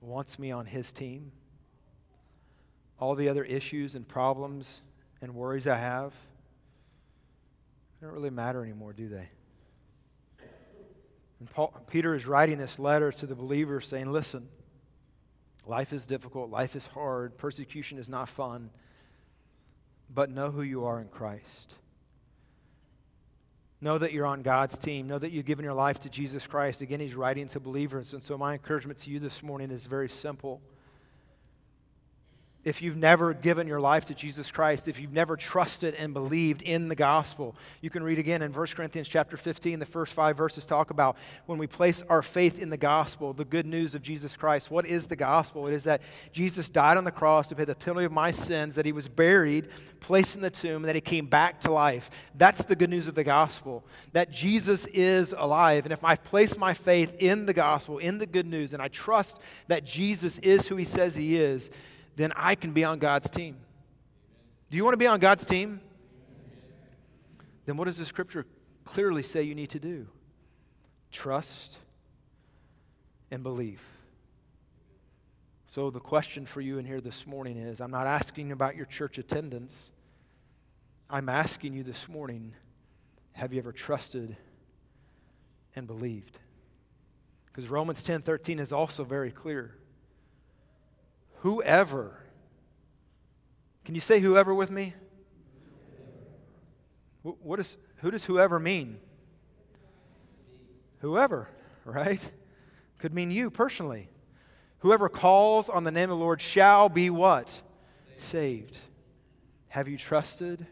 wants 0.00 0.38
me 0.38 0.50
on 0.52 0.64
his 0.64 0.90
team, 0.90 1.32
all 2.98 3.14
the 3.14 3.28
other 3.28 3.44
issues 3.44 3.94
and 3.94 4.08
problems 4.08 4.80
and 5.20 5.34
worries 5.34 5.66
I 5.66 5.76
have, 5.76 6.14
they 8.00 8.06
don't 8.06 8.14
really 8.14 8.30
matter 8.30 8.64
anymore, 8.64 8.94
do 8.94 9.10
they? 9.10 9.28
And 11.40 11.50
Paul, 11.50 11.74
Peter 11.90 12.14
is 12.14 12.26
writing 12.26 12.58
this 12.58 12.78
letter 12.78 13.12
to 13.12 13.26
the 13.26 13.34
believers 13.34 13.86
saying, 13.86 14.10
listen, 14.10 14.48
life 15.66 15.92
is 15.92 16.06
difficult, 16.06 16.50
life 16.50 16.74
is 16.74 16.86
hard, 16.86 17.36
persecution 17.36 17.98
is 17.98 18.08
not 18.08 18.28
fun, 18.28 18.70
but 20.12 20.30
know 20.30 20.50
who 20.50 20.62
you 20.62 20.84
are 20.84 21.00
in 21.00 21.08
Christ. 21.08 21.74
Know 23.80 23.98
that 23.98 24.12
you're 24.12 24.26
on 24.26 24.42
God's 24.42 24.76
team. 24.76 25.06
Know 25.06 25.20
that 25.20 25.30
you've 25.30 25.46
given 25.46 25.64
your 25.64 25.74
life 25.74 26.00
to 26.00 26.08
Jesus 26.08 26.48
Christ. 26.48 26.80
Again, 26.80 26.98
he's 26.98 27.14
writing 27.14 27.46
to 27.48 27.60
believers. 27.60 28.12
And 28.12 28.20
so, 28.20 28.36
my 28.36 28.54
encouragement 28.54 28.98
to 29.00 29.10
you 29.10 29.20
this 29.20 29.40
morning 29.40 29.70
is 29.70 29.86
very 29.86 30.08
simple 30.08 30.60
if 32.64 32.82
you've 32.82 32.96
never 32.96 33.34
given 33.34 33.68
your 33.68 33.80
life 33.80 34.06
to 34.06 34.14
Jesus 34.14 34.50
Christ, 34.50 34.88
if 34.88 34.98
you've 34.98 35.12
never 35.12 35.36
trusted 35.36 35.94
and 35.94 36.12
believed 36.12 36.60
in 36.62 36.88
the 36.88 36.96
gospel, 36.96 37.54
you 37.80 37.88
can 37.88 38.02
read 38.02 38.18
again 38.18 38.42
in 38.42 38.52
1 38.52 38.66
Corinthians 38.68 39.08
chapter 39.08 39.36
15, 39.36 39.78
the 39.78 39.86
first 39.86 40.12
five 40.12 40.36
verses 40.36 40.66
talk 40.66 40.90
about 40.90 41.16
when 41.46 41.58
we 41.58 41.68
place 41.68 42.02
our 42.08 42.20
faith 42.20 42.60
in 42.60 42.68
the 42.68 42.76
gospel, 42.76 43.32
the 43.32 43.44
good 43.44 43.64
news 43.64 43.94
of 43.94 44.02
Jesus 44.02 44.36
Christ. 44.36 44.72
What 44.72 44.86
is 44.86 45.06
the 45.06 45.14
gospel? 45.14 45.68
It 45.68 45.72
is 45.72 45.84
that 45.84 46.02
Jesus 46.32 46.68
died 46.68 46.96
on 46.96 47.04
the 47.04 47.12
cross 47.12 47.46
to 47.48 47.54
pay 47.54 47.64
the 47.64 47.76
penalty 47.76 48.04
of 48.06 48.12
my 48.12 48.32
sins, 48.32 48.74
that 48.74 48.84
he 48.84 48.92
was 48.92 49.06
buried, 49.06 49.68
placed 50.00 50.34
in 50.34 50.42
the 50.42 50.50
tomb, 50.50 50.76
and 50.76 50.86
that 50.86 50.96
he 50.96 51.00
came 51.00 51.26
back 51.26 51.60
to 51.60 51.70
life. 51.70 52.10
That's 52.34 52.64
the 52.64 52.76
good 52.76 52.90
news 52.90 53.06
of 53.06 53.14
the 53.14 53.24
gospel, 53.24 53.84
that 54.12 54.32
Jesus 54.32 54.86
is 54.86 55.32
alive. 55.36 55.86
And 55.86 55.92
if 55.92 56.02
I 56.02 56.16
place 56.16 56.56
my 56.56 56.74
faith 56.74 57.14
in 57.20 57.46
the 57.46 57.54
gospel, 57.54 57.98
in 57.98 58.18
the 58.18 58.26
good 58.26 58.46
news, 58.46 58.72
and 58.72 58.82
I 58.82 58.88
trust 58.88 59.38
that 59.68 59.84
Jesus 59.84 60.40
is 60.40 60.66
who 60.66 60.74
he 60.74 60.84
says 60.84 61.14
he 61.14 61.36
is, 61.36 61.70
then 62.18 62.32
I 62.34 62.56
can 62.56 62.72
be 62.72 62.82
on 62.82 62.98
God's 62.98 63.30
team. 63.30 63.56
Do 64.70 64.76
you 64.76 64.84
want 64.84 64.94
to 64.94 64.98
be 64.98 65.06
on 65.06 65.20
God's 65.20 65.46
team? 65.46 65.80
then 67.64 67.76
what 67.76 67.84
does 67.84 67.98
the 67.98 68.06
scripture 68.06 68.46
clearly 68.84 69.22
say 69.22 69.42
you 69.42 69.54
need 69.54 69.70
to 69.70 69.78
do? 69.78 70.08
Trust 71.12 71.76
and 73.30 73.42
believe. 73.42 73.82
So, 75.66 75.90
the 75.90 76.00
question 76.00 76.46
for 76.46 76.62
you 76.62 76.78
in 76.78 76.86
here 76.86 77.00
this 77.02 77.26
morning 77.26 77.58
is 77.58 77.80
I'm 77.80 77.90
not 77.90 78.06
asking 78.06 78.52
about 78.52 78.74
your 78.74 78.86
church 78.86 79.18
attendance. 79.18 79.92
I'm 81.10 81.28
asking 81.28 81.74
you 81.74 81.82
this 81.82 82.08
morning 82.08 82.54
have 83.32 83.52
you 83.52 83.60
ever 83.60 83.72
trusted 83.72 84.36
and 85.76 85.86
believed? 85.86 86.38
Because 87.46 87.68
Romans 87.68 88.02
10 88.02 88.22
13 88.22 88.58
is 88.58 88.72
also 88.72 89.04
very 89.04 89.30
clear. 89.30 89.77
Whoever, 91.40 92.18
can 93.84 93.94
you 93.94 94.00
say 94.00 94.20
whoever 94.20 94.54
with 94.54 94.70
me? 94.70 94.94
What 97.22 97.60
is, 97.60 97.76
who 97.96 98.10
does 98.10 98.24
whoever 98.24 98.58
mean? 98.58 98.98
Whoever, 101.00 101.48
right? 101.84 102.30
Could 102.98 103.14
mean 103.14 103.30
you 103.30 103.50
personally. 103.50 104.08
Whoever 104.78 105.08
calls 105.08 105.68
on 105.68 105.84
the 105.84 105.90
name 105.90 106.10
of 106.10 106.18
the 106.18 106.24
Lord 106.24 106.40
shall 106.40 106.88
be 106.88 107.10
what? 107.10 107.48
Saved. 108.16 108.78
Have 109.68 109.88
you 109.88 109.96
trusted 109.96 110.66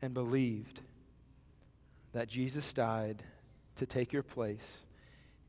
and 0.00 0.14
believed 0.14 0.80
that 2.12 2.28
Jesus 2.28 2.72
died 2.72 3.22
to 3.76 3.86
take 3.86 4.12
your 4.12 4.22
place 4.22 4.78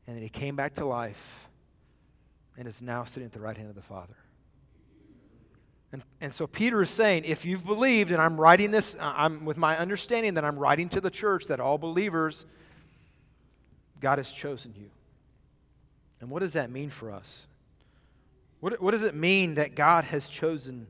and 0.06 0.16
that 0.16 0.22
he 0.22 0.28
came 0.28 0.56
back 0.56 0.74
to 0.74 0.84
life 0.84 1.48
and 2.56 2.66
is 2.66 2.80
now 2.80 3.04
sitting 3.04 3.26
at 3.26 3.32
the 3.32 3.40
right 3.40 3.56
hand 3.56 3.68
of 3.68 3.74
the 3.74 3.82
Father? 3.82 4.16
And, 5.94 6.02
and 6.20 6.34
so 6.34 6.48
Peter 6.48 6.82
is 6.82 6.90
saying, 6.90 7.22
if 7.24 7.44
you've 7.44 7.64
believed, 7.64 8.10
and 8.10 8.20
I'm 8.20 8.36
writing 8.36 8.72
this, 8.72 8.96
uh, 8.96 9.14
I'm 9.16 9.44
with 9.44 9.56
my 9.56 9.78
understanding 9.78 10.34
that 10.34 10.44
I'm 10.44 10.58
writing 10.58 10.88
to 10.88 11.00
the 11.00 11.08
church 11.08 11.46
that 11.46 11.60
all 11.60 11.78
believers, 11.78 12.44
God 14.00 14.18
has 14.18 14.32
chosen 14.32 14.74
you. 14.76 14.90
And 16.20 16.30
what 16.30 16.40
does 16.40 16.54
that 16.54 16.68
mean 16.68 16.90
for 16.90 17.12
us? 17.12 17.42
What, 18.58 18.82
what 18.82 18.90
does 18.90 19.04
it 19.04 19.14
mean 19.14 19.54
that 19.54 19.76
God 19.76 20.02
has 20.06 20.28
chosen 20.28 20.88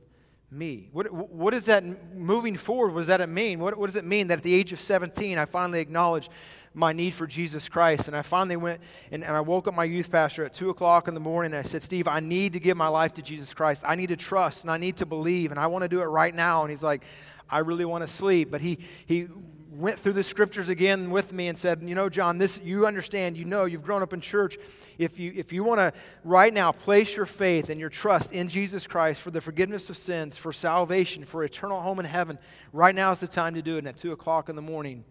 me? 0.54 0.88
What, 0.92 1.12
what 1.12 1.50
does 1.50 1.64
that 1.66 1.84
moving 2.14 2.56
forward, 2.56 2.94
what 2.94 3.00
does 3.00 3.08
that 3.08 3.28
mean? 3.28 3.58
What, 3.58 3.76
what 3.76 3.86
does 3.86 3.96
it 3.96 4.04
mean 4.04 4.28
that 4.28 4.38
at 4.38 4.44
the 4.44 4.54
age 4.54 4.72
of 4.72 4.80
17, 4.80 5.36
I 5.36 5.44
finally 5.44 5.80
acknowledged 5.80 6.30
my 6.74 6.92
need 6.92 7.14
for 7.14 7.26
Jesus 7.26 7.68
Christ. 7.68 8.08
And 8.08 8.16
I 8.16 8.22
finally 8.22 8.56
went 8.56 8.80
and, 9.12 9.24
and 9.24 9.34
I 9.34 9.40
woke 9.40 9.68
up 9.68 9.74
my 9.74 9.84
youth 9.84 10.10
pastor 10.10 10.44
at 10.44 10.52
2 10.52 10.70
o'clock 10.70 11.08
in 11.08 11.14
the 11.14 11.20
morning 11.20 11.52
and 11.52 11.60
I 11.64 11.68
said, 11.68 11.82
Steve, 11.82 12.08
I 12.08 12.20
need 12.20 12.52
to 12.54 12.60
give 12.60 12.76
my 12.76 12.88
life 12.88 13.14
to 13.14 13.22
Jesus 13.22 13.54
Christ. 13.54 13.84
I 13.86 13.94
need 13.94 14.08
to 14.08 14.16
trust 14.16 14.64
and 14.64 14.70
I 14.70 14.76
need 14.76 14.96
to 14.96 15.06
believe 15.06 15.50
and 15.52 15.60
I 15.60 15.68
want 15.68 15.82
to 15.82 15.88
do 15.88 16.02
it 16.02 16.06
right 16.06 16.34
now. 16.34 16.62
And 16.62 16.70
he's 16.70 16.82
like, 16.82 17.04
I 17.48 17.60
really 17.60 17.84
want 17.84 18.02
to 18.02 18.08
sleep. 18.08 18.50
But 18.50 18.60
he, 18.60 18.78
he 19.06 19.28
went 19.74 19.98
through 19.98 20.12
the 20.12 20.24
scriptures 20.24 20.68
again 20.68 21.10
with 21.10 21.32
me 21.32 21.48
and 21.48 21.58
said, 21.58 21.82
You 21.82 21.94
know, 21.94 22.08
John, 22.08 22.38
this 22.38 22.60
you 22.62 22.86
understand, 22.86 23.36
you 23.36 23.44
know, 23.44 23.64
you've 23.64 23.82
grown 23.82 24.02
up 24.02 24.12
in 24.12 24.20
church. 24.20 24.56
If 24.98 25.18
you, 25.18 25.32
if 25.34 25.52
you 25.52 25.64
want 25.64 25.80
to 25.80 25.92
right 26.22 26.54
now 26.54 26.70
place 26.70 27.16
your 27.16 27.26
faith 27.26 27.68
and 27.68 27.80
your 27.80 27.90
trust 27.90 28.32
in 28.32 28.48
Jesus 28.48 28.86
Christ 28.86 29.20
for 29.20 29.30
the 29.30 29.40
forgiveness 29.40 29.90
of 29.90 29.96
sins, 29.96 30.36
for 30.36 30.52
salvation, 30.52 31.24
for 31.24 31.42
eternal 31.42 31.80
home 31.80 31.98
in 31.98 32.04
heaven, 32.04 32.38
right 32.72 32.94
now 32.94 33.10
is 33.12 33.20
the 33.20 33.26
time 33.26 33.54
to 33.54 33.62
do 33.62 33.74
it. 33.74 33.78
And 33.78 33.88
at 33.88 33.96
2 33.96 34.12
o'clock 34.12 34.48
in 34.48 34.56
the 34.56 34.62
morning, 34.62 35.04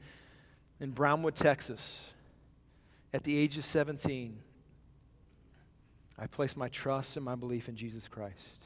in 0.79 0.91
Brownwood, 0.91 1.35
Texas, 1.35 2.05
at 3.13 3.23
the 3.23 3.37
age 3.37 3.57
of 3.57 3.65
17, 3.65 4.37
I 6.17 6.27
placed 6.27 6.55
my 6.55 6.69
trust 6.69 7.17
and 7.17 7.25
my 7.25 7.35
belief 7.35 7.67
in 7.67 7.75
Jesus 7.75 8.07
Christ. 8.07 8.65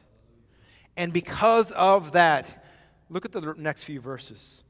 And 0.96 1.12
because 1.12 1.72
of 1.72 2.12
that, 2.12 2.66
look 3.10 3.26
at 3.26 3.32
the 3.32 3.56
next 3.58 3.84
few 3.84 4.00
verses. 4.00 4.62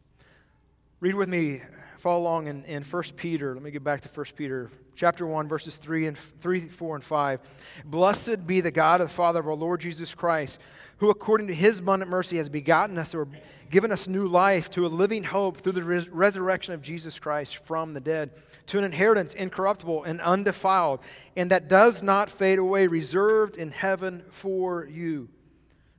Read 1.00 1.16
with 1.16 1.30
me, 1.30 1.62
follow 2.00 2.22
along 2.22 2.48
in, 2.48 2.66
in 2.66 2.84
1 2.84 3.04
Peter. 3.16 3.54
Let 3.54 3.64
me 3.64 3.72
get 3.72 3.84
back 3.84 4.02
to 4.02 4.10
1 4.10 4.26
Peter 4.36 4.70
chapter 4.96 5.28
1, 5.28 5.48
verses 5.48 5.78
3 5.78 6.08
and 6.08 6.18
3, 6.18 6.68
4, 6.70 6.96
and 6.96 7.04
5. 7.04 7.40
Blessed 7.86 8.48
be 8.48 8.62
the 8.62 8.72
God 8.72 9.02
and 9.02 9.10
the 9.10 9.14
Father 9.14 9.40
of 9.40 9.48
our 9.48 9.54
Lord 9.54 9.82
Jesus 9.82 10.16
Christ 10.16 10.60
who 10.98 11.10
according 11.10 11.48
to 11.48 11.54
his 11.54 11.80
abundant 11.80 12.10
mercy 12.10 12.38
has 12.38 12.50
begotten 12.50 12.98
us 12.98 13.14
or 13.14 13.28
given 13.70 13.92
us 13.92 14.08
new 14.08 14.26
life 14.26 14.70
to 14.72 14.86
a 14.86 14.88
living 14.88 15.24
hope 15.24 15.62
through 15.62 15.74
the 15.74 15.84
res- 15.84 16.10
resurrection 16.10 16.74
of 16.74 16.82
Jesus 16.82 17.20
Christ 17.20 17.58
from 17.66 17.94
the 17.94 18.02
dead, 18.02 18.32
to 18.68 18.78
an 18.78 18.84
inheritance 18.84 19.34
incorruptible 19.34 20.04
and 20.04 20.20
undefiled, 20.22 21.00
and 21.36 21.52
that 21.52 21.68
does 21.68 22.02
not 22.02 22.30
fade 22.30 22.60
away, 22.60 22.88
reserved 22.88 23.58
in 23.58 23.72
heaven 23.72 24.24
for 24.30 24.86
you. 24.86 25.30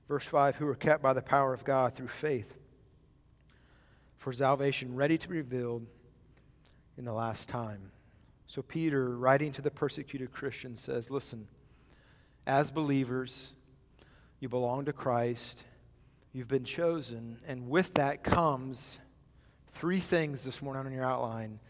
Verse 0.08 0.24
5 0.24 0.56
Who 0.56 0.66
are 0.66 0.74
kept 0.74 1.02
by 1.02 1.12
the 1.12 1.22
power 1.22 1.54
of 1.54 1.64
God 1.64 1.94
through 1.94 2.08
faith 2.08 2.57
for 4.18 4.32
salvation, 4.32 4.94
ready 4.94 5.16
to 5.16 5.28
be 5.28 5.36
revealed 5.36 5.86
in 6.96 7.04
the 7.04 7.12
last 7.12 7.48
time. 7.48 7.92
So, 8.46 8.62
Peter, 8.62 9.16
writing 9.16 9.52
to 9.52 9.62
the 9.62 9.70
persecuted 9.70 10.32
Christians, 10.32 10.80
says, 10.80 11.10
Listen, 11.10 11.46
as 12.46 12.70
believers, 12.70 13.52
you 14.40 14.48
belong 14.48 14.86
to 14.86 14.92
Christ. 14.92 15.64
You've 16.32 16.48
been 16.48 16.64
chosen. 16.64 17.38
And 17.46 17.68
with 17.68 17.94
that 17.94 18.22
comes 18.22 18.98
three 19.74 20.00
things 20.00 20.44
this 20.44 20.62
morning 20.62 20.86
on 20.86 20.92
your 20.92 21.04
outline 21.04 21.60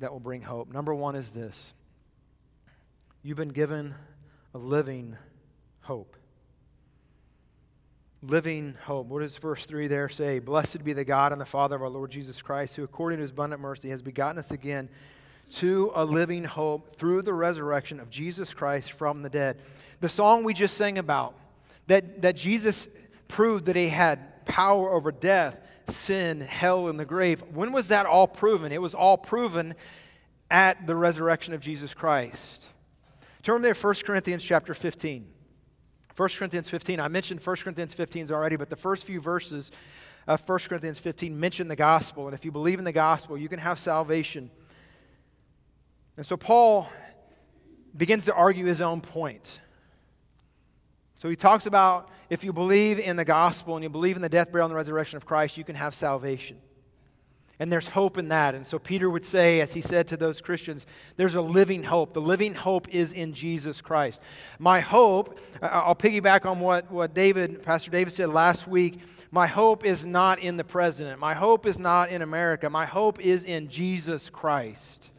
that 0.00 0.12
will 0.12 0.20
bring 0.20 0.42
hope. 0.42 0.72
Number 0.72 0.94
one 0.94 1.14
is 1.14 1.30
this 1.30 1.74
you've 3.22 3.36
been 3.36 3.48
given 3.48 3.94
a 4.54 4.58
living 4.58 5.16
hope. 5.80 6.16
Living 8.26 8.74
hope. 8.84 9.06
What 9.08 9.20
does 9.20 9.36
verse 9.36 9.66
3 9.66 9.86
there 9.86 10.08
say? 10.08 10.38
Blessed 10.38 10.82
be 10.82 10.94
the 10.94 11.04
God 11.04 11.32
and 11.32 11.40
the 11.40 11.46
Father 11.46 11.76
of 11.76 11.82
our 11.82 11.90
Lord 11.90 12.10
Jesus 12.10 12.40
Christ, 12.40 12.74
who 12.74 12.82
according 12.82 13.18
to 13.18 13.22
his 13.22 13.32
abundant 13.32 13.60
mercy 13.60 13.90
has 13.90 14.00
begotten 14.00 14.38
us 14.38 14.50
again 14.50 14.88
to 15.52 15.92
a 15.94 16.04
living 16.06 16.44
hope 16.44 16.96
through 16.96 17.20
the 17.20 17.34
resurrection 17.34 18.00
of 18.00 18.08
Jesus 18.08 18.54
Christ 18.54 18.92
from 18.92 19.22
the 19.22 19.28
dead. 19.28 19.58
The 20.00 20.08
song 20.08 20.42
we 20.42 20.54
just 20.54 20.78
sang 20.78 20.96
about, 20.96 21.34
that, 21.86 22.22
that 22.22 22.36
Jesus 22.36 22.88
proved 23.28 23.66
that 23.66 23.76
he 23.76 23.88
had 23.88 24.46
power 24.46 24.90
over 24.90 25.12
death, 25.12 25.60
sin, 25.88 26.40
hell, 26.40 26.88
and 26.88 26.98
the 26.98 27.04
grave. 27.04 27.42
When 27.52 27.72
was 27.72 27.88
that 27.88 28.06
all 28.06 28.26
proven? 28.26 28.72
It 28.72 28.80
was 28.80 28.94
all 28.94 29.18
proven 29.18 29.74
at 30.50 30.86
the 30.86 30.96
resurrection 30.96 31.52
of 31.52 31.60
Jesus 31.60 31.92
Christ. 31.92 32.64
Turn 33.42 33.60
there, 33.60 33.74
1 33.74 33.94
Corinthians 34.06 34.42
chapter 34.42 34.72
15. 34.72 35.33
1 36.16 36.28
Corinthians 36.38 36.68
15. 36.68 37.00
I 37.00 37.08
mentioned 37.08 37.40
1 37.40 37.56
Corinthians 37.56 37.92
15 37.92 38.30
already, 38.30 38.56
but 38.56 38.70
the 38.70 38.76
first 38.76 39.04
few 39.04 39.20
verses 39.20 39.70
of 40.26 40.46
1 40.48 40.58
Corinthians 40.60 40.98
15 40.98 41.38
mention 41.38 41.68
the 41.68 41.76
gospel. 41.76 42.26
And 42.26 42.34
if 42.34 42.44
you 42.44 42.52
believe 42.52 42.78
in 42.78 42.84
the 42.84 42.92
gospel, 42.92 43.36
you 43.36 43.48
can 43.48 43.58
have 43.58 43.78
salvation. 43.78 44.50
And 46.16 46.24
so 46.24 46.36
Paul 46.36 46.88
begins 47.96 48.24
to 48.26 48.34
argue 48.34 48.64
his 48.64 48.80
own 48.80 49.00
point. 49.00 49.60
So 51.16 51.28
he 51.28 51.36
talks 51.36 51.66
about 51.66 52.10
if 52.30 52.44
you 52.44 52.52
believe 52.52 52.98
in 52.98 53.16
the 53.16 53.24
gospel 53.24 53.74
and 53.74 53.82
you 53.82 53.88
believe 53.88 54.16
in 54.16 54.22
the 54.22 54.28
death, 54.28 54.52
burial, 54.52 54.66
and 54.66 54.72
the 54.72 54.76
resurrection 54.76 55.16
of 55.16 55.26
Christ, 55.26 55.56
you 55.56 55.64
can 55.64 55.74
have 55.74 55.94
salvation. 55.94 56.58
And 57.58 57.70
there's 57.70 57.88
hope 57.88 58.18
in 58.18 58.28
that. 58.28 58.54
And 58.54 58.66
so 58.66 58.78
Peter 58.78 59.08
would 59.08 59.24
say, 59.24 59.60
as 59.60 59.72
he 59.72 59.80
said 59.80 60.08
to 60.08 60.16
those 60.16 60.40
Christians, 60.40 60.86
there's 61.16 61.36
a 61.36 61.40
living 61.40 61.84
hope. 61.84 62.12
The 62.12 62.20
living 62.20 62.54
hope 62.54 62.88
is 62.88 63.12
in 63.12 63.32
Jesus 63.32 63.80
Christ. 63.80 64.20
My 64.58 64.80
hope, 64.80 65.38
I'll 65.62 65.94
piggyback 65.94 66.46
on 66.46 66.60
what, 66.60 66.90
what 66.90 67.14
David, 67.14 67.62
Pastor 67.62 67.90
David 67.90 68.12
said 68.12 68.30
last 68.30 68.66
week. 68.66 68.98
My 69.30 69.46
hope 69.46 69.84
is 69.84 70.06
not 70.06 70.40
in 70.40 70.56
the 70.56 70.64
president. 70.64 71.20
My 71.20 71.34
hope 71.34 71.66
is 71.66 71.78
not 71.78 72.10
in 72.10 72.22
America. 72.22 72.68
My 72.70 72.86
hope 72.86 73.20
is 73.20 73.44
in 73.44 73.68
Jesus 73.68 74.30
Christ. 74.30 75.10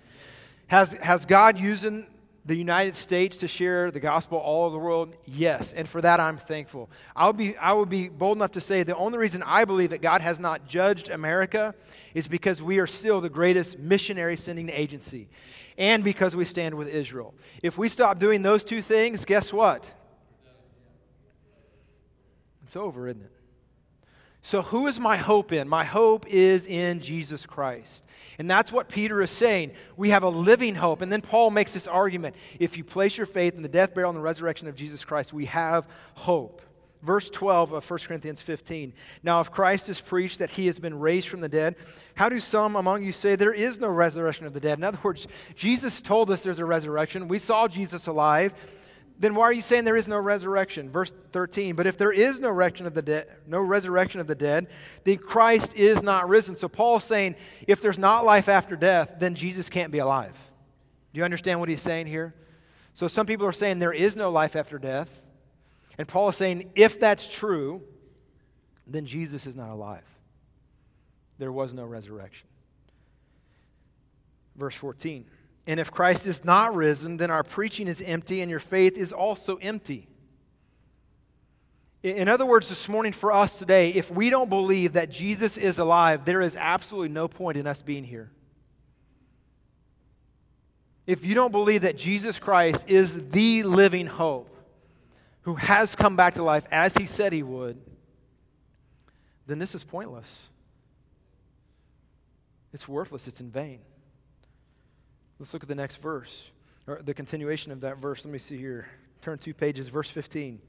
Has, 0.67 0.93
has 0.93 1.25
God 1.25 1.57
using 1.57 2.07
the 2.45 2.55
United 2.55 2.95
States 2.95 3.37
to 3.37 3.47
share 3.47 3.89
the 3.89 3.99
gospel 3.99 4.37
all 4.37 4.65
over 4.65 4.73
the 4.73 4.79
world? 4.79 5.15
Yes, 5.25 5.71
and 5.71 5.89
for 5.89 5.99
that 6.01 6.19
I'm 6.19 6.37
thankful. 6.37 6.89
I'll 7.15 7.33
be 7.33 7.57
I 7.57 7.73
would 7.73 7.89
be 7.89 8.09
bold 8.09 8.37
enough 8.37 8.51
to 8.51 8.61
say 8.61 8.83
the 8.83 8.95
only 8.95 9.17
reason 9.17 9.43
I 9.43 9.65
believe 9.65 9.89
that 9.89 10.01
God 10.01 10.21
has 10.21 10.39
not 10.39 10.67
judged 10.67 11.09
America 11.09 11.73
is 12.13 12.27
because 12.27 12.61
we 12.61 12.79
are 12.79 12.87
still 12.87 13.19
the 13.19 13.29
greatest 13.29 13.79
missionary 13.79 14.37
sending 14.37 14.69
agency 14.69 15.27
and 15.77 16.03
because 16.03 16.35
we 16.35 16.45
stand 16.45 16.75
with 16.75 16.87
Israel. 16.87 17.33
If 17.61 17.77
we 17.77 17.89
stop 17.89 18.19
doing 18.19 18.41
those 18.41 18.63
two 18.63 18.81
things, 18.81 19.25
guess 19.25 19.51
what? 19.51 19.85
It's 22.63 22.75
over, 22.75 23.07
isn't 23.07 23.21
it? 23.21 23.34
So, 24.45 24.61
who 24.61 24.85
is 24.85 24.99
my 24.99 25.17
hope 25.17 25.51
in? 25.51 25.67
My 25.67 25.83
hope 25.83 26.27
is 26.27 26.67
in 26.67 26.99
Jesus 26.99 27.47
Christ. 27.47 28.05
And 28.37 28.47
that's 28.47 28.71
what 28.71 28.89
Peter 28.89 29.23
is 29.23 29.31
saying. 29.31 29.71
We 29.97 30.11
have 30.11 30.21
a 30.21 30.29
living 30.29 30.75
hope. 30.75 31.01
And 31.01 31.11
then 31.11 31.21
Paul 31.21 31.49
makes 31.49 31.73
this 31.73 31.87
argument 31.87 32.35
if 32.59 32.77
you 32.77 32.83
place 32.83 33.17
your 33.17 33.25
faith 33.25 33.55
in 33.55 33.63
the 33.63 33.67
death, 33.67 33.95
burial, 33.95 34.11
and 34.11 34.19
the 34.19 34.21
resurrection 34.21 34.67
of 34.67 34.75
Jesus 34.75 35.03
Christ, 35.03 35.33
we 35.33 35.45
have 35.45 35.87
hope. 36.13 36.61
Verse 37.01 37.27
12 37.31 37.71
of 37.71 37.89
1 37.89 37.99
Corinthians 38.01 38.39
15. 38.39 38.93
Now, 39.23 39.41
if 39.41 39.51
Christ 39.51 39.89
is 39.89 39.99
preached 39.99 40.37
that 40.37 40.51
he 40.51 40.67
has 40.67 40.77
been 40.77 40.99
raised 40.99 41.27
from 41.27 41.41
the 41.41 41.49
dead, 41.49 41.75
how 42.13 42.29
do 42.29 42.39
some 42.39 42.75
among 42.75 43.03
you 43.03 43.13
say 43.13 43.35
there 43.35 43.51
is 43.51 43.79
no 43.79 43.87
resurrection 43.87 44.45
of 44.45 44.53
the 44.53 44.59
dead? 44.59 44.77
In 44.77 44.83
other 44.83 44.99
words, 45.01 45.25
Jesus 45.55 46.03
told 46.03 46.29
us 46.29 46.43
there's 46.43 46.59
a 46.59 46.65
resurrection. 46.65 47.27
We 47.27 47.39
saw 47.39 47.67
Jesus 47.67 48.05
alive. 48.05 48.53
Then 49.17 49.35
why 49.35 49.45
are 49.45 49.53
you 49.53 49.61
saying 49.61 49.85
there 49.85 49.95
is 49.95 50.07
no 50.07 50.17
resurrection? 50.17 50.89
Verse 50.89 51.13
13. 51.31 51.75
But 51.75 51.87
if 51.87 51.97
there 51.97 52.11
is 52.11 52.39
no 52.39 52.49
resurrection 52.49 52.85
of 52.85 52.93
the 52.93 53.01
dead, 53.01 53.27
no 53.47 53.61
resurrection 53.61 54.19
of 54.19 54.27
the 54.27 54.35
dead, 54.35 54.67
then 55.05 55.17
Christ 55.17 55.75
is 55.75 56.03
not 56.03 56.27
risen. 56.27 56.55
So 56.55 56.67
Paul's 56.67 57.05
saying 57.05 57.35
if 57.65 57.81
there's 57.81 57.97
not 57.97 58.25
life 58.25 58.49
after 58.49 58.75
death, 58.75 59.15
then 59.19 59.35
Jesus 59.35 59.69
can't 59.69 59.91
be 59.91 59.99
alive. 59.99 60.35
Do 61.13 61.19
you 61.19 61.23
understand 61.23 61.61
what 61.61 61.69
he's 61.69 61.81
saying 61.81 62.07
here? 62.07 62.35
So 62.93 63.07
some 63.07 63.25
people 63.25 63.45
are 63.45 63.53
saying 63.53 63.79
there 63.79 63.93
is 63.93 64.15
no 64.17 64.29
life 64.29 64.55
after 64.55 64.77
death. 64.77 65.25
And 65.97 66.07
Paul 66.07 66.29
is 66.29 66.35
saying 66.35 66.71
if 66.75 66.99
that's 66.99 67.27
true, 67.27 67.81
then 68.85 69.05
Jesus 69.05 69.45
is 69.45 69.55
not 69.55 69.69
alive. 69.69 70.03
There 71.37 71.51
was 71.51 71.73
no 71.73 71.85
resurrection. 71.85 72.47
Verse 74.57 74.75
14. 74.75 75.25
And 75.67 75.79
if 75.79 75.91
Christ 75.91 76.27
is 76.27 76.45
not 76.45 76.75
risen, 76.75 77.17
then 77.17 77.31
our 77.31 77.43
preaching 77.43 77.87
is 77.87 78.01
empty 78.01 78.41
and 78.41 78.51
your 78.51 78.59
faith 78.59 78.97
is 78.97 79.11
also 79.11 79.55
empty. 79.57 80.07
In 82.03 82.27
other 82.27 82.45
words, 82.45 82.69
this 82.69 82.87
morning 82.87 83.13
for 83.13 83.31
us 83.31 83.57
today, 83.57 83.89
if 83.89 84.11
we 84.11 84.29
don't 84.29 84.47
believe 84.49 84.93
that 84.93 85.09
Jesus 85.09 85.57
is 85.57 85.79
alive, 85.79 86.23
there 86.23 86.41
is 86.41 86.55
absolutely 86.55 87.09
no 87.09 87.27
point 87.27 87.57
in 87.57 87.65
us 87.65 87.81
being 87.81 88.03
here. 88.03 88.29
If 91.07 91.25
you 91.25 91.33
don't 91.33 91.51
believe 91.51 91.81
that 91.81 91.97
Jesus 91.97 92.37
Christ 92.37 92.85
is 92.87 93.29
the 93.29 93.63
living 93.63 94.05
hope 94.05 94.55
who 95.41 95.55
has 95.55 95.95
come 95.95 96.15
back 96.15 96.35
to 96.35 96.43
life 96.43 96.65
as 96.71 96.95
he 96.95 97.07
said 97.07 97.33
he 97.33 97.43
would, 97.43 97.81
then 99.47 99.57
this 99.57 99.73
is 99.73 99.83
pointless. 99.83 100.49
It's 102.71 102.87
worthless, 102.87 103.27
it's 103.27 103.41
in 103.41 103.49
vain. 103.49 103.79
Let's 105.39 105.53
look 105.53 105.63
at 105.63 105.69
the 105.69 105.75
next 105.75 105.97
verse, 105.97 106.49
or 106.87 107.01
the 107.03 107.13
continuation 107.13 107.71
of 107.71 107.81
that 107.81 107.97
verse. 107.97 108.23
Let 108.23 108.31
me 108.31 108.39
see 108.39 108.57
here. 108.57 108.87
Turn 109.21 109.37
two 109.37 109.53
pages, 109.53 109.87
verse 109.87 110.09
15. 110.09 110.61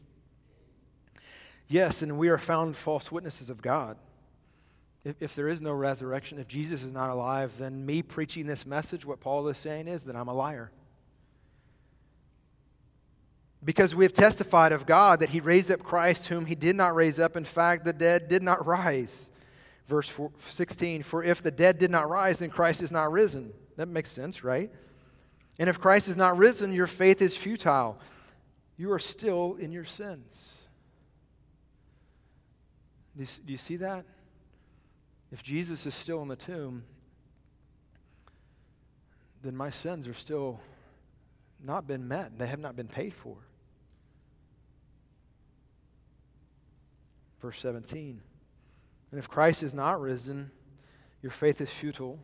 Yes, 1.68 2.02
and 2.02 2.18
we 2.18 2.28
are 2.28 2.38
found 2.38 2.76
false 2.76 3.10
witnesses 3.12 3.50
of 3.50 3.60
God. 3.60 3.96
If, 5.04 5.16
if 5.20 5.34
there 5.34 5.48
is 5.48 5.60
no 5.60 5.72
resurrection, 5.72 6.38
if 6.38 6.48
Jesus 6.48 6.82
is 6.82 6.92
not 6.92 7.10
alive, 7.10 7.52
then 7.58 7.84
me 7.86 8.02
preaching 8.02 8.46
this 8.46 8.66
message, 8.66 9.04
what 9.04 9.20
Paul 9.20 9.46
is 9.48 9.58
saying 9.58 9.88
is 9.88 10.04
that 10.04 10.16
I'm 10.16 10.28
a 10.28 10.32
liar. 10.32 10.72
Because 13.64 13.94
we 13.94 14.04
have 14.04 14.12
testified 14.12 14.72
of 14.72 14.86
God 14.86 15.20
that 15.20 15.30
he 15.30 15.40
raised 15.40 15.70
up 15.70 15.82
Christ, 15.82 16.26
whom 16.26 16.46
he 16.46 16.54
did 16.54 16.76
not 16.76 16.94
raise 16.94 17.18
up. 17.18 17.36
In 17.36 17.44
fact, 17.44 17.84
the 17.84 17.92
dead 17.92 18.28
did 18.28 18.42
not 18.42 18.66
rise. 18.66 19.30
Verse 19.88 20.12
16 20.50 21.02
For 21.02 21.22
if 21.22 21.42
the 21.42 21.50
dead 21.50 21.78
did 21.78 21.90
not 21.90 22.08
rise, 22.08 22.40
then 22.40 22.50
Christ 22.50 22.82
is 22.82 22.92
not 22.92 23.10
risen. 23.10 23.52
That 23.76 23.88
makes 23.88 24.10
sense, 24.10 24.42
right? 24.42 24.70
And 25.58 25.68
if 25.68 25.80
Christ 25.80 26.08
is 26.08 26.16
not 26.16 26.36
risen, 26.36 26.72
your 26.72 26.86
faith 26.86 27.22
is 27.22 27.36
futile. 27.36 27.98
You 28.76 28.92
are 28.92 28.98
still 28.98 29.56
in 29.58 29.72
your 29.72 29.84
sins. 29.84 30.54
Do 33.16 33.24
you, 33.46 33.56
see 33.56 33.76
that? 33.76 34.04
If 35.32 35.42
Jesus 35.42 35.86
is 35.86 35.94
still 35.94 36.20
in 36.20 36.28
the 36.28 36.36
tomb, 36.36 36.84
then 39.42 39.56
my 39.56 39.70
sins 39.70 40.06
are 40.06 40.14
still 40.14 40.60
not 41.62 41.86
been 41.86 42.06
met. 42.06 42.38
They 42.38 42.46
have 42.46 42.58
not 42.58 42.76
been 42.76 42.88
paid 42.88 43.14
for. 43.14 43.36
Verse 47.40 47.58
17. 47.60 48.20
And 49.10 49.18
if 49.18 49.28
Christ 49.28 49.62
is 49.62 49.72
not 49.72 49.98
risen, 50.00 50.50
your 51.22 51.32
faith 51.32 51.62
is 51.62 51.70
futile 51.70 52.18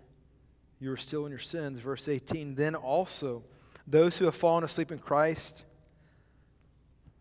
you 0.83 0.93
are 0.93 0.97
still 0.97 1.25
in 1.27 1.31
your 1.31 1.39
sins. 1.39 1.79
Verse 1.79 2.09
18, 2.09 2.57
then 2.57 2.75
also 2.75 3.45
those 3.87 4.17
who 4.17 4.25
have 4.25 4.35
fallen 4.35 4.65
asleep 4.65 4.91
in 4.91 4.99
Christ 4.99 5.65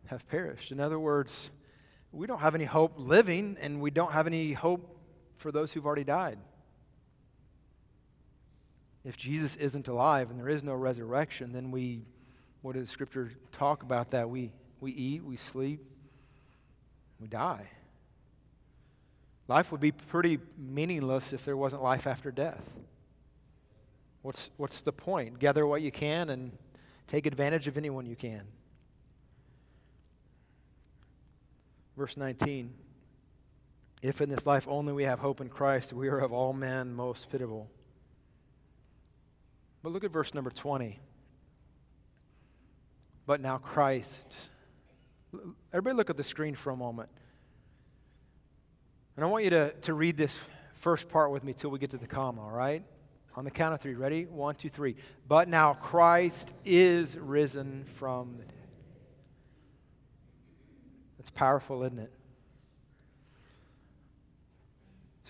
have 0.08 0.28
perished. 0.28 0.72
In 0.72 0.80
other 0.80 1.00
words, 1.00 1.52
we 2.12 2.26
don't 2.26 2.40
have 2.40 2.56
any 2.56 2.66
hope 2.66 2.94
living, 2.98 3.58
and 3.62 3.80
we 3.80 3.92
don't 3.92 4.12
have 4.12 4.26
any 4.26 4.54
hope 4.54 4.98
for 5.38 5.52
those 5.52 5.72
who've 5.72 5.86
already 5.86 6.04
died. 6.04 6.40
If 9.06 9.16
Jesus 9.16 9.56
isn't 9.58 9.88
alive 9.88 10.32
and 10.32 10.40
there 10.40 10.50
is 10.50 10.64
no 10.64 10.74
resurrection, 10.74 11.54
then 11.54 11.70
we, 11.70 12.02
what 12.64 12.76
does 12.76 12.90
Scripture 12.90 13.32
talk 13.52 13.84
about 13.84 14.12
that? 14.12 14.28
We, 14.28 14.52
we 14.80 14.92
eat, 14.92 15.24
we 15.24 15.38
sleep, 15.38 15.82
we 17.20 17.28
die. 17.28 17.68
Life 19.48 19.72
would 19.72 19.82
be 19.82 19.92
pretty 19.92 20.40
meaningless 20.58 21.32
if 21.32 21.46
there 21.46 21.58
wasn't 21.58 21.84
life 21.84 22.08
after 22.08 22.32
death. 22.32 22.62
What's, 24.22 24.52
what's 24.58 24.82
the 24.82 24.92
point? 24.92 25.40
Gather 25.40 25.66
what 25.66 25.82
you 25.82 25.92
can 25.92 26.30
and 26.30 26.52
take 27.08 27.26
advantage 27.26 27.68
of 27.68 27.78
anyone 27.78 28.06
you 28.06 28.16
can. 28.16 28.44
Verse 31.98 32.18
19 32.18 32.74
If 34.02 34.22
in 34.22 34.30
this 34.30 34.46
life 34.46 34.68
only 34.68 34.94
we 34.94 35.04
have 35.04 35.20
hope 35.20 35.42
in 35.42 35.50
Christ, 35.50 35.94
we 35.94 36.08
are 36.08 36.20
of 36.20 36.32
all 36.32 36.54
men 36.54 36.94
most 36.94 37.30
pitiable. 37.30 37.70
But 39.84 39.92
look 39.92 40.04
at 40.04 40.12
verse 40.12 40.34
number 40.34 40.52
20. 40.52 41.00
But 43.26 43.42
now 43.42 43.58
Christ. 43.58 44.36
Everybody 45.74 45.96
look 45.96 46.10
at 46.10 46.18
the 46.18 46.24
screen 46.24 46.56
for 46.56 46.72
a 46.72 46.76
moment. 46.76 47.10
And 49.16 49.26
I 49.26 49.28
want 49.28 49.44
you 49.44 49.50
to, 49.52 49.72
to 49.82 49.94
read 49.94 50.18
this 50.18 50.38
first 50.76 51.10
part 51.10 51.32
with 51.32 51.44
me 51.44 51.54
till 51.54 51.70
we 51.70 51.80
get 51.80 51.92
to 51.92 51.98
the 51.98 52.08
comma, 52.08 52.42
all 52.42 52.52
right? 52.52 52.84
On 53.36 53.46
the 53.46 53.52
count 53.52 53.74
of 53.74 53.82
three. 53.82 53.94
Ready? 53.94 54.26
One, 54.26 54.56
two, 54.56 54.70
three. 54.70 54.96
But 55.28 55.48
now 55.48 55.74
Christ 55.74 56.52
is 56.66 57.18
risen 57.18 57.86
from 57.96 58.36
the 58.38 58.44
dead. 58.44 58.54
That's 61.18 61.30
powerful, 61.30 61.84
isn't 61.84 62.00
it? 62.00 62.12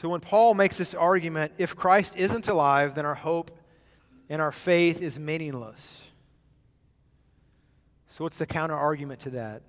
So 0.02 0.10
when 0.10 0.20
Paul 0.22 0.56
makes 0.56 0.78
this 0.78 0.96
argument, 0.96 1.54
if 1.60 1.76
Christ 1.76 2.16
isn't 2.16 2.48
alive, 2.48 2.96
then 2.96 3.06
our 3.06 3.14
hope 3.14 3.52
and 4.30 4.42
our 4.42 4.52
faith 4.52 5.02
is 5.02 5.20
meaningless. 5.20 6.00
So 8.08 8.24
what's 8.24 8.38
the 8.38 8.48
counter 8.48 8.76
argument 8.76 9.20
to 9.22 9.30
that? 9.32 9.62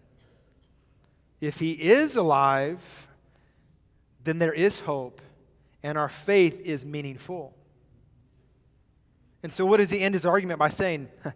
If 1.40 1.58
he 1.58 1.72
is 1.72 2.16
alive, 2.16 3.08
then 4.24 4.38
there 4.38 4.52
is 4.52 4.80
hope 4.80 5.20
and 5.82 5.98
our 5.98 6.08
faith 6.08 6.60
is 6.60 6.86
meaningful. 6.86 7.54
And 9.42 9.52
so, 9.52 9.66
what 9.66 9.78
does 9.78 9.90
he 9.90 10.00
end 10.00 10.14
his 10.14 10.24
argument 10.24 10.58
by 10.58 10.68
saying? 10.68 11.08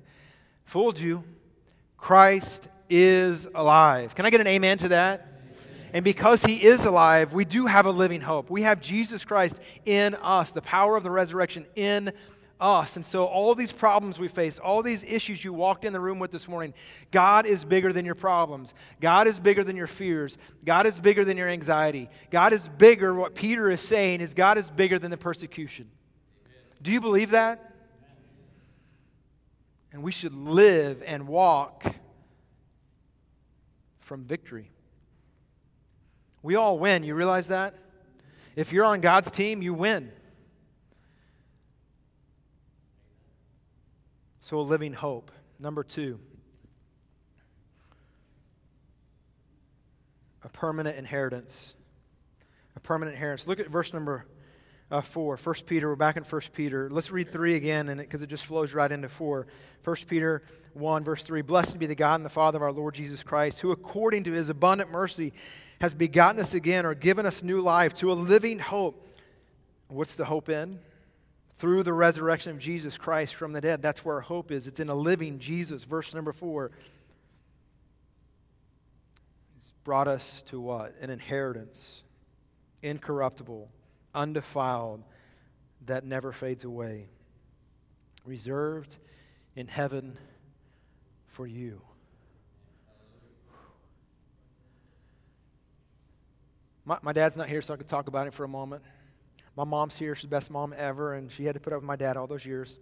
Fooled 0.64 0.98
you. 0.98 1.24
Christ 1.96 2.68
is 2.88 3.48
alive. 3.54 4.14
Can 4.14 4.26
I 4.26 4.30
get 4.30 4.40
an 4.40 4.46
amen 4.46 4.78
to 4.78 4.88
that? 4.88 5.26
And 5.92 6.04
because 6.04 6.44
he 6.44 6.62
is 6.62 6.84
alive, 6.84 7.32
we 7.32 7.44
do 7.44 7.66
have 7.66 7.86
a 7.86 7.90
living 7.90 8.20
hope. 8.20 8.50
We 8.50 8.62
have 8.62 8.80
Jesus 8.80 9.24
Christ 9.24 9.60
in 9.84 10.14
us, 10.16 10.52
the 10.52 10.62
power 10.62 10.96
of 10.96 11.02
the 11.02 11.10
resurrection 11.10 11.66
in 11.74 12.12
us. 12.60 12.96
And 12.96 13.04
so, 13.04 13.24
all 13.24 13.54
these 13.54 13.72
problems 13.72 14.18
we 14.18 14.28
face, 14.28 14.58
all 14.58 14.82
these 14.82 15.02
issues 15.04 15.44
you 15.44 15.52
walked 15.52 15.84
in 15.84 15.92
the 15.92 16.00
room 16.00 16.18
with 16.18 16.30
this 16.30 16.48
morning, 16.48 16.74
God 17.10 17.46
is 17.46 17.64
bigger 17.64 17.92
than 17.92 18.04
your 18.04 18.14
problems. 18.14 18.74
God 19.00 19.26
is 19.26 19.40
bigger 19.40 19.64
than 19.64 19.76
your 19.76 19.86
fears. 19.86 20.38
God 20.64 20.86
is 20.86 21.00
bigger 21.00 21.24
than 21.24 21.36
your 21.36 21.48
anxiety. 21.48 22.08
God 22.30 22.52
is 22.52 22.68
bigger. 22.68 23.14
What 23.14 23.34
Peter 23.34 23.70
is 23.70 23.80
saying 23.80 24.20
is, 24.20 24.34
God 24.34 24.58
is 24.58 24.70
bigger 24.70 24.98
than 24.98 25.10
the 25.10 25.16
persecution. 25.16 25.90
Do 26.82 26.92
you 26.92 27.00
believe 27.00 27.30
that? 27.30 27.65
And 29.96 30.04
we 30.04 30.12
should 30.12 30.34
live 30.34 31.02
and 31.06 31.26
walk 31.26 31.82
from 34.00 34.24
victory. 34.24 34.70
We 36.42 36.54
all 36.54 36.78
win. 36.78 37.02
You 37.02 37.14
realize 37.14 37.48
that? 37.48 37.74
If 38.56 38.74
you're 38.74 38.84
on 38.84 39.00
God's 39.00 39.30
team, 39.30 39.62
you 39.62 39.72
win. 39.72 40.12
So, 44.40 44.58
a 44.58 44.60
living 44.60 44.92
hope. 44.92 45.30
Number 45.58 45.82
two, 45.82 46.20
a 50.42 50.50
permanent 50.50 50.98
inheritance. 50.98 51.72
A 52.76 52.80
permanent 52.80 53.14
inheritance. 53.14 53.48
Look 53.48 53.60
at 53.60 53.70
verse 53.70 53.94
number 53.94 54.26
uh, 54.90 55.00
4. 55.00 55.36
1 55.36 55.54
Peter, 55.66 55.88
we're 55.88 55.96
back 55.96 56.16
in 56.16 56.24
1 56.24 56.40
Peter. 56.52 56.88
Let's 56.90 57.10
read 57.10 57.30
3 57.30 57.54
again 57.54 57.96
because 57.96 58.22
it, 58.22 58.26
it 58.26 58.30
just 58.30 58.46
flows 58.46 58.72
right 58.72 58.90
into 58.90 59.08
4. 59.08 59.46
1 59.84 59.96
Peter 60.06 60.42
1, 60.74 61.04
verse 61.04 61.24
3. 61.24 61.42
Blessed 61.42 61.78
be 61.78 61.86
the 61.86 61.94
God 61.94 62.16
and 62.16 62.24
the 62.24 62.30
Father 62.30 62.56
of 62.56 62.62
our 62.62 62.72
Lord 62.72 62.94
Jesus 62.94 63.22
Christ, 63.22 63.60
who 63.60 63.72
according 63.72 64.24
to 64.24 64.32
his 64.32 64.48
abundant 64.48 64.90
mercy 64.90 65.32
has 65.80 65.94
begotten 65.94 66.40
us 66.40 66.54
again 66.54 66.86
or 66.86 66.94
given 66.94 67.26
us 67.26 67.42
new 67.42 67.60
life 67.60 67.94
to 67.94 68.12
a 68.12 68.14
living 68.14 68.58
hope. 68.58 69.02
What's 69.88 70.14
the 70.14 70.24
hope 70.24 70.48
in? 70.48 70.78
Through 71.58 71.82
the 71.84 71.92
resurrection 71.92 72.52
of 72.52 72.58
Jesus 72.58 72.96
Christ 72.98 73.34
from 73.34 73.52
the 73.52 73.60
dead. 73.60 73.82
That's 73.82 74.04
where 74.04 74.16
our 74.16 74.20
hope 74.20 74.50
is. 74.50 74.66
It's 74.66 74.80
in 74.80 74.88
a 74.88 74.94
living 74.94 75.38
Jesus. 75.38 75.84
Verse 75.84 76.14
number 76.14 76.32
4. 76.32 76.70
He's 79.54 79.72
brought 79.84 80.06
us 80.08 80.42
to 80.46 80.60
what? 80.60 80.94
An 81.00 81.10
inheritance, 81.10 82.02
incorruptible 82.82 83.70
undefiled, 84.16 85.04
that 85.84 86.04
never 86.04 86.32
fades 86.32 86.64
away, 86.64 87.08
reserved 88.24 88.96
in 89.54 89.68
heaven 89.68 90.18
for 91.28 91.46
you. 91.46 91.80
My, 96.84 96.98
my 97.02 97.12
dad's 97.12 97.36
not 97.36 97.48
here, 97.48 97.60
so 97.62 97.74
I 97.74 97.76
could 97.76 97.88
talk 97.88 98.08
about 98.08 98.26
it 98.26 98.34
for 98.34 98.44
a 98.44 98.48
moment. 98.48 98.82
My 99.56 99.64
mom's 99.64 99.96
here. 99.96 100.14
She's 100.14 100.22
the 100.22 100.28
best 100.28 100.50
mom 100.50 100.74
ever, 100.76 101.14
and 101.14 101.30
she 101.30 101.44
had 101.44 101.54
to 101.54 101.60
put 101.60 101.72
up 101.72 101.80
with 101.80 101.86
my 101.86 101.96
dad 101.96 102.16
all 102.16 102.26
those 102.26 102.44
years. 102.44 102.78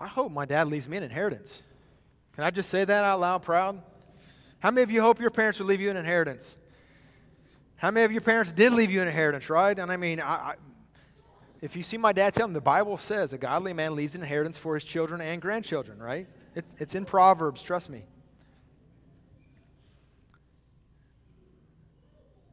I 0.00 0.08
hope 0.08 0.32
my 0.32 0.44
dad 0.44 0.66
leaves 0.66 0.88
me 0.88 0.96
an 0.96 1.04
inheritance. 1.04 1.62
Can 2.34 2.44
I 2.44 2.50
just 2.50 2.70
say 2.70 2.84
that 2.84 3.04
out 3.04 3.20
loud 3.20 3.42
proud? 3.42 3.80
How 4.58 4.70
many 4.70 4.82
of 4.82 4.90
you 4.90 5.00
hope 5.00 5.20
your 5.20 5.30
parents 5.30 5.60
will 5.60 5.66
leave 5.66 5.80
you 5.80 5.90
an 5.90 5.96
inheritance? 5.96 6.56
How 7.82 7.90
many 7.90 8.04
of 8.04 8.12
your 8.12 8.20
parents 8.20 8.52
did 8.52 8.72
leave 8.72 8.92
you 8.92 9.02
an 9.02 9.08
inheritance, 9.08 9.50
right? 9.50 9.76
And 9.76 9.90
I 9.90 9.96
mean, 9.96 10.20
I, 10.20 10.34
I, 10.34 10.54
if 11.60 11.74
you 11.74 11.82
see 11.82 11.96
my 11.96 12.12
dad 12.12 12.32
tell 12.32 12.46
him, 12.46 12.52
the 12.52 12.60
Bible 12.60 12.96
says 12.96 13.32
a 13.32 13.38
godly 13.38 13.72
man 13.72 13.96
leaves 13.96 14.14
an 14.14 14.20
inheritance 14.20 14.56
for 14.56 14.74
his 14.74 14.84
children 14.84 15.20
and 15.20 15.42
grandchildren, 15.42 16.00
right? 16.00 16.28
It, 16.54 16.64
it's 16.78 16.94
in 16.94 17.04
Proverbs, 17.04 17.60
trust 17.60 17.90
me. 17.90 18.04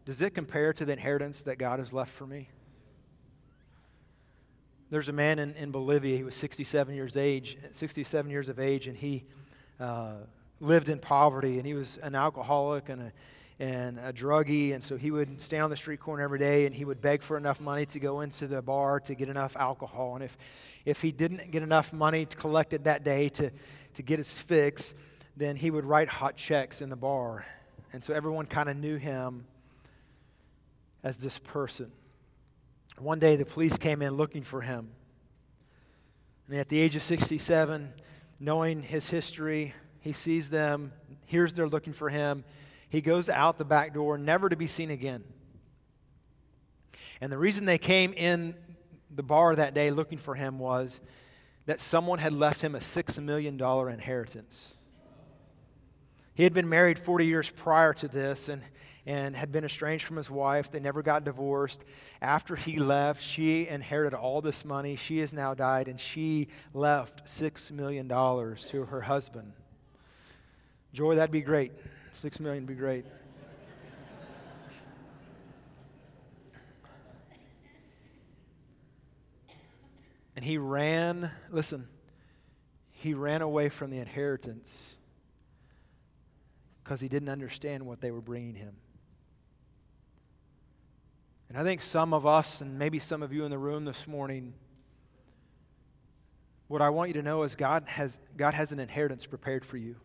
Does 0.04 0.20
it 0.20 0.34
compare 0.34 0.74
to 0.74 0.84
the 0.84 0.94
inheritance 0.94 1.44
that 1.44 1.60
God 1.60 1.78
has 1.78 1.94
left 1.94 2.12
for 2.12 2.26
me? 2.26 2.50
There's 4.90 5.10
a 5.10 5.14
man 5.14 5.38
in, 5.38 5.54
in 5.54 5.70
Bolivia, 5.70 6.18
he 6.18 6.24
was 6.24 6.34
67 6.34 6.96
years 6.96 7.16
age, 7.16 7.56
67 7.72 8.32
years 8.32 8.50
of 8.50 8.60
age, 8.60 8.88
and 8.88 8.98
he 8.98 9.26
uh, 9.80 10.14
lived 10.60 10.90
in 10.90 10.98
poverty, 10.98 11.60
and 11.60 11.68
he 11.68 11.76
was 11.76 12.00
an 12.02 12.16
alcoholic 12.16 12.90
and 12.90 13.04
a, 13.04 13.14
and 13.60 14.00
a 14.00 14.14
druggie, 14.14 14.74
and 14.74 14.82
so 14.82 14.96
he 14.96 15.12
would 15.12 15.42
stand 15.42 15.64
on 15.64 15.70
the 15.70 15.76
street 15.76 16.00
corner 16.00 16.24
every 16.24 16.40
day, 16.40 16.66
and 16.66 16.74
he 16.74 16.86
would 16.86 17.02
beg 17.02 17.22
for 17.22 17.36
enough 17.36 17.60
money 17.60 17.86
to 17.88 18.00
go 18.00 18.22
into 18.22 18.48
the 18.48 18.62
bar 18.62 19.00
to 19.02 19.16
get 19.16 19.28
enough 19.28 19.56
alcohol, 19.58 20.16
and 20.16 20.24
if, 20.24 20.38
if 20.86 21.02
he 21.02 21.12
didn't 21.12 21.52
get 21.52 21.62
enough 21.62 21.92
money 21.92 22.26
collected 22.26 22.86
that 22.86 23.04
day 23.04 23.28
to, 23.30 23.52
to 23.94 24.02
get 24.02 24.18
his 24.18 24.32
fix, 24.32 24.96
then 25.36 25.56
he 25.56 25.70
would 25.70 25.86
write 25.86 26.08
hot 26.08 26.38
checks 26.38 26.82
in 26.82 26.90
the 26.90 26.96
bar, 26.96 27.46
and 27.92 28.04
so 28.04 28.14
everyone 28.14 28.46
kind 28.46 28.70
of 28.70 28.78
knew 28.78 28.96
him 28.96 29.46
as 31.04 31.18
this 31.18 31.38
person. 31.40 31.92
One 32.98 33.20
day, 33.20 33.36
the 33.36 33.46
police 33.46 33.78
came 33.78 34.02
in 34.02 34.16
looking 34.16 34.44
for 34.44 34.62
him. 34.62 34.90
And 36.50 36.58
at 36.58 36.68
the 36.68 36.80
age 36.80 36.96
of 36.96 37.04
67, 37.04 37.94
knowing 38.40 38.84
his 38.84 39.08
history, 39.08 39.74
he 40.02 40.12
sees 40.12 40.50
them, 40.50 40.92
hears 41.26 41.54
they're 41.54 41.70
looking 41.70 41.94
for 41.94 42.10
him. 42.10 42.44
He 42.90 43.02
goes 43.02 43.30
out 43.30 43.58
the 43.58 43.66
back 43.66 43.94
door, 43.94 44.18
never 44.18 44.50
to 44.50 44.56
be 44.56 44.68
seen 44.68 44.92
again. 44.92 45.24
And 47.22 47.32
the 47.32 47.38
reason 47.38 47.66
they 47.66 47.78
came 47.78 48.14
in 48.14 48.56
the 49.14 49.24
bar 49.24 49.56
that 49.56 49.74
day 49.74 49.92
looking 49.92 50.18
for 50.18 50.36
him 50.36 50.60
was 50.60 51.00
that 51.66 51.80
someone 51.80 52.20
had 52.20 52.34
left 52.34 52.62
him 52.62 52.76
a 52.76 52.80
$6 52.80 53.24
million 53.24 53.62
inheritance. 53.62 54.74
He 56.34 56.44
had 56.44 56.54
been 56.54 56.70
married 56.70 56.98
40 56.98 57.26
years 57.26 57.50
prior 57.50 57.94
to 57.96 58.08
this, 58.08 58.50
and 58.50 58.62
and 59.10 59.36
had 59.36 59.52
been 59.52 59.66
estranged 59.66 60.06
from 60.06 60.18
his 60.18 60.30
wife. 60.30 60.70
They 60.70 60.80
never 60.80 61.02
got 61.02 61.24
divorced. 61.24 61.84
After 62.22 62.56
he 62.56 62.78
left, 62.78 63.24
she 63.24 63.68
inherited 63.68 64.16
all 64.16 64.40
this 64.40 64.64
money. 64.64 64.96
She 64.96 65.18
has 65.18 65.34
now 65.34 65.56
died, 65.56 65.88
and 65.88 66.00
she 66.00 66.48
left 66.76 67.26
$6 67.26 67.72
million 67.72 68.08
to 68.08 68.86
her 68.86 69.02
husband. 69.02 69.54
Joy, 70.94 71.16
that'd 71.16 71.32
be 71.32 71.42
great. 71.42 71.72
$6 72.24 72.40
million 72.42 72.64
would 72.64 72.68
be 72.68 72.76
great. 72.76 73.06
and 80.36 80.44
he 80.44 80.58
ran, 80.58 81.32
listen, 81.50 81.88
he 82.92 83.14
ran 83.14 83.42
away 83.42 83.70
from 83.70 83.90
the 83.90 84.00
inheritance 84.00 84.96
because 86.84 87.00
he 87.00 87.08
didn't 87.08 87.30
understand 87.30 87.86
what 87.86 88.02
they 88.02 88.12
were 88.12 88.22
bringing 88.22 88.56
him. 88.56 88.76
And 91.48 91.58
I 91.58 91.64
think 91.64 91.82
some 91.82 92.14
of 92.14 92.26
us, 92.26 92.60
and 92.60 92.78
maybe 92.78 93.00
some 93.00 93.24
of 93.24 93.32
you 93.32 93.46
in 93.46 93.52
the 93.52 93.58
room 93.58 93.86
this 93.86 94.08
morning, 94.08 94.54
what 96.68 96.82
I 96.82 96.90
want 96.90 97.10
you 97.10 97.14
to 97.14 97.24
know 97.24 97.44
is 97.44 97.56
God 97.56 97.86
has, 97.88 98.20
God 98.36 98.54
has 98.54 98.74
an 98.74 98.80
inheritance 98.80 99.26
prepared 99.26 99.64
for 99.64 99.78
you. 99.78 99.96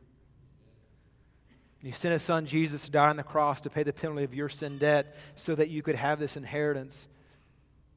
He 1.84 1.92
sent 1.92 2.14
his 2.14 2.22
son 2.22 2.46
Jesus 2.46 2.86
to 2.86 2.90
die 2.90 3.10
on 3.10 3.16
the 3.16 3.22
cross 3.22 3.60
to 3.60 3.70
pay 3.70 3.82
the 3.82 3.92
penalty 3.92 4.24
of 4.24 4.34
your 4.34 4.48
sin 4.48 4.78
debt 4.78 5.14
so 5.34 5.54
that 5.54 5.68
you 5.68 5.82
could 5.82 5.96
have 5.96 6.18
this 6.18 6.34
inheritance. 6.34 7.06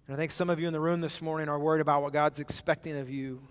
And 0.06 0.16
I 0.16 0.18
think 0.18 0.32
some 0.32 0.50
of 0.50 0.60
you 0.60 0.68
in 0.68 0.74
the 0.74 0.80
room 0.80 1.00
this 1.00 1.22
morning 1.22 1.48
are 1.48 1.58
worried 1.58 1.80
about 1.80 2.02
what 2.02 2.12
God's 2.12 2.40
expecting 2.40 2.98
of 2.98 3.10
you. 3.10 3.42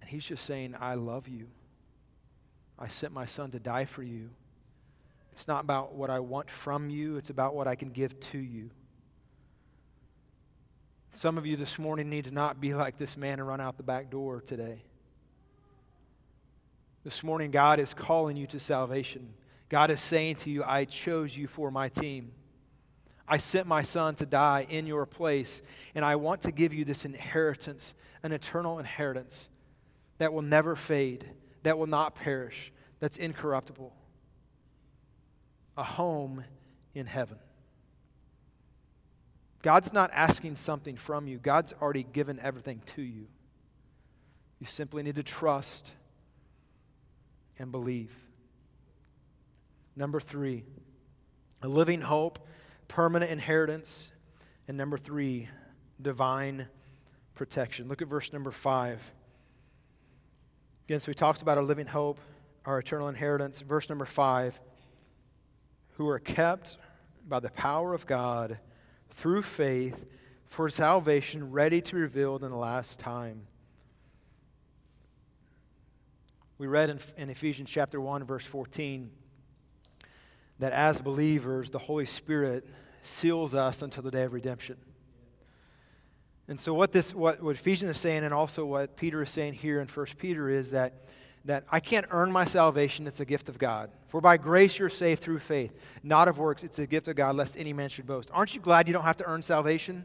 And 0.00 0.08
he's 0.08 0.24
just 0.24 0.46
saying, 0.46 0.74
I 0.80 0.94
love 0.94 1.28
you. 1.28 1.48
I 2.78 2.88
sent 2.88 3.12
my 3.12 3.26
son 3.26 3.50
to 3.50 3.60
die 3.60 3.84
for 3.84 4.02
you. 4.02 4.30
It's 5.32 5.46
not 5.46 5.64
about 5.64 5.94
what 5.94 6.08
I 6.08 6.20
want 6.20 6.50
from 6.50 6.88
you, 6.88 7.18
it's 7.18 7.30
about 7.30 7.54
what 7.54 7.68
I 7.68 7.74
can 7.74 7.90
give 7.90 8.18
to 8.20 8.38
you. 8.38 8.70
Some 11.12 11.36
of 11.36 11.44
you 11.44 11.56
this 11.56 11.78
morning 11.78 12.08
need 12.08 12.24
to 12.24 12.30
not 12.30 12.58
be 12.58 12.72
like 12.72 12.96
this 12.96 13.18
man 13.18 13.38
and 13.38 13.46
run 13.46 13.60
out 13.60 13.76
the 13.76 13.82
back 13.82 14.10
door 14.10 14.40
today. 14.40 14.82
This 17.04 17.22
morning, 17.22 17.50
God 17.50 17.78
is 17.78 17.92
calling 17.92 18.36
you 18.36 18.46
to 18.48 18.58
salvation. 18.58 19.34
God 19.68 19.90
is 19.90 20.00
saying 20.00 20.36
to 20.36 20.50
you, 20.50 20.64
I 20.64 20.86
chose 20.86 21.36
you 21.36 21.46
for 21.46 21.70
my 21.70 21.88
team. 21.88 22.32
I 23.28 23.38
sent 23.38 23.66
my 23.66 23.82
son 23.82 24.14
to 24.16 24.26
die 24.26 24.66
in 24.68 24.86
your 24.86 25.06
place, 25.06 25.62
and 25.94 26.04
I 26.04 26.16
want 26.16 26.42
to 26.42 26.52
give 26.52 26.72
you 26.74 26.84
this 26.84 27.04
inheritance, 27.04 27.94
an 28.22 28.32
eternal 28.32 28.78
inheritance 28.78 29.48
that 30.18 30.32
will 30.32 30.42
never 30.42 30.76
fade, 30.76 31.28
that 31.62 31.78
will 31.78 31.86
not 31.86 32.14
perish, 32.14 32.72
that's 33.00 33.16
incorruptible 33.16 33.92
a 35.76 35.82
home 35.82 36.44
in 36.94 37.06
heaven. 37.06 37.38
God's 39.62 39.92
not 39.92 40.10
asking 40.12 40.56
something 40.56 40.96
from 40.96 41.26
you, 41.26 41.38
God's 41.38 41.72
already 41.80 42.04
given 42.04 42.38
everything 42.40 42.82
to 42.96 43.02
you. 43.02 43.26
You 44.60 44.66
simply 44.66 45.02
need 45.02 45.16
to 45.16 45.22
trust 45.22 45.90
and 47.58 47.70
believe. 47.70 48.12
Number 49.96 50.20
three, 50.20 50.64
a 51.62 51.68
living 51.68 52.00
hope, 52.00 52.46
permanent 52.88 53.30
inheritance. 53.30 54.10
And 54.66 54.76
number 54.76 54.98
three, 54.98 55.48
divine 56.00 56.66
protection. 57.34 57.88
Look 57.88 58.02
at 58.02 58.08
verse 58.08 58.32
number 58.32 58.50
five. 58.50 59.00
Again, 60.86 61.00
so 61.00 61.10
he 61.10 61.14
talks 61.14 61.42
about 61.42 61.58
a 61.58 61.62
living 61.62 61.86
hope, 61.86 62.18
our 62.64 62.78
eternal 62.78 63.08
inheritance. 63.08 63.60
Verse 63.60 63.88
number 63.88 64.04
five 64.04 64.58
who 65.96 66.08
are 66.08 66.18
kept 66.18 66.76
by 67.26 67.40
the 67.40 67.50
power 67.50 67.94
of 67.94 68.06
God 68.06 68.58
through 69.10 69.42
faith 69.42 70.06
for 70.44 70.68
salvation 70.68 71.50
ready 71.50 71.80
to 71.80 71.94
be 71.94 72.00
revealed 72.00 72.44
in 72.44 72.50
the 72.50 72.56
last 72.56 72.98
time. 72.98 73.46
We 76.58 76.66
read 76.66 76.90
in, 76.90 77.00
in, 77.16 77.30
Ephesians 77.30 77.68
chapter 77.68 78.00
1, 78.00 78.24
verse 78.24 78.44
14, 78.44 79.10
that 80.60 80.72
as 80.72 81.00
believers, 81.00 81.70
the 81.70 81.78
Holy 81.78 82.06
Spirit 82.06 82.66
seals 83.02 83.54
us 83.54 83.82
until 83.82 84.02
the 84.02 84.10
day 84.10 84.22
of 84.22 84.32
redemption. 84.32 84.76
And 86.46 86.60
so, 86.60 86.74
what, 86.74 86.92
this, 86.92 87.14
what, 87.14 87.42
what 87.42 87.56
Ephesians 87.56 87.92
is 87.92 88.00
saying, 88.00 88.24
and 88.24 88.32
also 88.32 88.64
what 88.64 88.96
Peter 88.96 89.22
is 89.22 89.30
saying 89.30 89.54
here 89.54 89.80
in 89.80 89.88
1 89.88 90.06
Peter, 90.18 90.48
is 90.48 90.70
that 90.70 91.04
that 91.44 91.64
I 91.70 91.80
can't 91.80 92.06
earn 92.10 92.32
my 92.32 92.44
salvation, 92.44 93.06
it's 93.06 93.20
a 93.20 93.24
gift 93.24 93.48
of 93.48 93.58
God. 93.58 93.90
For 94.08 94.20
by 94.20 94.36
grace 94.36 94.78
you're 94.78 94.88
saved 94.88 95.20
through 95.20 95.40
faith, 95.40 95.72
not 96.02 96.28
of 96.28 96.38
works, 96.38 96.62
it's 96.62 96.78
a 96.78 96.86
gift 96.86 97.08
of 97.08 97.16
God, 97.16 97.36
lest 97.36 97.56
any 97.56 97.72
man 97.72 97.90
should 97.90 98.06
boast. 98.06 98.30
Aren't 98.32 98.54
you 98.54 98.60
glad 98.60 98.86
you 98.86 98.94
don't 98.94 99.04
have 99.04 99.18
to 99.18 99.26
earn 99.26 99.42
salvation? 99.42 100.04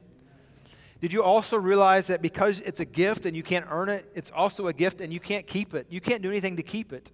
Did 1.02 1.14
you 1.14 1.24
also 1.24 1.58
realize 1.58 2.08
that 2.08 2.22
because 2.22 2.60
it's 2.62 2.82
a 2.82 2.86
gift 2.86 3.26
and 3.26 3.36
you 3.36 3.44
can't 3.44 3.66
earn 3.70 3.88
it, 3.88 4.12
it's 4.16 4.32
also 4.32 4.68
a 4.68 4.74
gift 4.74 5.00
and 5.00 5.14
you 5.14 5.20
can't 5.20 5.48
keep 5.48 5.74
it? 5.74 5.88
You 5.90 6.02
can't 6.02 6.22
do 6.22 6.30
anything 6.30 6.58
to 6.58 6.64
keep 6.64 6.92
it. 6.92 7.12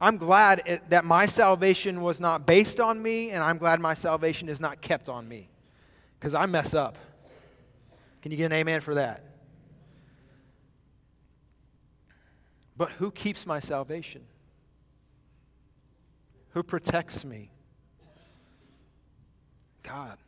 I'm 0.00 0.16
glad 0.16 0.62
it, 0.66 0.90
that 0.90 1.04
my 1.04 1.26
salvation 1.26 2.02
was 2.02 2.18
not 2.18 2.44
based 2.44 2.80
on 2.80 3.00
me, 3.00 3.30
and 3.30 3.42
I'm 3.42 3.56
glad 3.56 3.78
my 3.80 3.94
salvation 3.94 4.48
is 4.48 4.60
not 4.60 4.80
kept 4.80 5.08
on 5.08 5.28
me 5.28 5.48
because 6.18 6.34
I 6.34 6.44
mess 6.46 6.74
up. 6.74 6.98
Can 8.20 8.32
you 8.32 8.36
get 8.36 8.46
an 8.46 8.52
amen 8.52 8.80
for 8.80 8.96
that? 8.96 9.24
But 12.76 12.90
who 12.90 13.12
keeps 13.12 13.46
my 13.46 13.60
salvation? 13.60 14.22
Who 16.50 16.62
protects 16.62 17.24
me? 17.24 17.52
God. 19.82 20.18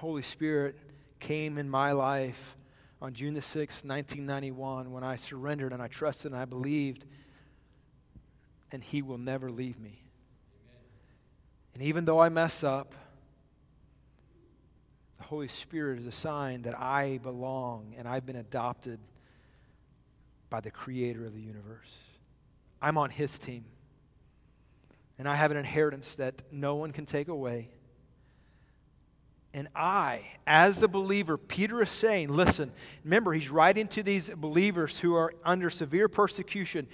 Holy 0.00 0.22
Spirit 0.22 0.76
came 1.18 1.58
in 1.58 1.68
my 1.68 1.92
life 1.92 2.56
on 3.02 3.12
June 3.12 3.34
the 3.34 3.40
6th, 3.40 3.84
1991, 3.84 4.90
when 4.90 5.04
I 5.04 5.16
surrendered 5.16 5.74
and 5.74 5.82
I 5.82 5.88
trusted 5.88 6.32
and 6.32 6.40
I 6.40 6.46
believed, 6.46 7.04
and 8.72 8.82
He 8.82 9.02
will 9.02 9.18
never 9.18 9.50
leave 9.50 9.78
me. 9.78 10.02
And 11.74 11.82
even 11.82 12.06
though 12.06 12.18
I 12.18 12.30
mess 12.30 12.64
up, 12.64 12.94
the 15.18 15.24
Holy 15.24 15.48
Spirit 15.48 15.98
is 15.98 16.06
a 16.06 16.12
sign 16.12 16.62
that 16.62 16.80
I 16.80 17.18
belong 17.22 17.94
and 17.98 18.08
I've 18.08 18.24
been 18.24 18.36
adopted 18.36 19.00
by 20.48 20.60
the 20.60 20.70
creator 20.70 21.26
of 21.26 21.34
the 21.34 21.42
universe. 21.42 21.92
I'm 22.80 22.96
on 22.96 23.10
his 23.10 23.38
team. 23.38 23.66
And 25.18 25.28
I 25.28 25.34
have 25.34 25.50
an 25.50 25.58
inheritance 25.58 26.16
that 26.16 26.40
no 26.50 26.76
one 26.76 26.90
can 26.92 27.04
take 27.04 27.28
away. 27.28 27.68
And 29.52 29.68
I, 29.74 30.26
as 30.46 30.82
a 30.82 30.88
believer, 30.88 31.36
Peter 31.36 31.82
is 31.82 31.90
saying, 31.90 32.28
listen, 32.28 32.70
remember, 33.04 33.32
he's 33.32 33.48
writing 33.48 33.88
to 33.88 34.02
these 34.02 34.30
believers 34.30 34.98
who 34.98 35.14
are 35.16 35.34
under 35.44 35.70
severe 35.70 36.08
persecution. 36.08 36.86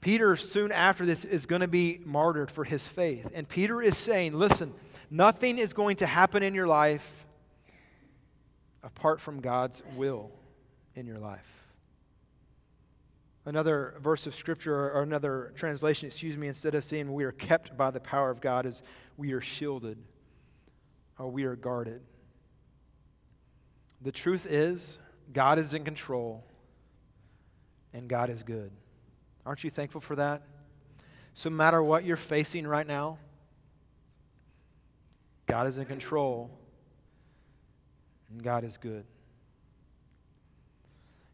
Peter, 0.00 0.36
soon 0.36 0.70
after 0.70 1.04
this, 1.04 1.24
is 1.24 1.46
going 1.46 1.62
to 1.62 1.68
be 1.68 2.00
martyred 2.04 2.50
for 2.50 2.62
his 2.62 2.86
faith. 2.86 3.28
And 3.34 3.48
Peter 3.48 3.82
is 3.82 3.96
saying, 3.96 4.34
listen, 4.34 4.72
nothing 5.10 5.58
is 5.58 5.72
going 5.72 5.96
to 5.96 6.06
happen 6.06 6.44
in 6.44 6.54
your 6.54 6.68
life 6.68 7.26
apart 8.84 9.20
from 9.20 9.40
God's 9.40 9.82
will 9.96 10.30
in 10.94 11.06
your 11.06 11.18
life. 11.18 11.40
Another 13.46 13.94
verse 14.00 14.26
of 14.26 14.34
scripture, 14.34 14.74
or 14.74 15.02
another 15.02 15.52
translation, 15.56 16.06
excuse 16.06 16.36
me, 16.36 16.46
instead 16.46 16.74
of 16.74 16.84
saying 16.84 17.12
we 17.12 17.24
are 17.24 17.32
kept 17.32 17.76
by 17.76 17.90
the 17.90 18.00
power 18.00 18.30
of 18.30 18.40
God, 18.40 18.64
is 18.64 18.82
we 19.16 19.32
are 19.32 19.40
shielded 19.40 19.98
or 21.18 21.28
we 21.30 21.44
are 21.44 21.56
guarded. 21.56 22.00
The 24.02 24.12
truth 24.12 24.46
is, 24.46 24.98
God 25.32 25.58
is 25.58 25.74
in 25.74 25.84
control 25.84 26.44
and 27.92 28.08
God 28.08 28.30
is 28.30 28.42
good. 28.42 28.70
Aren't 29.46 29.64
you 29.64 29.70
thankful 29.70 30.00
for 30.00 30.16
that? 30.16 30.42
So, 31.32 31.48
no 31.48 31.56
matter 31.56 31.82
what 31.82 32.04
you're 32.04 32.16
facing 32.16 32.66
right 32.66 32.86
now, 32.86 33.18
God 35.46 35.66
is 35.66 35.78
in 35.78 35.86
control 35.86 36.50
and 38.30 38.42
God 38.42 38.64
is 38.64 38.76
good. 38.76 39.04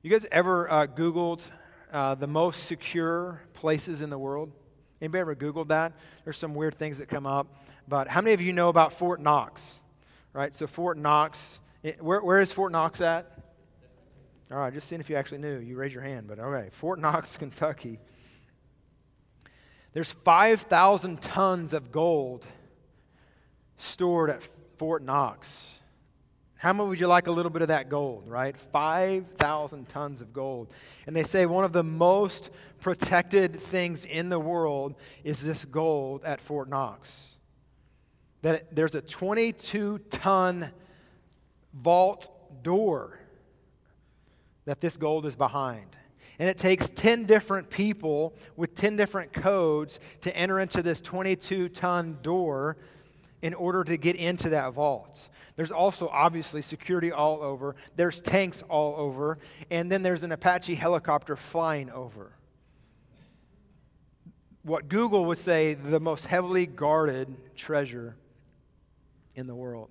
You 0.03 0.11
guys 0.11 0.27
ever 0.33 0.71
uh, 0.71 0.87
Googled 0.87 1.41
uh, 1.93 2.15
the 2.15 2.27
most 2.27 2.65
secure 2.65 3.43
places 3.53 4.01
in 4.01 4.11
the 4.11 4.19
world? 4.19 4.53
Anybody 5.01 5.21
ever 5.21 5.35
Googled 5.35 5.69
that? 5.69 5.93
There's 6.25 6.37
some 6.37 6.55
weird 6.55 6.79
things 6.79 6.99
that 6.99 7.09
come 7.09 7.27
up. 7.27 7.47
But 7.89 8.09
how 8.09 8.21
many 8.21 8.35
of 8.35 8.41
you 8.41 8.53
know 8.53 8.69
about 8.69 8.93
Fort 8.93 9.21
Knox? 9.21 9.79
Right? 10.33 10.55
So, 10.55 10.67
Fort 10.67 10.99
Knox, 10.99 11.61
where, 12.01 12.21
where 12.21 12.41
is 12.41 12.53
Fort 12.53 12.73
Knox 12.73 13.01
at? 13.01 13.41
All 14.51 14.59
right, 14.59 14.73
just 14.73 14.89
seeing 14.89 15.01
if 15.01 15.09
you 15.09 15.17
actually 15.17 15.39
knew. 15.39 15.59
You 15.59 15.77
raise 15.77 15.95
your 15.95 16.03
hand, 16.03 16.27
but 16.27 16.39
okay. 16.39 16.71
Fort 16.73 16.99
Knox, 16.99 17.37
Kentucky. 17.39 17.99
There's 19.93 20.13
5,000 20.13 21.21
tons 21.21 21.73
of 21.73 21.91
gold 21.91 22.47
stored 23.77 24.31
at 24.31 24.49
Fort 24.77 25.03
Knox. 25.03 25.80
How 26.61 26.75
much 26.75 26.89
would 26.89 27.01
you 27.01 27.07
like 27.07 27.27
a 27.27 27.33
little 27.33 27.49
bit 27.49 27.63
of 27.63 27.69
that 27.69 27.89
gold, 27.89 28.29
right? 28.29 28.55
5,000 28.55 29.89
tons 29.89 30.21
of 30.21 30.35
gold. 30.35 30.71
And 31.07 31.17
they 31.17 31.23
say 31.23 31.47
one 31.47 31.65
of 31.65 31.73
the 31.73 31.83
most 31.83 32.51
protected 32.81 33.59
things 33.59 34.05
in 34.05 34.29
the 34.29 34.39
world 34.39 34.95
is 35.25 35.41
this 35.41 35.65
gold 35.65 36.23
at 36.23 36.39
Fort 36.39 36.69
Knox. 36.69 37.39
That 38.43 38.77
there's 38.77 38.95
a 38.95 39.01
22 39.01 40.01
ton 40.11 40.71
vault 41.73 42.29
door 42.63 43.21
that 44.67 44.83
this 44.83 44.99
gold 44.99 45.25
is 45.25 45.35
behind. 45.35 45.97
And 46.39 46.47
it 46.47 46.59
takes 46.59 46.91
10 46.91 47.25
different 47.25 47.71
people 47.71 48.35
with 48.57 48.75
10 48.75 48.97
different 48.97 49.33
codes 49.33 49.99
to 50.21 50.37
enter 50.37 50.61
into 50.61 50.83
this 50.83 51.01
22 51.01 51.71
ton 51.71 52.19
door 52.21 52.77
in 53.43 53.55
order 53.55 53.85
to 53.85 53.97
get 53.97 54.17
into 54.17 54.51
that 54.51 54.73
vault. 54.73 55.29
There's 55.57 55.73
also 55.73 56.09
obviously 56.09 56.63
security 56.63 57.13
all 57.13 57.43
over, 57.43 57.75
there's 57.97 58.21
tanks 58.21 58.63
all 58.69 58.95
over, 58.97 59.39
and 59.71 59.91
then 59.91 60.03
there's 60.03 60.23
an 60.23 60.33
Apache 60.33 60.75
helicopter 60.75 61.37
flying 61.37 61.91
over. 61.91 62.33
What 64.63 64.89
Google 64.89 65.25
would 65.27 65.39
say 65.39 65.75
the 65.75 66.01
most 66.01 66.27
heavily 66.27 66.67
guarded 66.67 67.55
treasure 67.57 68.17
in 69.35 69.47
the 69.47 69.55
world. 69.55 69.89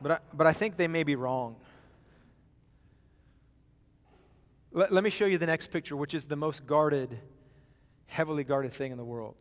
But 0.00 0.12
I, 0.12 0.18
but 0.32 0.46
I 0.46 0.52
think 0.52 0.76
they 0.76 0.88
may 0.88 1.02
be 1.02 1.16
wrong. 1.16 1.56
Let, 4.72 4.92
let 4.92 5.04
me 5.04 5.10
show 5.10 5.26
you 5.26 5.36
the 5.36 5.46
next 5.46 5.68
picture, 5.68 5.96
which 5.96 6.14
is 6.14 6.26
the 6.26 6.36
most 6.36 6.66
guarded, 6.66 7.18
heavily 8.06 8.44
guarded 8.44 8.72
thing 8.72 8.92
in 8.92 8.98
the 8.98 9.04
world. 9.04 9.34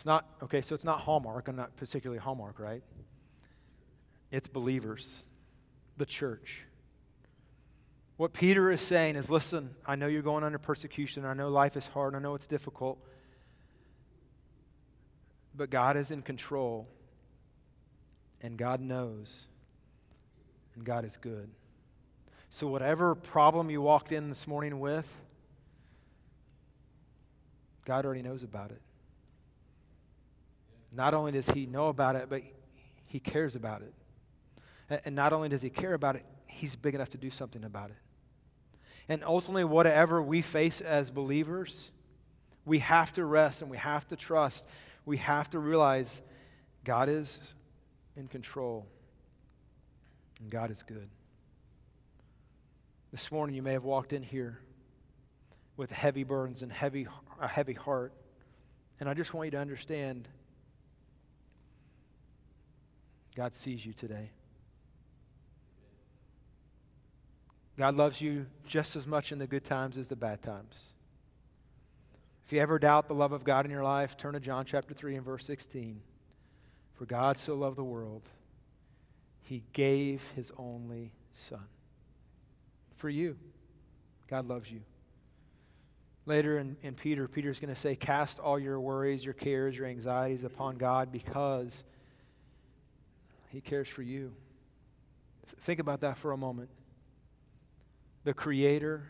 It's 0.00 0.06
not, 0.06 0.24
okay, 0.42 0.62
so 0.62 0.74
it's 0.74 0.86
not 0.86 1.00
Hallmark. 1.00 1.46
I'm 1.48 1.56
not 1.56 1.76
particularly 1.76 2.18
Hallmark, 2.18 2.58
right? 2.58 2.82
It's 4.30 4.48
believers, 4.48 5.24
the 5.98 6.06
church. 6.06 6.62
What 8.16 8.32
Peter 8.32 8.70
is 8.70 8.80
saying 8.80 9.16
is 9.16 9.28
listen, 9.28 9.74
I 9.86 9.96
know 9.96 10.06
you're 10.06 10.22
going 10.22 10.42
under 10.42 10.56
persecution. 10.56 11.26
I 11.26 11.34
know 11.34 11.50
life 11.50 11.76
is 11.76 11.86
hard. 11.86 12.14
I 12.14 12.18
know 12.18 12.34
it's 12.34 12.46
difficult. 12.46 12.98
But 15.54 15.68
God 15.68 15.98
is 15.98 16.10
in 16.10 16.22
control, 16.22 16.88
and 18.40 18.56
God 18.56 18.80
knows, 18.80 19.48
and 20.76 20.82
God 20.82 21.04
is 21.04 21.18
good. 21.18 21.50
So, 22.48 22.66
whatever 22.68 23.14
problem 23.14 23.68
you 23.68 23.82
walked 23.82 24.12
in 24.12 24.30
this 24.30 24.46
morning 24.46 24.80
with, 24.80 25.06
God 27.84 28.06
already 28.06 28.22
knows 28.22 28.42
about 28.42 28.70
it. 28.70 28.80
Not 30.92 31.14
only 31.14 31.32
does 31.32 31.48
he 31.48 31.66
know 31.66 31.88
about 31.88 32.16
it, 32.16 32.28
but 32.28 32.42
he 33.06 33.20
cares 33.20 33.54
about 33.54 33.82
it. 33.82 33.94
And 35.04 35.14
not 35.14 35.32
only 35.32 35.48
does 35.48 35.62
he 35.62 35.70
care 35.70 35.94
about 35.94 36.16
it, 36.16 36.24
he's 36.46 36.74
big 36.74 36.94
enough 36.94 37.10
to 37.10 37.18
do 37.18 37.30
something 37.30 37.64
about 37.64 37.90
it. 37.90 37.96
And 39.08 39.24
ultimately, 39.24 39.64
whatever 39.64 40.22
we 40.22 40.42
face 40.42 40.80
as 40.80 41.10
believers, 41.10 41.90
we 42.64 42.80
have 42.80 43.12
to 43.14 43.24
rest 43.24 43.62
and 43.62 43.70
we 43.70 43.76
have 43.76 44.06
to 44.08 44.16
trust. 44.16 44.66
We 45.04 45.16
have 45.18 45.50
to 45.50 45.58
realize 45.58 46.22
God 46.84 47.08
is 47.08 47.38
in 48.16 48.28
control 48.28 48.86
and 50.40 50.50
God 50.50 50.70
is 50.70 50.82
good. 50.82 51.08
This 53.12 53.32
morning, 53.32 53.56
you 53.56 53.62
may 53.62 53.72
have 53.72 53.84
walked 53.84 54.12
in 54.12 54.22
here 54.22 54.60
with 55.76 55.90
heavy 55.90 56.22
burdens 56.22 56.62
and 56.62 56.70
heavy, 56.70 57.08
a 57.40 57.48
heavy 57.48 57.72
heart. 57.72 58.12
And 59.00 59.08
I 59.08 59.14
just 59.14 59.34
want 59.34 59.46
you 59.46 59.50
to 59.52 59.58
understand 59.58 60.28
God 63.40 63.54
sees 63.54 63.86
you 63.86 63.94
today. 63.94 64.28
God 67.78 67.96
loves 67.96 68.20
you 68.20 68.44
just 68.66 68.96
as 68.96 69.06
much 69.06 69.32
in 69.32 69.38
the 69.38 69.46
good 69.46 69.64
times 69.64 69.96
as 69.96 70.08
the 70.08 70.14
bad 70.14 70.42
times. 70.42 70.92
If 72.44 72.52
you 72.52 72.60
ever 72.60 72.78
doubt 72.78 73.08
the 73.08 73.14
love 73.14 73.32
of 73.32 73.42
God 73.42 73.64
in 73.64 73.70
your 73.70 73.82
life, 73.82 74.18
turn 74.18 74.34
to 74.34 74.40
John 74.40 74.66
chapter 74.66 74.92
3 74.92 75.16
and 75.16 75.24
verse 75.24 75.46
16. 75.46 76.02
For 76.96 77.06
God 77.06 77.38
so 77.38 77.54
loved 77.54 77.78
the 77.78 77.82
world, 77.82 78.28
he 79.40 79.62
gave 79.72 80.20
his 80.36 80.52
only 80.58 81.10
Son. 81.48 81.64
For 82.96 83.08
you, 83.08 83.38
God 84.28 84.48
loves 84.48 84.70
you. 84.70 84.82
Later 86.26 86.58
in, 86.58 86.76
in 86.82 86.92
Peter, 86.92 87.26
Peter's 87.26 87.58
going 87.58 87.74
to 87.74 87.80
say, 87.80 87.96
Cast 87.96 88.38
all 88.38 88.58
your 88.58 88.78
worries, 88.78 89.24
your 89.24 89.32
cares, 89.32 89.78
your 89.78 89.86
anxieties 89.86 90.44
upon 90.44 90.76
God 90.76 91.10
because 91.10 91.84
he 93.50 93.60
cares 93.60 93.88
for 93.88 94.02
you. 94.02 94.32
Think 95.62 95.80
about 95.80 96.00
that 96.00 96.16
for 96.18 96.32
a 96.32 96.36
moment. 96.36 96.70
The 98.24 98.34
Creator 98.34 99.02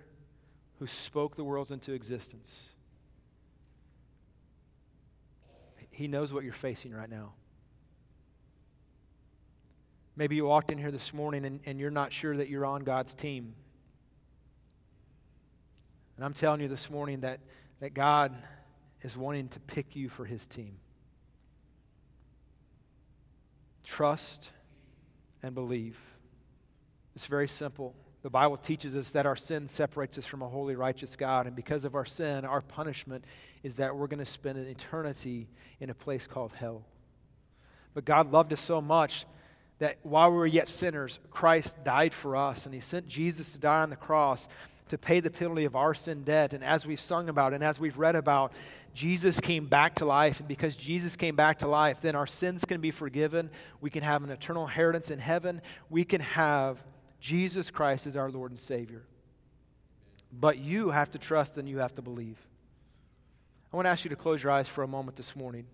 who 0.79 0.87
spoke 0.87 1.37
the 1.37 1.45
worlds 1.45 1.71
into 1.71 1.93
existence. 1.93 2.59
He 5.91 6.09
knows 6.09 6.33
what 6.33 6.45
you're 6.45 6.53
facing 6.53 6.93
right 6.93 7.11
now. 7.11 7.35
Maybe 10.17 10.37
you 10.37 10.47
walked 10.47 10.73
in 10.73 10.79
here 10.79 10.91
this 10.91 11.13
morning 11.13 11.45
and, 11.45 11.61
and 11.67 11.79
you're 11.79 11.91
not 11.91 12.13
sure 12.13 12.37
that 12.37 12.49
you're 12.49 12.65
on 12.65 12.85
God's 12.85 13.15
team. 13.15 13.55
And 16.17 16.25
I'm 16.25 16.33
telling 16.35 16.61
you 16.61 16.69
this 16.69 16.91
morning 16.91 17.21
that, 17.21 17.41
that 17.81 17.93
God 17.93 18.35
is 19.03 19.17
wanting 19.17 19.49
to 19.49 19.61
pick 19.61 19.97
you 19.97 20.09
for 20.09 20.25
his 20.25 20.47
team. 20.47 20.77
Trust 23.85 24.51
and 25.43 25.55
believe. 25.55 25.99
It's 27.15 27.27
very 27.27 27.49
simple. 27.49 27.95
The 28.23 28.31
Bible 28.31 28.59
teaches 28.59 28.95
us 28.97 29.13
that 29.13 29.25
our 29.25 29.37
sin 29.37 29.67
separates 29.67 30.19
us 30.19 30.27
from 30.27 30.43
a 30.43 30.49
holy, 30.49 30.77
righteous 30.77 31.17
God. 31.17 31.47
And 31.47 31.57
because 31.57 31.85
of 31.85 31.95
our 31.95 32.05
sin, 32.05 32.45
our 32.45 32.61
punishment 32.61 33.25
is 33.63 33.77
that 33.77 33.97
we're 33.97 34.09
going 34.09 34.19
to 34.19 34.27
spend 34.27 34.59
an 34.59 34.67
eternity 34.67 35.49
in 35.81 35.89
a 35.91 35.95
place 35.95 36.27
called 36.27 36.53
hell. 36.53 36.85
But 37.95 38.05
God 38.05 38.31
loved 38.31 38.53
us 38.53 38.61
so 38.61 38.81
much 38.81 39.25
that 39.79 39.97
while 40.03 40.31
we 40.31 40.37
were 40.37 40.47
yet 40.47 40.69
sinners, 40.69 41.19
Christ 41.31 41.83
died 41.83 42.13
for 42.13 42.37
us. 42.37 42.67
And 42.67 42.75
He 42.75 42.81
sent 42.81 43.09
Jesus 43.09 43.53
to 43.53 43.59
die 43.59 43.83
on 43.83 43.91
the 43.91 43.97
cross 43.97 44.47
to 44.91 44.99
pay 44.99 45.21
the 45.21 45.31
penalty 45.31 45.65
of 45.65 45.75
our 45.75 45.95
sin 45.95 46.23
debt. 46.23 46.53
And 46.53 46.63
as 46.63 46.87
we've 46.87 47.01
sung 47.01 47.29
about 47.29 47.55
and 47.55 47.65
as 47.65 47.81
we've 47.81 47.97
read 47.97 48.17
about, 48.17 48.53
Jesus 48.93 49.41
came 49.41 49.67
back 49.67 49.95
to 49.97 50.05
life. 50.05 50.41
And 50.41 50.49
because 50.49 50.77
Jesus 50.77 51.17
came 51.17 51.37
back 51.37 51.61
to 51.61 51.69
life, 51.69 52.01
then 52.01 52.15
our 52.15 52.27
sins 52.27 52.65
can 52.65 52.81
be 52.81 52.91
forgiven. 52.91 53.51
We 53.81 53.91
can 53.91 54.03
have 54.03 54.23
an 54.23 54.31
eternal 54.31 54.65
inheritance 54.65 55.11
in 55.11 55.19
heaven. 55.19 55.63
We 55.89 56.05
can 56.05 56.21
have 56.21 56.83
Jesus 57.21 57.71
Christ 57.71 58.07
as 58.07 58.17
our 58.17 58.31
Lord 58.31 58.51
and 58.51 58.61
Savior. 58.61 59.05
But 60.33 60.59
you 60.59 60.91
have 60.91 61.11
to 61.13 61.19
trust 61.19 61.57
and 61.57 61.69
you 61.69 61.79
have 61.79 61.95
to 61.95 62.03
believe. 62.03 62.39
I 63.73 63.77
want 63.77 63.87
to 63.87 63.91
ask 63.91 64.05
you 64.05 64.11
to 64.11 64.17
close 64.17 64.43
your 64.43 64.53
eyes 64.53 64.69
for 64.69 64.83
a 64.83 64.89
moment 64.89 65.17
this 65.17 65.37
morning. 65.37 65.67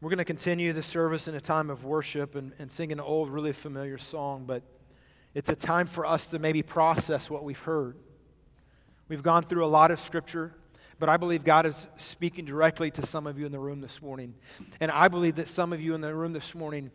We're 0.00 0.10
going 0.10 0.18
to 0.18 0.24
continue 0.24 0.72
the 0.72 0.82
service 0.82 1.28
in 1.28 1.34
a 1.34 1.40
time 1.40 1.68
of 1.68 1.84
worship 1.84 2.34
and, 2.34 2.52
and 2.58 2.72
sing 2.72 2.90
an 2.90 3.00
old, 3.00 3.28
really 3.28 3.52
familiar 3.52 3.98
song, 3.98 4.44
but 4.46 4.62
it's 5.34 5.48
a 5.48 5.56
time 5.56 5.86
for 5.86 6.04
us 6.04 6.28
to 6.28 6.38
maybe 6.38 6.62
process 6.62 7.30
what 7.30 7.44
we've 7.44 7.60
heard. 7.60 7.96
We've 9.08 9.22
gone 9.22 9.44
through 9.44 9.64
a 9.64 9.66
lot 9.66 9.90
of 9.90 10.00
scripture, 10.00 10.54
but 10.98 11.08
I 11.08 11.16
believe 11.16 11.44
God 11.44 11.66
is 11.66 11.88
speaking 11.96 12.44
directly 12.44 12.90
to 12.92 13.06
some 13.06 13.26
of 13.26 13.38
you 13.38 13.46
in 13.46 13.52
the 13.52 13.58
room 13.58 13.80
this 13.80 14.02
morning. 14.02 14.34
And 14.80 14.90
I 14.90 15.08
believe 15.08 15.36
that 15.36 15.48
some 15.48 15.72
of 15.72 15.80
you 15.80 15.94
in 15.94 16.00
the 16.00 16.14
room 16.14 16.32
this 16.32 16.54
morning 16.54 16.90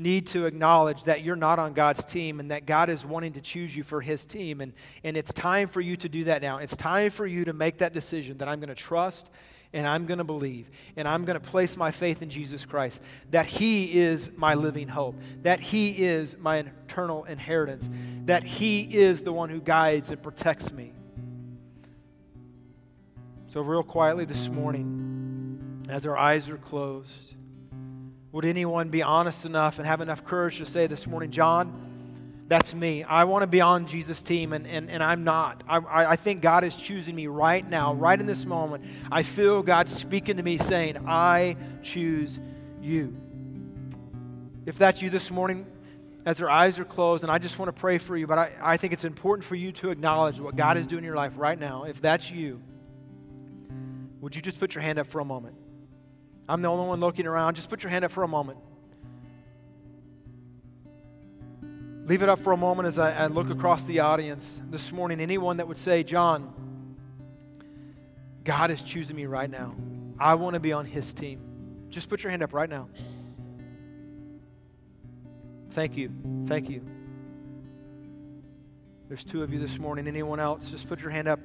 need 0.00 0.26
to 0.28 0.46
acknowledge 0.46 1.04
that 1.04 1.22
you're 1.22 1.36
not 1.36 1.58
on 1.58 1.72
God's 1.72 2.04
team 2.04 2.40
and 2.40 2.50
that 2.50 2.66
God 2.66 2.88
is 2.88 3.04
wanting 3.04 3.34
to 3.34 3.40
choose 3.40 3.74
you 3.76 3.82
for 3.82 4.00
His 4.00 4.24
team. 4.24 4.60
And, 4.60 4.72
and 5.04 5.16
it's 5.16 5.32
time 5.32 5.68
for 5.68 5.80
you 5.80 5.96
to 5.96 6.08
do 6.08 6.24
that 6.24 6.42
now. 6.42 6.58
It's 6.58 6.76
time 6.76 7.10
for 7.10 7.26
you 7.26 7.44
to 7.44 7.52
make 7.52 7.78
that 7.78 7.92
decision 7.92 8.38
that 8.38 8.48
I'm 8.48 8.58
going 8.60 8.68
to 8.68 8.74
trust 8.74 9.30
and 9.72 9.86
I'm 9.86 10.06
going 10.06 10.18
to 10.18 10.24
believe 10.24 10.68
and 10.96 11.06
I'm 11.06 11.24
going 11.24 11.38
to 11.38 11.46
place 11.46 11.76
my 11.76 11.90
faith 11.90 12.22
in 12.22 12.30
Jesus 12.30 12.66
Christ 12.66 13.00
that 13.30 13.46
He 13.46 13.92
is 13.92 14.30
my 14.36 14.54
living 14.54 14.88
hope, 14.88 15.16
that 15.42 15.60
He 15.60 15.90
is 15.90 16.36
my 16.38 16.64
eternal 16.88 17.24
inheritance, 17.24 17.88
that 18.24 18.42
He 18.42 18.82
is 18.82 19.22
the 19.22 19.32
one 19.32 19.48
who 19.48 19.60
guides 19.60 20.10
and 20.10 20.22
protects 20.22 20.72
me. 20.72 20.92
So, 23.48 23.62
real 23.62 23.82
quietly 23.82 24.24
this 24.24 24.48
morning, 24.48 25.84
as 25.88 26.06
our 26.06 26.16
eyes 26.16 26.48
are 26.48 26.56
closed, 26.56 27.29
would 28.32 28.44
anyone 28.44 28.90
be 28.90 29.02
honest 29.02 29.44
enough 29.44 29.78
and 29.78 29.86
have 29.86 30.00
enough 30.00 30.24
courage 30.24 30.58
to 30.58 30.66
say 30.66 30.86
this 30.86 31.06
morning, 31.06 31.30
John? 31.30 31.88
That's 32.46 32.74
me. 32.74 33.04
I 33.04 33.24
want 33.24 33.42
to 33.42 33.46
be 33.46 33.60
on 33.60 33.86
Jesus' 33.86 34.20
team, 34.22 34.52
and, 34.52 34.66
and, 34.66 34.90
and 34.90 35.04
I'm 35.04 35.22
not. 35.22 35.62
I, 35.68 35.78
I 36.04 36.16
think 36.16 36.42
God 36.42 36.64
is 36.64 36.74
choosing 36.74 37.14
me 37.14 37.28
right 37.28 37.68
now, 37.68 37.94
right 37.94 38.18
in 38.18 38.26
this 38.26 38.44
moment. 38.44 38.84
I 39.10 39.22
feel 39.22 39.62
God 39.62 39.88
speaking 39.88 40.36
to 40.36 40.42
me 40.42 40.58
saying, 40.58 41.04
I 41.06 41.56
choose 41.82 42.40
you. 42.80 43.16
If 44.66 44.78
that's 44.78 45.00
you 45.00 45.10
this 45.10 45.30
morning, 45.30 45.66
as 46.26 46.40
our 46.40 46.50
eyes 46.50 46.78
are 46.78 46.84
closed, 46.84 47.22
and 47.22 47.30
I 47.30 47.38
just 47.38 47.58
want 47.58 47.74
to 47.74 47.80
pray 47.80 47.98
for 47.98 48.16
you, 48.16 48.26
but 48.26 48.38
I, 48.38 48.52
I 48.60 48.76
think 48.76 48.92
it's 48.92 49.04
important 49.04 49.44
for 49.44 49.54
you 49.54 49.70
to 49.72 49.90
acknowledge 49.90 50.40
what 50.40 50.56
God 50.56 50.76
is 50.76 50.86
doing 50.86 51.00
in 51.00 51.06
your 51.06 51.16
life 51.16 51.32
right 51.36 51.58
now. 51.58 51.84
If 51.84 52.00
that's 52.00 52.30
you, 52.30 52.60
would 54.20 54.34
you 54.36 54.42
just 54.42 54.58
put 54.58 54.74
your 54.74 54.82
hand 54.82 54.98
up 54.98 55.06
for 55.06 55.20
a 55.20 55.24
moment? 55.24 55.54
I'm 56.50 56.62
the 56.62 56.68
only 56.68 56.88
one 56.88 56.98
looking 56.98 57.28
around. 57.28 57.54
Just 57.54 57.70
put 57.70 57.84
your 57.84 57.90
hand 57.90 58.04
up 58.04 58.10
for 58.10 58.24
a 58.24 58.28
moment. 58.28 58.58
Leave 62.06 62.22
it 62.22 62.28
up 62.28 62.40
for 62.40 62.52
a 62.52 62.56
moment 62.56 62.88
as 62.88 62.98
I, 62.98 63.12
I 63.12 63.26
look 63.28 63.50
across 63.50 63.84
the 63.84 64.00
audience 64.00 64.60
this 64.68 64.90
morning. 64.90 65.20
Anyone 65.20 65.58
that 65.58 65.68
would 65.68 65.78
say, 65.78 66.02
John, 66.02 66.96
God 68.42 68.72
is 68.72 68.82
choosing 68.82 69.14
me 69.14 69.26
right 69.26 69.48
now. 69.48 69.76
I 70.18 70.34
want 70.34 70.54
to 70.54 70.60
be 70.60 70.72
on 70.72 70.86
his 70.86 71.12
team. 71.12 71.40
Just 71.88 72.08
put 72.08 72.24
your 72.24 72.30
hand 72.30 72.42
up 72.42 72.52
right 72.52 72.68
now. 72.68 72.88
Thank 75.70 75.96
you. 75.96 76.10
Thank 76.46 76.68
you. 76.68 76.84
There's 79.06 79.22
two 79.22 79.44
of 79.44 79.52
you 79.52 79.60
this 79.60 79.78
morning. 79.78 80.08
Anyone 80.08 80.40
else? 80.40 80.68
Just 80.68 80.88
put 80.88 81.00
your 81.00 81.10
hand 81.10 81.28
up. 81.28 81.38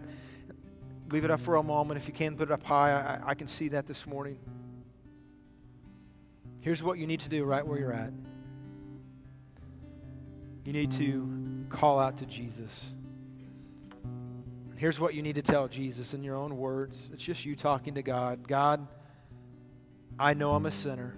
Leave 1.11 1.25
it 1.25 1.29
up 1.29 1.41
for 1.41 1.57
a 1.57 1.63
moment. 1.63 1.99
If 2.01 2.07
you 2.07 2.13
can, 2.13 2.35
put 2.35 2.49
it 2.49 2.51
up 2.51 2.63
high. 2.63 3.19
I, 3.23 3.29
I 3.29 3.33
can 3.35 3.47
see 3.47 3.67
that 3.67 3.85
this 3.85 4.07
morning. 4.07 4.39
Here's 6.66 6.82
what 6.82 6.97
you 6.97 7.05
need 7.05 7.20
to 7.20 7.30
do 7.30 7.43
right 7.43 7.63
where 7.63 7.78
you're 7.78 7.93
at 7.93 8.11
you 10.63 10.74
need 10.74 10.89
to 10.93 11.68
call 11.70 11.99
out 11.99 12.18
to 12.18 12.26
Jesus. 12.26 12.72
Here's 14.76 14.99
what 14.99 15.13
you 15.13 15.22
need 15.22 15.36
to 15.36 15.43
tell 15.43 15.68
Jesus 15.68 16.16
in 16.16 16.24
your 16.24 16.36
own 16.36 16.57
words. 16.57 17.07
It's 17.13 17.22
just 17.22 17.45
you 17.45 17.55
talking 17.55 17.93
to 17.93 18.01
God. 18.01 18.47
God, 18.47 18.88
I 20.18 20.34
know 20.34 20.55
I'm 20.55 20.66
a 20.66 20.72
sinner. 20.72 21.16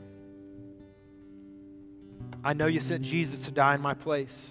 I 2.43 2.51
know 2.51 2.65
you 2.65 2.81
sent 2.81 3.03
Jesus 3.03 3.45
to 3.45 3.51
die 3.51 3.75
in 3.75 3.81
my 3.81 3.93
place. 3.93 4.49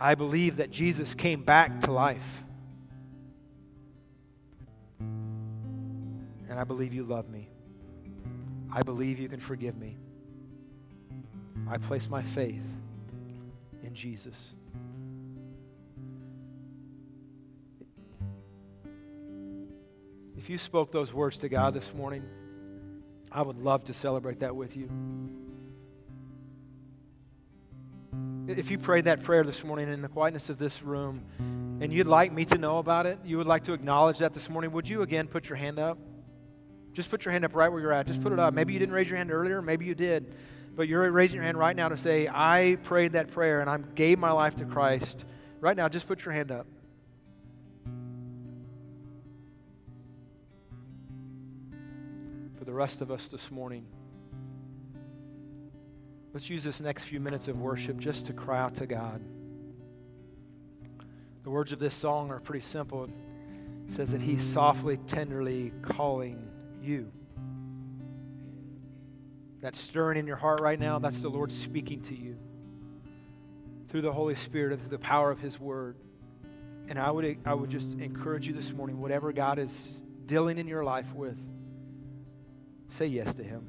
I 0.00 0.16
believe 0.16 0.56
that 0.56 0.72
Jesus 0.72 1.14
came 1.14 1.44
back 1.44 1.82
to 1.82 1.92
life. 1.92 2.42
And 4.98 6.58
I 6.58 6.64
believe 6.64 6.92
you 6.92 7.04
love 7.04 7.28
me. 7.28 7.50
I 8.72 8.82
believe 8.82 9.18
you 9.18 9.28
can 9.28 9.40
forgive 9.40 9.76
me. 9.76 9.96
I 11.68 11.78
place 11.78 12.08
my 12.08 12.22
faith 12.22 12.62
in 13.82 13.94
Jesus. 13.94 14.36
If 20.36 20.48
you 20.48 20.58
spoke 20.58 20.92
those 20.92 21.12
words 21.12 21.38
to 21.38 21.48
God 21.48 21.74
this 21.74 21.92
morning, 21.92 22.22
I 23.30 23.42
would 23.42 23.56
love 23.56 23.84
to 23.84 23.92
celebrate 23.92 24.40
that 24.40 24.54
with 24.54 24.76
you. 24.76 24.88
If 28.46 28.70
you 28.70 28.78
prayed 28.78 29.04
that 29.04 29.22
prayer 29.22 29.44
this 29.44 29.62
morning 29.62 29.92
in 29.92 30.00
the 30.00 30.08
quietness 30.08 30.48
of 30.48 30.58
this 30.58 30.82
room 30.82 31.22
and 31.82 31.92
you'd 31.92 32.06
like 32.06 32.32
me 32.32 32.46
to 32.46 32.56
know 32.56 32.78
about 32.78 33.04
it, 33.04 33.18
you 33.24 33.36
would 33.36 33.46
like 33.46 33.64
to 33.64 33.74
acknowledge 33.74 34.18
that 34.18 34.32
this 34.32 34.48
morning, 34.48 34.72
would 34.72 34.88
you 34.88 35.02
again 35.02 35.26
put 35.26 35.50
your 35.50 35.56
hand 35.56 35.78
up? 35.78 35.98
Just 36.98 37.10
put 37.10 37.24
your 37.24 37.30
hand 37.30 37.44
up 37.44 37.54
right 37.54 37.70
where 37.70 37.80
you're 37.80 37.92
at. 37.92 38.08
Just 38.08 38.20
put 38.20 38.32
it 38.32 38.40
up. 38.40 38.52
Maybe 38.52 38.72
you 38.72 38.80
didn't 38.80 38.94
raise 38.94 39.08
your 39.08 39.16
hand 39.16 39.30
earlier, 39.30 39.62
maybe 39.62 39.86
you 39.86 39.94
did 39.94 40.26
but 40.78 40.86
you're 40.86 41.10
raising 41.10 41.34
your 41.34 41.44
hand 41.44 41.58
right 41.58 41.74
now 41.74 41.88
to 41.88 41.96
say, 41.96 42.28
I 42.32 42.78
prayed 42.84 43.14
that 43.14 43.32
prayer 43.32 43.60
and 43.60 43.68
I 43.68 43.78
gave 43.96 44.16
my 44.16 44.30
life 44.30 44.54
to 44.56 44.64
Christ. 44.64 45.24
Right 45.60 45.76
now, 45.76 45.88
just 45.88 46.06
put 46.06 46.24
your 46.24 46.32
hand 46.32 46.52
up. 46.52 46.68
For 52.56 52.64
the 52.64 52.72
rest 52.72 53.00
of 53.00 53.10
us 53.10 53.26
this 53.26 53.50
morning, 53.50 53.86
let's 56.32 56.48
use 56.48 56.62
this 56.62 56.80
next 56.80 57.06
few 57.06 57.18
minutes 57.18 57.48
of 57.48 57.60
worship 57.60 57.98
just 57.98 58.26
to 58.26 58.32
cry 58.32 58.60
out 58.60 58.76
to 58.76 58.86
God. 58.86 59.20
The 61.42 61.50
words 61.50 61.72
of 61.72 61.80
this 61.80 61.96
song 61.96 62.30
are 62.30 62.38
pretty 62.38 62.64
simple. 62.64 63.02
It 63.88 63.94
says 63.94 64.12
that 64.12 64.22
He's 64.22 64.44
softly, 64.44 64.98
tenderly 65.08 65.72
calling 65.82 66.48
you 66.82 67.10
that's 69.60 69.80
stirring 69.80 70.18
in 70.18 70.26
your 70.26 70.36
heart 70.36 70.60
right 70.60 70.78
now, 70.78 70.98
that's 70.98 71.20
the 71.20 71.28
Lord 71.28 71.50
speaking 71.50 72.00
to 72.02 72.14
you 72.14 72.36
through 73.88 74.02
the 74.02 74.12
Holy 74.12 74.34
Spirit 74.34 74.72
and 74.72 74.80
through 74.80 74.90
the 74.90 74.98
power 74.98 75.30
of 75.30 75.40
His 75.40 75.58
Word. 75.58 75.96
And 76.88 76.98
I 76.98 77.10
would, 77.10 77.38
I 77.44 77.54
would 77.54 77.70
just 77.70 77.94
encourage 77.98 78.46
you 78.46 78.54
this 78.54 78.72
morning, 78.72 79.00
whatever 79.00 79.32
God 79.32 79.58
is 79.58 80.02
dealing 80.26 80.58
in 80.58 80.68
your 80.68 80.84
life 80.84 81.12
with, 81.14 81.36
say 82.90 83.06
yes 83.06 83.34
to 83.34 83.42
Him. 83.42 83.66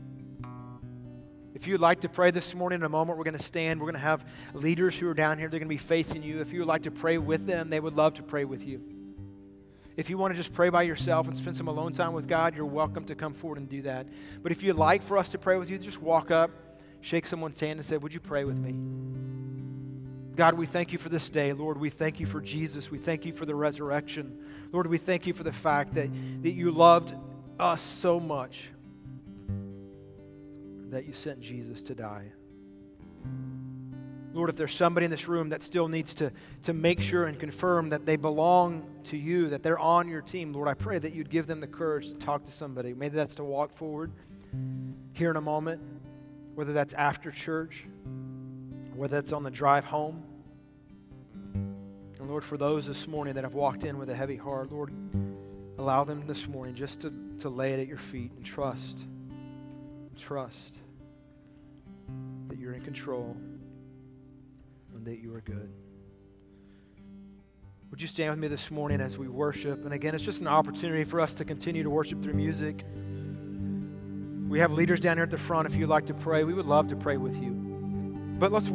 If 1.53 1.67
you'd 1.67 1.81
like 1.81 2.01
to 2.01 2.09
pray 2.09 2.31
this 2.31 2.53
morning, 2.53 2.79
in 2.79 2.85
a 2.85 2.89
moment, 2.89 3.17
we're 3.17 3.25
going 3.25 3.37
to 3.37 3.43
stand. 3.43 3.81
We're 3.81 3.87
going 3.87 3.95
to 3.95 3.99
have 3.99 4.23
leaders 4.53 4.95
who 4.95 5.09
are 5.09 5.13
down 5.13 5.39
here. 5.39 5.49
They're 5.49 5.59
going 5.59 5.67
to 5.67 5.73
be 5.73 5.77
facing 5.77 6.23
you. 6.23 6.39
If 6.39 6.53
you 6.53 6.59
would 6.59 6.67
like 6.67 6.83
to 6.83 6.91
pray 6.91 7.17
with 7.17 7.47
them, 7.47 7.69
they 7.69 7.79
would 7.79 7.95
love 7.95 8.13
to 8.15 8.23
pray 8.23 8.45
with 8.45 8.63
you. 8.63 8.81
If 9.99 10.09
you 10.09 10.17
want 10.17 10.33
to 10.33 10.37
just 10.37 10.53
pray 10.53 10.69
by 10.69 10.83
yourself 10.83 11.27
and 11.27 11.35
spend 11.35 11.57
some 11.57 11.67
alone 11.67 11.91
time 11.91 12.13
with 12.13 12.25
God, 12.25 12.55
you're 12.55 12.63
welcome 12.63 13.03
to 13.03 13.15
come 13.15 13.33
forward 13.33 13.57
and 13.57 13.67
do 13.67 13.81
that. 13.81 14.07
But 14.41 14.53
if 14.53 14.63
you'd 14.63 14.77
like 14.77 15.03
for 15.03 15.17
us 15.17 15.31
to 15.31 15.37
pray 15.37 15.57
with 15.57 15.69
you, 15.69 15.77
just 15.77 16.01
walk 16.01 16.31
up, 16.31 16.51
shake 17.01 17.25
someone's 17.25 17.59
hand, 17.59 17.79
and 17.79 17.85
say, 17.85 17.97
Would 17.97 18.13
you 18.13 18.21
pray 18.21 18.45
with 18.45 18.57
me? 18.57 18.75
God, 20.37 20.53
we 20.53 20.67
thank 20.67 20.93
you 20.93 20.97
for 20.97 21.09
this 21.09 21.29
day. 21.29 21.51
Lord, 21.51 21.77
we 21.77 21.89
thank 21.89 22.21
you 22.21 22.25
for 22.25 22.39
Jesus. 22.39 22.89
We 22.89 22.97
thank 22.97 23.25
you 23.25 23.33
for 23.33 23.45
the 23.45 23.53
resurrection. 23.53 24.41
Lord, 24.71 24.87
we 24.87 24.97
thank 24.97 25.27
you 25.27 25.33
for 25.33 25.43
the 25.43 25.51
fact 25.51 25.95
that, 25.95 26.09
that 26.43 26.51
you 26.51 26.71
loved 26.71 27.13
us 27.59 27.81
so 27.81 28.21
much 28.21 28.69
that 30.91 31.07
you 31.07 31.11
sent 31.11 31.41
Jesus 31.41 31.83
to 31.83 31.93
die. 31.93 32.31
Lord, 34.31 34.49
if 34.49 34.55
there's 34.55 34.75
somebody 34.75 35.05
in 35.05 35.11
this 35.11 35.27
room 35.27 35.49
that 35.49 35.63
still 35.63 35.87
needs 35.87 36.13
to, 36.15 36.31
to 36.63 36.73
make 36.73 37.01
sure 37.01 37.25
and 37.25 37.39
confirm 37.39 37.89
that 37.89 38.05
they 38.05 38.15
belong 38.15 38.87
to 39.05 39.17
you, 39.17 39.49
that 39.49 39.63
they're 39.63 39.79
on 39.79 40.07
your 40.07 40.21
team, 40.21 40.53
Lord, 40.53 40.67
I 40.67 40.75
pray 40.75 40.99
that 40.99 41.13
you'd 41.13 41.31
give 41.31 41.47
them 41.47 41.59
the 41.59 41.67
courage 41.67 42.09
to 42.09 42.13
talk 42.13 42.45
to 42.45 42.51
somebody. 42.51 42.93
Maybe 42.93 43.15
that's 43.15 43.35
to 43.35 43.43
walk 43.43 43.75
forward 43.75 44.11
here 45.13 45.31
in 45.31 45.35
a 45.35 45.41
moment, 45.41 45.81
whether 46.53 46.73
that's 46.73 46.93
after 46.93 47.31
church, 47.31 47.85
whether 48.93 49.15
that's 49.15 49.31
on 49.31 49.41
the 49.41 49.51
drive 49.51 49.85
home. 49.85 50.23
And 51.53 52.29
Lord, 52.29 52.43
for 52.43 52.57
those 52.57 52.85
this 52.85 53.07
morning 53.07 53.33
that 53.33 53.43
have 53.43 53.55
walked 53.55 53.83
in 53.83 53.97
with 53.97 54.11
a 54.11 54.15
heavy 54.15 54.35
heart, 54.35 54.71
Lord, 54.71 54.93
allow 55.79 56.03
them 56.03 56.27
this 56.27 56.47
morning 56.47 56.75
just 56.75 57.01
to, 57.01 57.13
to 57.39 57.49
lay 57.49 57.73
it 57.73 57.79
at 57.79 57.87
your 57.87 57.97
feet 57.97 58.31
and 58.35 58.45
trust. 58.45 59.05
Trust 60.15 60.77
that 62.49 62.59
you're 62.59 62.73
in 62.73 62.81
control 62.81 63.37
and 64.99 65.07
that 65.07 65.19
you 65.19 65.33
are 65.33 65.39
good. 65.39 65.71
Would 67.89 68.01
you 68.01 68.07
stand 68.07 68.31
with 68.31 68.39
me 68.39 68.49
this 68.49 68.69
morning 68.69 68.99
as 68.99 69.17
we 69.17 69.29
worship? 69.29 69.85
And 69.85 69.93
again, 69.93 70.13
it's 70.13 70.25
just 70.25 70.41
an 70.41 70.47
opportunity 70.47 71.05
for 71.05 71.21
us 71.21 71.33
to 71.35 71.45
continue 71.45 71.83
to 71.83 71.89
worship 71.89 72.21
through 72.21 72.33
music. 72.33 72.83
We 74.49 74.59
have 74.59 74.73
leaders 74.73 74.99
down 74.99 75.15
here 75.15 75.23
at 75.23 75.31
the 75.31 75.37
front. 75.37 75.67
If 75.67 75.75
you'd 75.75 75.87
like 75.87 76.07
to 76.07 76.13
pray, 76.13 76.43
we 76.43 76.53
would 76.53 76.65
love 76.65 76.89
to 76.89 76.97
pray 76.97 77.15
with 77.15 77.41
you. 77.41 77.51
But 78.39 78.51
let's 78.51 78.67